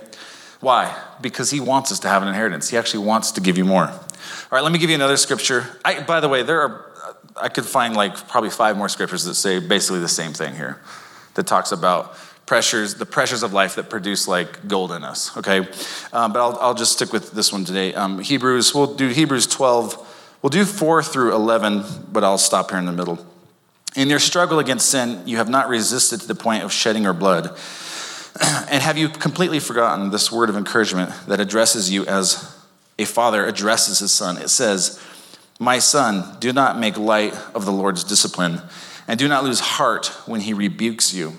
Why? 0.61 0.97
Because 1.21 1.51
he 1.51 1.61
wants 1.61 1.91
us 1.93 1.99
to 2.01 2.09
have 2.09 2.23
an 2.23 2.29
inheritance. 2.29 2.69
He 2.69 2.77
actually 2.77 3.05
wants 3.05 3.33
to 3.33 3.41
give 3.41 3.59
you 3.59 3.65
more. 3.65 3.89
All 3.89 3.99
right, 4.51 4.63
let 4.63 4.73
me 4.73 4.79
give 4.79 4.89
you 4.89 4.97
another 4.97 5.17
scripture. 5.17 5.67
I, 5.85 6.03
by 6.03 6.21
the 6.21 6.29
way, 6.29 6.43
there 6.43 6.61
are, 6.61 6.93
I 7.37 7.49
could 7.49 7.65
find 7.65 7.97
like 7.97 8.29
probably 8.29 8.51
five 8.51 8.77
more 8.77 8.89
scriptures 8.89 9.25
that 9.25 9.35
say 9.35 9.59
basically 9.59 10.01
the 10.01 10.09
same 10.09 10.33
thing 10.33 10.55
here, 10.55 10.81
that 11.35 11.47
talks 11.47 11.73
about 11.73 12.17
pressures, 12.47 12.95
the 12.95 13.07
pressures 13.07 13.43
of 13.43 13.53
life 13.53 13.75
that 13.77 13.91
produce 13.91 14.29
like 14.29 14.69
gold 14.69 14.93
in 14.93 15.03
us, 15.03 15.37
okay? 15.37 15.61
Um, 16.13 16.33
but 16.33 16.41
I'll, 16.41 16.59
I'll 16.61 16.75
just 16.75 16.93
stick 16.93 17.13
with 17.13 17.33
this 17.33 17.53
one 17.53 17.65
today. 17.65 17.95
Um, 17.95 18.21
Hebrews, 18.21 18.75
we'll 18.75 18.95
do 18.95 19.09
Hebrews 19.09 19.47
12 19.47 20.11
We'll 20.45 20.51
do 20.51 20.67
4 20.67 21.03
through 21.03 21.35
11, 21.35 21.85
but 22.13 22.23
I'll 22.23 22.37
stop 22.37 22.69
here 22.69 22.79
in 22.79 22.85
the 22.85 22.93
middle. 22.93 23.19
In 23.97 24.11
your 24.11 24.19
struggle 24.19 24.59
against 24.59 24.91
sin, 24.91 25.23
you 25.25 25.39
have 25.39 25.49
not 25.49 25.71
resisted 25.71 26.21
to 26.21 26.29
the 26.29 26.35
point 26.35 26.65
of 26.65 26.71
shedding 26.71 27.05
your 27.05 27.15
blood. 27.15 27.47
and 28.69 28.83
have 28.83 28.99
you 28.99 29.09
completely 29.09 29.59
forgotten 29.59 30.11
this 30.11 30.31
word 30.31 30.51
of 30.51 30.57
encouragement 30.59 31.11
that 31.29 31.41
addresses 31.41 31.91
you 31.91 32.05
as 32.05 32.55
a 32.99 33.07
father 33.07 33.47
addresses 33.47 34.01
his 34.01 34.13
son? 34.13 34.37
It 34.37 34.51
says, 34.51 35.01
My 35.59 35.79
son, 35.79 36.37
do 36.41 36.53
not 36.53 36.79
make 36.79 36.99
light 36.99 37.35
of 37.55 37.65
the 37.65 37.73
Lord's 37.73 38.05
discipline, 38.05 38.61
and 39.07 39.19
do 39.19 39.29
not 39.29 39.45
lose 39.45 39.61
heart 39.61 40.07
when 40.27 40.41
he 40.41 40.53
rebukes 40.53 41.15
you. 41.15 41.35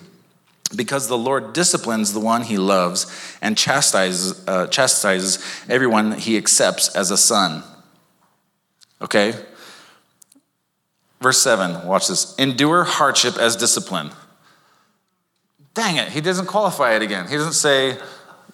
Because 0.75 1.07
the 1.07 1.17
Lord 1.17 1.53
disciplines 1.53 2.13
the 2.13 2.19
one 2.19 2.41
he 2.43 2.57
loves 2.57 3.05
and 3.41 3.57
chastises, 3.57 4.47
uh, 4.47 4.67
chastises 4.67 5.39
everyone 5.69 6.13
he 6.13 6.37
accepts 6.37 6.95
as 6.95 7.11
a 7.11 7.17
son. 7.17 7.63
Okay? 9.01 9.33
Verse 11.21 11.41
7, 11.41 11.87
watch 11.87 12.07
this. 12.07 12.35
Endure 12.35 12.83
hardship 12.83 13.37
as 13.37 13.55
discipline. 13.55 14.11
Dang 15.73 15.97
it, 15.97 16.09
he 16.09 16.21
doesn't 16.21 16.45
qualify 16.45 16.95
it 16.95 17.01
again. 17.01 17.27
He 17.27 17.35
doesn't 17.35 17.53
say 17.53 17.97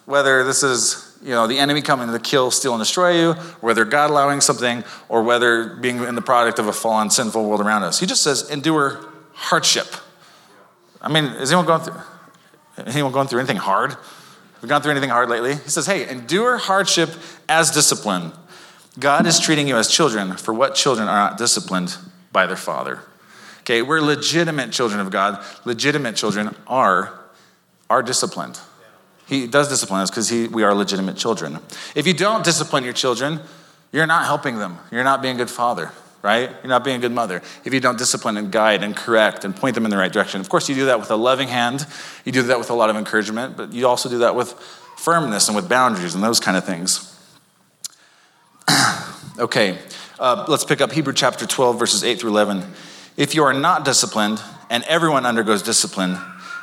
whether 0.06 0.44
this 0.44 0.62
is, 0.62 1.11
you 1.22 1.30
know, 1.30 1.46
the 1.46 1.58
enemy 1.58 1.82
coming 1.82 2.10
to 2.10 2.18
kill, 2.18 2.50
steal, 2.50 2.74
and 2.74 2.80
destroy 2.80 3.20
you, 3.20 3.32
whether 3.60 3.84
God 3.84 4.10
allowing 4.10 4.40
something, 4.40 4.84
or 5.08 5.22
whether 5.22 5.76
being 5.76 6.02
in 6.02 6.14
the 6.14 6.22
product 6.22 6.58
of 6.58 6.66
a 6.66 6.72
fallen, 6.72 7.10
sinful 7.10 7.48
world 7.48 7.60
around 7.60 7.84
us. 7.84 8.00
He 8.00 8.06
just 8.06 8.22
says, 8.22 8.50
endure 8.50 9.04
hardship. 9.32 9.86
I 11.00 11.12
mean, 11.12 11.24
is 11.24 11.50
anyone 11.52 11.66
going 11.66 11.82
through 11.82 12.00
anyone 12.86 13.12
going 13.12 13.28
through 13.28 13.40
anything 13.40 13.58
hard? 13.58 13.90
Have 13.90 14.62
you 14.62 14.68
gone 14.68 14.82
through 14.82 14.92
anything 14.92 15.10
hard 15.10 15.28
lately? 15.28 15.54
He 15.54 15.68
says, 15.70 15.86
hey, 15.86 16.08
endure 16.08 16.56
hardship 16.56 17.10
as 17.48 17.70
discipline. 17.70 18.32
God 18.98 19.26
is 19.26 19.40
treating 19.40 19.68
you 19.68 19.76
as 19.76 19.88
children 19.88 20.36
for 20.36 20.54
what 20.54 20.74
children 20.74 21.08
are 21.08 21.30
not 21.30 21.38
disciplined 21.38 21.96
by 22.32 22.46
their 22.46 22.56
father. 22.56 23.00
Okay, 23.60 23.82
we're 23.82 24.00
legitimate 24.00 24.72
children 24.72 25.00
of 25.00 25.10
God. 25.10 25.44
Legitimate 25.64 26.16
children 26.16 26.54
are 26.66 27.18
are 27.90 28.02
disciplined. 28.02 28.58
He 29.32 29.46
does 29.46 29.68
discipline 29.68 30.00
us 30.00 30.10
because 30.10 30.30
we 30.30 30.62
are 30.62 30.74
legitimate 30.74 31.16
children. 31.16 31.58
If 31.94 32.06
you 32.06 32.12
don't 32.12 32.44
discipline 32.44 32.84
your 32.84 32.92
children, 32.92 33.40
you're 33.90 34.06
not 34.06 34.26
helping 34.26 34.58
them. 34.58 34.78
You're 34.90 35.04
not 35.04 35.22
being 35.22 35.36
a 35.36 35.38
good 35.38 35.50
father, 35.50 35.90
right? 36.20 36.50
You're 36.50 36.68
not 36.68 36.84
being 36.84 36.96
a 36.96 37.00
good 37.00 37.12
mother. 37.12 37.40
If 37.64 37.72
you 37.72 37.80
don't 37.80 37.96
discipline 37.96 38.36
and 38.36 38.52
guide 38.52 38.82
and 38.82 38.94
correct 38.94 39.46
and 39.46 39.56
point 39.56 39.74
them 39.74 39.86
in 39.86 39.90
the 39.90 39.96
right 39.96 40.12
direction. 40.12 40.42
Of 40.42 40.50
course, 40.50 40.68
you 40.68 40.74
do 40.74 40.84
that 40.84 41.00
with 41.00 41.10
a 41.10 41.16
loving 41.16 41.48
hand. 41.48 41.86
You 42.26 42.32
do 42.32 42.42
that 42.42 42.58
with 42.58 42.68
a 42.68 42.74
lot 42.74 42.90
of 42.90 42.96
encouragement, 42.96 43.56
but 43.56 43.72
you 43.72 43.88
also 43.88 44.10
do 44.10 44.18
that 44.18 44.36
with 44.36 44.52
firmness 44.98 45.48
and 45.48 45.56
with 45.56 45.66
boundaries 45.66 46.14
and 46.14 46.22
those 46.22 46.38
kind 46.38 46.58
of 46.58 46.66
things. 46.66 47.18
okay, 49.38 49.78
uh, 50.20 50.44
let's 50.46 50.64
pick 50.64 50.82
up 50.82 50.92
Hebrew 50.92 51.14
chapter 51.14 51.46
12, 51.46 51.78
verses 51.78 52.04
8 52.04 52.20
through 52.20 52.30
11. 52.30 52.64
If 53.16 53.34
you 53.34 53.44
are 53.44 53.54
not 53.54 53.86
disciplined, 53.86 54.42
and 54.68 54.84
everyone 54.84 55.26
undergoes 55.26 55.62
discipline, 55.62 56.18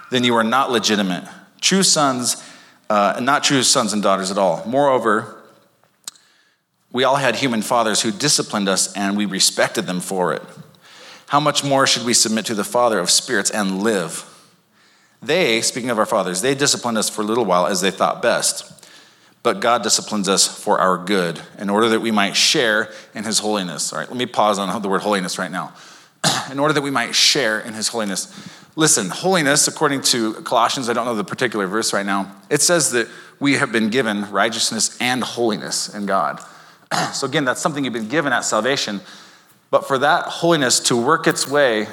then 0.09 0.23
you 0.23 0.35
are 0.35 0.43
not 0.43 0.71
legitimate. 0.71 1.27
True 1.61 1.83
sons, 1.83 2.43
uh, 2.89 3.19
not 3.21 3.43
true 3.43 3.63
sons 3.63 3.93
and 3.93 4.01
daughters 4.01 4.31
at 4.31 4.37
all. 4.37 4.63
Moreover, 4.65 5.35
we 6.91 7.03
all 7.03 7.17
had 7.17 7.35
human 7.35 7.61
fathers 7.61 8.01
who 8.01 8.11
disciplined 8.11 8.67
us, 8.67 8.93
and 8.93 9.15
we 9.15 9.25
respected 9.25 9.85
them 9.85 9.99
for 9.99 10.33
it. 10.33 10.41
How 11.27 11.39
much 11.39 11.63
more 11.63 11.85
should 11.85 12.03
we 12.03 12.13
submit 12.13 12.45
to 12.47 12.55
the 12.55 12.63
Father 12.63 12.97
of 12.99 13.09
spirits 13.09 13.51
and 13.51 13.83
live? 13.83 14.25
They, 15.21 15.61
speaking 15.61 15.89
of 15.89 15.99
our 15.99 16.05
fathers, 16.05 16.41
they 16.41 16.55
disciplined 16.55 16.97
us 16.97 17.09
for 17.09 17.21
a 17.21 17.25
little 17.25 17.45
while 17.45 17.67
as 17.67 17.81
they 17.81 17.91
thought 17.91 18.21
best 18.21 18.79
but 19.43 19.61
God 19.61 19.83
disciplines 19.83 20.27
us 20.27 20.47
for 20.47 20.79
our 20.79 20.97
good 20.97 21.41
in 21.57 21.69
order 21.69 21.89
that 21.89 22.01
we 22.01 22.11
might 22.11 22.35
share 22.35 22.91
in 23.15 23.23
his 23.23 23.39
holiness. 23.39 23.93
All 23.93 23.99
right, 23.99 24.07
let 24.07 24.17
me 24.17 24.25
pause 24.25 24.59
on 24.59 24.81
the 24.81 24.89
word 24.89 25.01
holiness 25.01 25.39
right 25.39 25.51
now. 25.51 25.73
in 26.51 26.59
order 26.59 26.73
that 26.73 26.81
we 26.81 26.91
might 26.91 27.15
share 27.15 27.59
in 27.59 27.73
his 27.73 27.87
holiness. 27.87 28.27
Listen, 28.79 29.09
holiness, 29.09 29.67
according 29.67 29.99
to 30.03 30.35
Colossians, 30.35 30.87
I 30.87 30.93
don't 30.93 31.03
know 31.03 31.13
the 31.13 31.25
particular 31.25 31.67
verse 31.67 31.91
right 31.91 32.05
now, 32.05 32.33
it 32.49 32.61
says 32.61 32.91
that 32.91 33.09
we 33.37 33.55
have 33.55 33.73
been 33.73 33.89
given 33.89 34.31
righteousness 34.31 34.97
and 35.01 35.21
holiness 35.21 35.93
in 35.93 36.05
God. 36.05 36.41
so, 37.11 37.27
again, 37.27 37.43
that's 37.43 37.59
something 37.59 37.83
you've 37.83 37.91
been 37.91 38.07
given 38.07 38.31
at 38.31 38.45
salvation. 38.45 39.01
But 39.69 39.85
for 39.85 39.97
that 39.97 40.27
holiness 40.27 40.79
to 40.79 40.95
work 40.95 41.27
its 41.27 41.45
way 41.45 41.87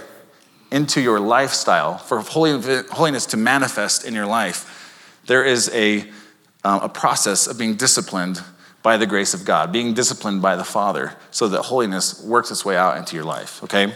into 0.71 1.01
your 1.01 1.19
lifestyle, 1.19 1.99
for 1.99 2.21
holiness 2.21 3.27
to 3.27 3.37
manifest 3.37 4.05
in 4.05 4.15
your 4.15 4.27
life, 4.27 5.19
there 5.27 5.45
is 5.45 5.69
a 5.75 6.09
um, 6.63 6.83
a 6.83 6.89
process 6.89 7.49
of 7.49 7.59
being 7.59 7.75
disciplined 7.75 8.41
by 8.85 8.97
the 8.97 9.07
grace 9.07 9.35
of 9.35 9.45
God, 9.45 9.73
being 9.73 9.93
disciplined 9.93 10.41
by 10.41 10.55
the 10.55 10.63
Father, 10.63 11.17
so 11.33 11.49
that 11.49 11.63
holiness 11.63 12.23
works 12.23 12.53
its 12.53 12.65
way 12.65 12.77
out 12.77 12.97
into 12.97 13.17
your 13.17 13.25
life, 13.25 13.61
okay? 13.65 13.93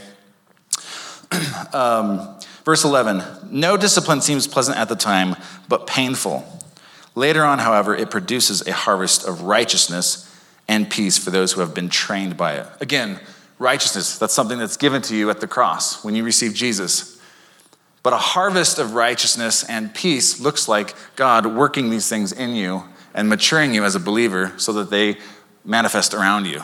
um, 1.72 2.39
verse 2.70 2.84
11 2.84 3.24
No 3.50 3.76
discipline 3.76 4.20
seems 4.20 4.46
pleasant 4.46 4.78
at 4.78 4.88
the 4.88 4.94
time, 4.94 5.34
but 5.68 5.88
painful. 5.88 6.44
Later 7.16 7.42
on, 7.42 7.58
however, 7.58 7.96
it 7.96 8.12
produces 8.12 8.64
a 8.64 8.72
harvest 8.72 9.26
of 9.26 9.42
righteousness 9.42 10.32
and 10.68 10.88
peace 10.88 11.18
for 11.18 11.32
those 11.32 11.50
who 11.50 11.62
have 11.62 11.74
been 11.74 11.88
trained 11.88 12.36
by 12.36 12.52
it. 12.52 12.68
Again, 12.80 13.18
righteousness, 13.58 14.18
that's 14.18 14.32
something 14.32 14.56
that's 14.56 14.76
given 14.76 15.02
to 15.02 15.16
you 15.16 15.30
at 15.30 15.40
the 15.40 15.48
cross 15.48 16.04
when 16.04 16.14
you 16.14 16.22
receive 16.22 16.54
Jesus. 16.54 17.20
But 18.04 18.12
a 18.12 18.18
harvest 18.18 18.78
of 18.78 18.94
righteousness 18.94 19.64
and 19.64 19.92
peace 19.92 20.38
looks 20.38 20.68
like 20.68 20.94
God 21.16 21.46
working 21.46 21.90
these 21.90 22.08
things 22.08 22.30
in 22.30 22.54
you 22.54 22.84
and 23.14 23.28
maturing 23.28 23.74
you 23.74 23.82
as 23.82 23.96
a 23.96 24.00
believer 24.00 24.52
so 24.58 24.72
that 24.74 24.90
they 24.90 25.16
manifest 25.64 26.14
around 26.14 26.46
you. 26.46 26.62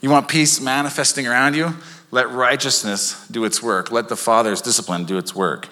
You 0.00 0.08
want 0.08 0.28
peace 0.28 0.62
manifesting 0.62 1.26
around 1.26 1.56
you? 1.56 1.74
Let 2.10 2.30
righteousness 2.30 3.26
do 3.28 3.44
its 3.44 3.62
work. 3.62 3.90
Let 3.90 4.08
the 4.08 4.16
Father's 4.16 4.62
discipline 4.62 5.04
do 5.04 5.18
its 5.18 5.34
work. 5.34 5.68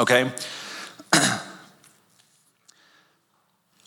Okay? 0.00 0.32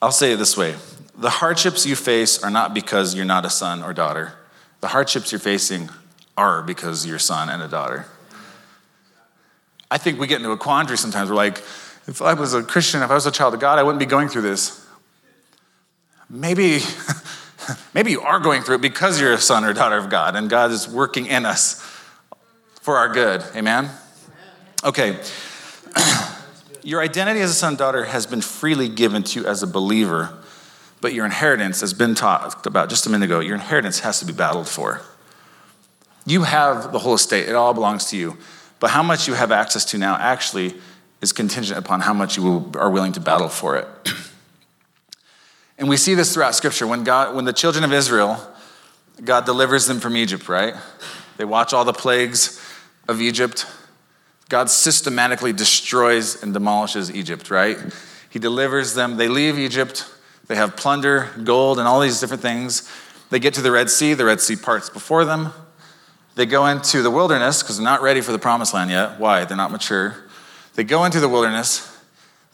I'll 0.02 0.12
say 0.12 0.34
it 0.34 0.38
this 0.38 0.56
way 0.56 0.76
the 1.18 1.30
hardships 1.30 1.86
you 1.86 1.96
face 1.96 2.44
are 2.44 2.52
not 2.52 2.74
because 2.74 3.16
you're 3.16 3.26
not 3.26 3.46
a 3.46 3.50
son 3.50 3.82
or 3.84 3.92
daughter. 3.94 4.34
The 4.82 4.90
hardships 4.90 5.32
you're 5.32 5.40
facing 5.40 5.90
are 6.38 6.62
because 6.62 7.06
you're 7.06 7.16
a 7.16 7.20
son 7.20 7.50
and 7.50 7.64
a 7.64 7.68
daughter. 7.68 8.06
I 9.90 9.98
think 9.98 10.20
we 10.20 10.28
get 10.28 10.38
into 10.38 10.52
a 10.52 10.58
quandary 10.58 10.98
sometimes. 10.98 11.30
We're 11.30 11.36
like, 11.36 11.58
if 12.08 12.22
I 12.22 12.34
was 12.36 12.54
a 12.54 12.62
Christian, 12.62 13.02
if 13.02 13.10
I 13.10 13.16
was 13.16 13.26
a 13.26 13.32
child 13.32 13.56
of 13.56 13.60
God, 13.60 13.80
I 13.80 13.84
wouldn't 13.84 14.00
be 14.00 14.06
going 14.06 14.30
through 14.30 14.44
this. 14.44 14.86
Maybe, 16.30 16.80
maybe 17.94 18.12
you 18.12 18.22
are 18.22 18.40
going 18.40 18.62
through 18.62 18.76
it 18.76 18.82
because 18.82 19.20
you're 19.20 19.34
a 19.34 19.38
son 19.38 19.64
or 19.64 19.74
daughter 19.74 19.98
of 19.98 20.10
God, 20.10 20.36
and 20.36 20.50
God 20.50 20.72
is 20.72 20.88
working 20.88 21.26
in 21.26 21.46
us 21.46 21.82
for 22.82 22.98
our 22.98 23.10
good. 23.10 23.44
Amen? 23.56 23.90
Okay. 24.84 25.20
your 26.84 27.02
identity 27.02 27.42
as 27.42 27.52
a 27.52 27.54
son 27.54 27.76
daughter 27.76 28.06
has 28.06 28.26
been 28.26 28.42
freely 28.42 28.88
given 28.88 29.24
to 29.24 29.42
you 29.42 29.48
as 29.48 29.64
a 29.64 29.68
believer, 29.68 30.38
but 31.02 31.14
your 31.14 31.26
inheritance 31.26 31.82
has 31.82 31.94
been 31.94 32.16
talked 32.16 32.66
about 32.66 32.90
just 32.90 33.06
a 33.06 33.10
minute 33.10 33.26
ago. 33.26 33.40
Your 33.40 33.56
inheritance 33.56 34.00
has 34.00 34.20
to 34.20 34.26
be 34.26 34.34
battled 34.34 34.68
for. 34.68 35.02
You 36.26 36.44
have 36.44 36.92
the 36.92 37.00
whole 37.00 37.16
estate, 37.16 37.48
it 37.48 37.56
all 37.56 37.74
belongs 37.74 38.06
to 38.12 38.18
you. 38.18 38.38
But 38.80 38.92
how 38.92 39.02
much 39.02 39.28
you 39.28 39.34
have 39.34 39.52
access 39.52 39.86
to 39.86 39.98
now 39.98 40.16
actually 40.16 40.76
is 41.22 41.34
contingent 41.34 41.80
upon 41.80 42.02
how 42.02 42.14
much 42.14 42.38
you 42.38 42.72
are 42.76 42.90
willing 42.90 43.12
to 43.14 43.20
battle 43.20 43.50
for 43.50 43.76
it. 43.78 43.88
and 45.78 45.88
we 45.88 45.98
see 45.98 46.14
this 46.16 46.34
throughout 46.34 46.56
Scripture. 46.56 46.88
When, 46.88 47.04
God, 47.04 47.36
when 47.36 47.46
the 47.46 47.54
children 47.54 47.84
of 47.84 47.94
Israel, 47.94 48.40
God 49.24 49.46
delivers 49.46 49.86
them 49.86 50.00
from 50.00 50.18
Egypt, 50.18 50.50
right? 50.50 50.76
They 51.38 51.46
watch 51.46 51.74
all 51.74 51.86
the 51.86 51.94
plagues 51.94 52.62
of 53.08 53.22
Egypt. 53.22 53.66
God 54.50 54.70
systematically 54.70 55.54
destroys 55.54 56.42
and 56.42 56.54
demolishes 56.54 57.12
Egypt, 57.12 57.52
right? 57.52 57.78
He 58.30 58.40
delivers 58.40 58.94
them. 58.94 59.18
They 59.18 59.28
leave 59.28 59.60
Egypt. 59.60 60.10
They 60.48 60.56
have 60.56 60.76
plunder, 60.76 61.30
gold, 61.44 61.80
and 61.80 61.88
all 61.88 62.00
these 62.00 62.20
different 62.20 62.42
things. 62.42 62.90
They 63.30 63.40
get 63.40 63.54
to 63.56 63.62
the 63.62 63.72
Red 63.72 63.90
Sea. 63.90 64.14
The 64.14 64.26
Red 64.26 64.40
Sea 64.40 64.56
parts 64.56 64.90
before 64.90 65.26
them. 65.26 65.52
They 66.36 66.46
go 66.46 66.68
into 66.68 67.02
the 67.02 67.12
wilderness 67.12 67.64
because 67.64 67.78
they're 67.78 67.84
not 67.84 68.02
ready 68.02 68.22
for 68.22 68.32
the 68.32 68.40
promised 68.40 68.74
land 68.74 68.92
yet. 68.92 69.20
Why? 69.20 69.44
They're 69.44 69.58
not 69.58 69.72
mature. 69.72 70.16
They 70.76 70.84
go 70.84 71.04
into 71.04 71.20
the 71.20 71.28
wilderness. 71.28 71.97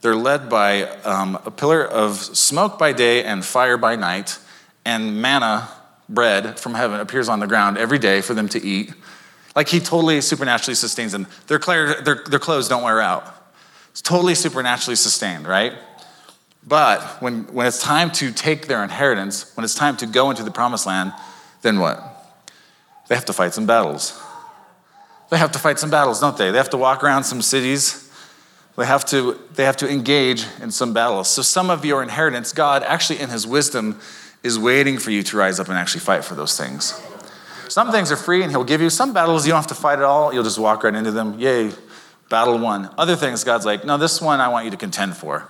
They're 0.03 0.17
led 0.17 0.49
by 0.49 0.83
um, 1.05 1.39
a 1.45 1.49
pillar 1.49 1.81
of 1.81 2.17
smoke 2.17 2.77
by 2.77 2.91
day 2.91 3.23
and 3.23 3.43
fire 3.43 3.77
by 3.77 3.95
night, 3.95 4.37
and 4.83 5.21
manna, 5.21 5.69
bread 6.09 6.59
from 6.59 6.73
heaven, 6.73 6.99
appears 6.99 7.29
on 7.29 7.39
the 7.39 7.47
ground 7.47 7.77
every 7.77 7.99
day 7.99 8.19
for 8.19 8.33
them 8.33 8.49
to 8.49 8.61
eat. 8.61 8.93
Like 9.55 9.69
he 9.69 9.79
totally 9.79 10.19
supernaturally 10.19 10.75
sustains 10.75 11.13
them. 11.13 11.25
Their, 11.47 11.57
their, 11.57 12.21
their 12.29 12.39
clothes 12.39 12.67
don't 12.67 12.83
wear 12.83 12.99
out. 12.99 13.33
It's 13.91 14.01
totally 14.01 14.35
supernaturally 14.35 14.97
sustained, 14.97 15.47
right? 15.47 15.71
But 16.67 17.01
when, 17.21 17.43
when 17.53 17.65
it's 17.65 17.81
time 17.81 18.11
to 18.11 18.33
take 18.33 18.67
their 18.67 18.83
inheritance, 18.83 19.55
when 19.55 19.63
it's 19.63 19.75
time 19.75 19.95
to 19.97 20.05
go 20.05 20.31
into 20.31 20.43
the 20.43 20.51
promised 20.51 20.85
land, 20.85 21.13
then 21.61 21.79
what? 21.79 22.03
They 23.07 23.15
have 23.15 23.25
to 23.25 23.33
fight 23.33 23.53
some 23.53 23.65
battles. 23.65 24.21
They 25.29 25.37
have 25.37 25.53
to 25.53 25.59
fight 25.59 25.79
some 25.79 25.89
battles, 25.89 26.19
don't 26.19 26.37
they? 26.37 26.51
They 26.51 26.57
have 26.57 26.71
to 26.71 26.77
walk 26.77 27.05
around 27.05 27.23
some 27.23 27.41
cities. 27.41 28.02
They 28.75 28.85
have 28.85 29.05
to, 29.05 29.39
they 29.53 29.65
have 29.65 29.77
to 29.77 29.89
engage 29.89 30.45
in 30.61 30.71
some 30.71 30.93
battles. 30.93 31.29
So, 31.29 31.41
some 31.41 31.69
of 31.69 31.85
your 31.85 32.01
inheritance, 32.01 32.53
God, 32.53 32.81
actually, 32.83 33.19
in 33.19 33.29
His 33.29 33.45
wisdom, 33.45 33.99
is 34.41 34.57
waiting 34.57 34.97
for 34.97 35.11
you 35.11 35.21
to 35.23 35.37
rise 35.37 35.59
up 35.59 35.69
and 35.69 35.77
actually 35.77 36.01
fight 36.01 36.25
for 36.25 36.35
those 36.35 36.57
things. 36.57 36.99
Some 37.69 37.91
things 37.91 38.11
are 38.11 38.17
free 38.17 38.41
and 38.41 38.51
He'll 38.51 38.63
give 38.63 38.81
you. 38.81 38.89
Some 38.89 39.13
battles 39.13 39.45
you 39.45 39.51
don't 39.51 39.59
have 39.59 39.67
to 39.67 39.75
fight 39.75 39.99
at 39.99 40.05
all. 40.05 40.33
You'll 40.33 40.43
just 40.43 40.59
walk 40.59 40.83
right 40.83 40.93
into 40.93 41.11
them. 41.11 41.39
Yay, 41.39 41.71
battle 42.29 42.57
one. 42.57 42.89
Other 42.97 43.15
things, 43.15 43.43
God's 43.43 43.65
like, 43.65 43.85
no, 43.85 43.97
this 43.97 44.21
one 44.21 44.39
I 44.39 44.49
want 44.49 44.65
you 44.65 44.71
to 44.71 44.77
contend 44.77 45.15
for. 45.17 45.47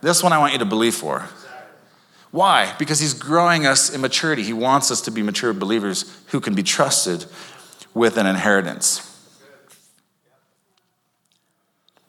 This 0.00 0.22
one 0.22 0.32
I 0.32 0.38
want 0.38 0.52
you 0.52 0.58
to 0.58 0.64
believe 0.64 0.94
for. 0.94 1.28
Why? 2.30 2.74
Because 2.78 3.00
He's 3.00 3.14
growing 3.14 3.66
us 3.66 3.94
in 3.94 4.00
maturity. 4.00 4.42
He 4.42 4.52
wants 4.52 4.90
us 4.90 5.00
to 5.02 5.10
be 5.10 5.22
mature 5.22 5.52
believers 5.52 6.20
who 6.28 6.40
can 6.40 6.54
be 6.54 6.62
trusted 6.62 7.26
with 7.94 8.16
an 8.16 8.26
inheritance. 8.26 9.09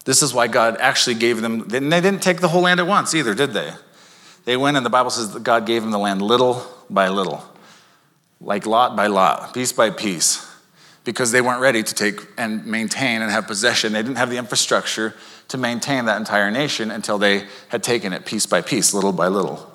This 0.04 0.24
is 0.24 0.34
why 0.34 0.48
God 0.48 0.78
actually 0.80 1.16
gave 1.16 1.42
them, 1.42 1.62
and 1.74 1.92
they 1.92 2.02
didn't 2.02 2.24
take 2.24 2.42
the 2.42 2.48
whole 2.48 2.62
land 2.62 2.80
at 2.80 2.88
once 2.88 3.14
either, 3.14 3.34
did 3.34 3.54
they? 3.54 3.72
They 4.46 4.58
went, 4.58 4.78
and 4.78 4.86
the 4.86 4.90
Bible 4.90 5.12
says 5.12 5.34
that 5.34 5.44
God 5.44 5.66
gave 5.66 5.84
them 5.84 5.92
the 5.92 6.00
land 6.00 6.22
little 6.22 6.66
by 6.90 7.10
little, 7.10 7.44
like 8.40 8.66
lot 8.66 8.96
by 8.96 9.08
lot, 9.08 9.54
piece 9.54 9.72
by 9.72 9.92
piece, 9.92 10.48
because 11.04 11.32
they 11.32 11.42
weren't 11.42 11.62
ready 11.62 11.84
to 11.84 11.94
take 11.94 12.28
and 12.38 12.66
maintain 12.66 13.22
and 13.22 13.32
have 13.32 13.46
possession. 13.46 13.94
They 13.94 14.02
didn't 14.02 14.18
have 14.18 14.32
the 14.32 14.38
infrastructure 14.38 15.14
to 15.50 15.58
maintain 15.58 16.06
that 16.06 16.18
entire 16.18 16.50
nation 16.50 16.90
until 16.90 17.18
they 17.18 17.46
had 17.70 17.84
taken 17.84 18.14
it 18.14 18.26
piece 18.26 18.46
by 18.48 18.62
piece, 18.62 18.94
little 18.94 19.12
by 19.12 19.28
little. 19.28 19.72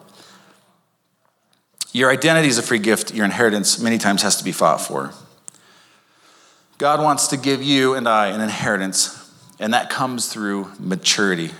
Your 1.92 2.10
identity 2.10 2.48
is 2.48 2.58
a 2.58 2.62
free 2.62 2.78
gift, 2.78 3.14
your 3.14 3.24
inheritance 3.24 3.78
many 3.78 3.98
times 3.98 4.22
has 4.22 4.36
to 4.36 4.44
be 4.44 4.52
fought 4.52 4.80
for. 4.80 5.12
God 6.78 7.02
wants 7.02 7.28
to 7.28 7.36
give 7.36 7.62
you 7.62 7.94
and 7.94 8.08
I 8.08 8.26
an 8.28 8.40
inheritance, 8.40 9.25
and 9.58 9.72
that 9.74 9.90
comes 9.90 10.32
through 10.32 10.70
maturity. 10.78 11.50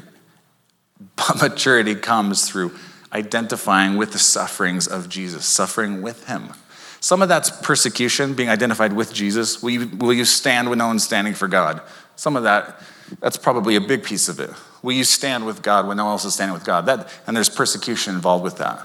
But 1.17 1.41
maturity 1.43 1.95
comes 1.95 2.49
through 2.49 2.73
identifying 3.13 3.97
with 3.97 4.13
the 4.13 4.19
sufferings 4.19 4.87
of 4.87 5.09
Jesus, 5.09 5.47
suffering 5.47 6.03
with 6.03 6.27
Him. 6.27 6.53
Some 7.01 7.23
of 7.23 7.29
that's 7.29 7.51
persecution, 7.51 8.35
being 8.35 8.49
identified 8.49 8.93
with 8.93 9.13
Jesus. 9.13 9.63
Will 9.63 9.71
you, 9.71 9.87
will 9.99 10.13
you 10.13 10.25
stand 10.25 10.69
when 10.69 10.79
no 10.79 10.89
one's 10.89 11.05
standing 11.05 11.35
for 11.35 11.47
God? 11.47 11.81
Some 12.17 12.37
of 12.37 12.43
that, 12.43 12.81
that's 13.21 13.37
probably 13.37 13.77
a 13.77 13.81
big 13.81 14.03
piece 14.03 14.29
of 14.29 14.41
it. 14.41 14.51
Will 14.83 14.93
you 14.93 15.05
stand 15.05 15.47
with 15.47 15.63
God 15.63 15.87
when 15.87 15.97
no 15.97 16.05
one 16.05 16.13
else 16.13 16.25
is 16.25 16.35
standing 16.35 16.55
with 16.55 16.65
God? 16.65 16.87
That, 16.87 17.09
and 17.27 17.37
there's 17.37 17.49
persecution 17.49 18.15
involved 18.15 18.45
with 18.45 18.59
that. 18.59 18.85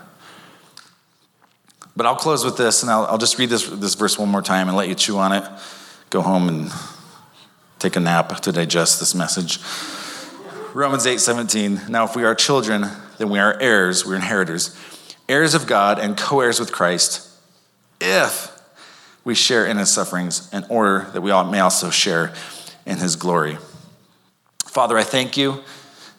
But 1.95 2.05
I'll 2.05 2.15
close 2.15 2.45
with 2.45 2.57
this, 2.57 2.83
and 2.83 2.91
I'll, 2.91 3.05
I'll 3.05 3.17
just 3.17 3.37
read 3.37 3.49
this, 3.49 3.67
this 3.67 3.95
verse 3.95 4.17
one 4.17 4.29
more 4.29 4.41
time 4.41 4.67
and 4.67 4.77
let 4.77 4.87
you 4.87 4.95
chew 4.95 5.17
on 5.17 5.33
it. 5.33 5.43
Go 6.09 6.21
home 6.21 6.47
and 6.47 6.71
take 7.81 7.95
a 7.95 7.99
nap 7.99 8.39
to 8.41 8.51
digest 8.51 8.99
this 8.99 9.15
message. 9.15 9.59
Romans 10.73 11.05
8 11.05 11.19
17. 11.19 11.81
Now, 11.89 12.05
if 12.05 12.15
we 12.15 12.23
are 12.23 12.35
children, 12.35 12.85
then 13.17 13.29
we 13.29 13.39
are 13.39 13.59
heirs, 13.59 14.05
we're 14.05 14.15
inheritors, 14.15 14.77
heirs 15.27 15.53
of 15.53 15.67
God 15.67 15.99
and 15.99 16.15
co 16.15 16.39
heirs 16.41 16.59
with 16.59 16.71
Christ, 16.71 17.27
if 17.99 18.49
we 19.23 19.35
share 19.35 19.65
in 19.65 19.77
his 19.77 19.89
sufferings, 19.89 20.51
in 20.53 20.63
order 20.69 21.09
that 21.13 21.21
we 21.21 21.31
all 21.31 21.43
may 21.43 21.59
also 21.59 21.89
share 21.89 22.33
in 22.85 22.97
his 22.97 23.15
glory. 23.15 23.57
Father, 24.65 24.97
I 24.97 25.03
thank 25.03 25.35
you 25.35 25.63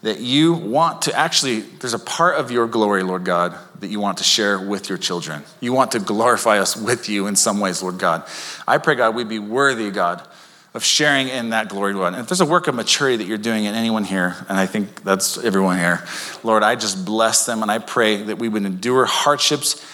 that 0.02 0.18
you 0.18 0.52
want 0.52 1.02
to 1.02 1.16
actually, 1.16 1.60
there's 1.60 1.94
a 1.94 1.98
part 1.98 2.36
of 2.36 2.50
your 2.50 2.66
glory, 2.66 3.04
Lord 3.04 3.24
God, 3.24 3.56
that 3.80 3.88
you 3.88 4.00
want 4.00 4.18
to 4.18 4.24
share 4.24 4.58
with 4.58 4.88
your 4.88 4.98
children. 4.98 5.44
You 5.60 5.72
want 5.72 5.92
to 5.92 6.00
glorify 6.00 6.58
us 6.58 6.76
with 6.76 7.08
you 7.08 7.28
in 7.28 7.36
some 7.36 7.60
ways, 7.60 7.82
Lord 7.82 7.98
God. 7.98 8.24
I 8.66 8.78
pray, 8.78 8.96
God, 8.96 9.14
we'd 9.14 9.28
be 9.28 9.38
worthy, 9.38 9.90
God, 9.90 10.26
of 10.74 10.82
sharing 10.82 11.28
in 11.28 11.50
that 11.50 11.68
glory. 11.68 11.92
And 11.92 12.16
if 12.16 12.28
there's 12.28 12.40
a 12.40 12.46
work 12.46 12.66
of 12.66 12.74
maturity 12.74 13.16
that 13.16 13.26
you're 13.26 13.38
doing 13.38 13.64
in 13.64 13.74
anyone 13.74 14.04
here, 14.04 14.36
and 14.48 14.58
I 14.58 14.66
think 14.66 15.02
that's 15.02 15.36
everyone 15.38 15.78
here, 15.78 16.02
Lord, 16.42 16.62
I 16.62 16.76
just 16.76 17.04
bless 17.04 17.44
them 17.44 17.62
and 17.62 17.70
I 17.70 17.78
pray 17.78 18.22
that 18.22 18.38
we 18.38 18.48
would 18.48 18.64
endure 18.64 19.04
hardships 19.04 19.84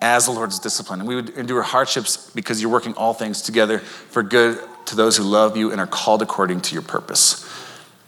as 0.00 0.26
the 0.26 0.32
Lord's 0.32 0.58
discipline. 0.58 1.00
And 1.00 1.08
we 1.08 1.16
would 1.16 1.30
endure 1.30 1.62
hardships 1.62 2.30
because 2.30 2.62
you're 2.62 2.70
working 2.70 2.94
all 2.94 3.12
things 3.14 3.42
together 3.42 3.78
for 3.78 4.22
good 4.22 4.58
to 4.86 4.96
those 4.96 5.16
who 5.16 5.24
love 5.24 5.56
you 5.56 5.72
and 5.72 5.80
are 5.80 5.86
called 5.86 6.22
according 6.22 6.60
to 6.62 6.74
your 6.74 6.82
purpose. 6.82 7.44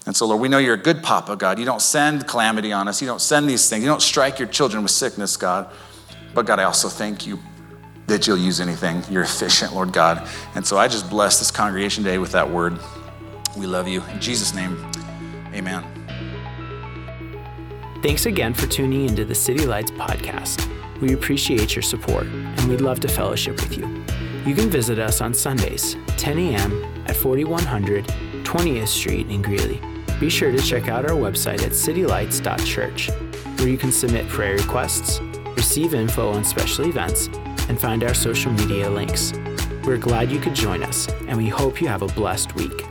And 0.06 0.16
so, 0.16 0.26
Lord, 0.26 0.40
we 0.40 0.48
know 0.48 0.58
you're 0.58 0.74
a 0.74 0.78
good 0.78 1.02
papa, 1.02 1.36
God. 1.36 1.58
You 1.58 1.66
don't 1.66 1.82
send 1.82 2.26
calamity 2.26 2.72
on 2.72 2.88
us. 2.88 3.02
You 3.02 3.08
don't 3.08 3.20
send 3.20 3.48
these 3.48 3.68
things. 3.68 3.82
You 3.82 3.90
don't 3.90 4.00
strike 4.00 4.38
your 4.38 4.48
children 4.48 4.82
with 4.82 4.92
sickness, 4.92 5.36
God. 5.36 5.70
But, 6.34 6.46
God, 6.46 6.58
I 6.58 6.64
also 6.64 6.88
thank 6.88 7.26
you 7.26 7.38
that 8.08 8.26
you'll 8.26 8.38
use 8.38 8.60
anything. 8.60 9.02
You're 9.08 9.22
efficient, 9.22 9.74
Lord 9.74 9.92
God. 9.92 10.28
And 10.54 10.66
so 10.66 10.76
I 10.76 10.88
just 10.88 11.08
bless 11.08 11.38
this 11.38 11.50
congregation 11.50 12.02
today 12.02 12.18
with 12.18 12.32
that 12.32 12.50
word. 12.50 12.78
We 13.56 13.66
love 13.66 13.86
you. 13.86 14.02
In 14.12 14.20
Jesus' 14.20 14.54
name, 14.54 14.76
amen. 15.54 15.84
Thanks 18.02 18.26
again 18.26 18.54
for 18.54 18.66
tuning 18.66 19.08
into 19.08 19.24
the 19.24 19.34
City 19.34 19.66
Lights 19.66 19.90
podcast. 19.92 20.68
We 21.00 21.14
appreciate 21.14 21.76
your 21.76 21.82
support 21.82 22.26
and 22.26 22.68
we'd 22.68 22.80
love 22.80 23.00
to 23.00 23.08
fellowship 23.08 23.60
with 23.60 23.76
you. 23.76 24.04
You 24.44 24.54
can 24.54 24.68
visit 24.70 24.98
us 24.98 25.20
on 25.20 25.32
Sundays, 25.32 25.96
10 26.16 26.38
a.m. 26.38 27.04
at 27.06 27.16
4100 27.16 28.06
20th 28.44 28.88
Street 28.88 29.28
in 29.28 29.42
Greeley 29.42 29.78
be 30.20 30.28
sure 30.28 30.50
to 30.50 30.58
check 30.58 30.88
out 30.88 31.04
our 31.04 31.16
website 31.16 31.62
at 31.62 31.70
citylights.church, 31.70 33.10
where 33.58 33.68
you 33.68 33.78
can 33.78 33.92
submit 33.92 34.28
prayer 34.28 34.56
requests, 34.56 35.20
receive 35.56 35.94
info 35.94 36.32
on 36.32 36.42
special 36.42 36.86
events, 36.86 37.28
and 37.68 37.80
find 37.80 38.04
our 38.04 38.14
social 38.14 38.52
media 38.52 38.90
links. 38.90 39.32
We're 39.84 39.98
glad 39.98 40.30
you 40.30 40.40
could 40.40 40.54
join 40.54 40.82
us, 40.82 41.08
and 41.26 41.36
we 41.36 41.48
hope 41.48 41.80
you 41.80 41.88
have 41.88 42.02
a 42.02 42.08
blessed 42.08 42.54
week. 42.54 42.84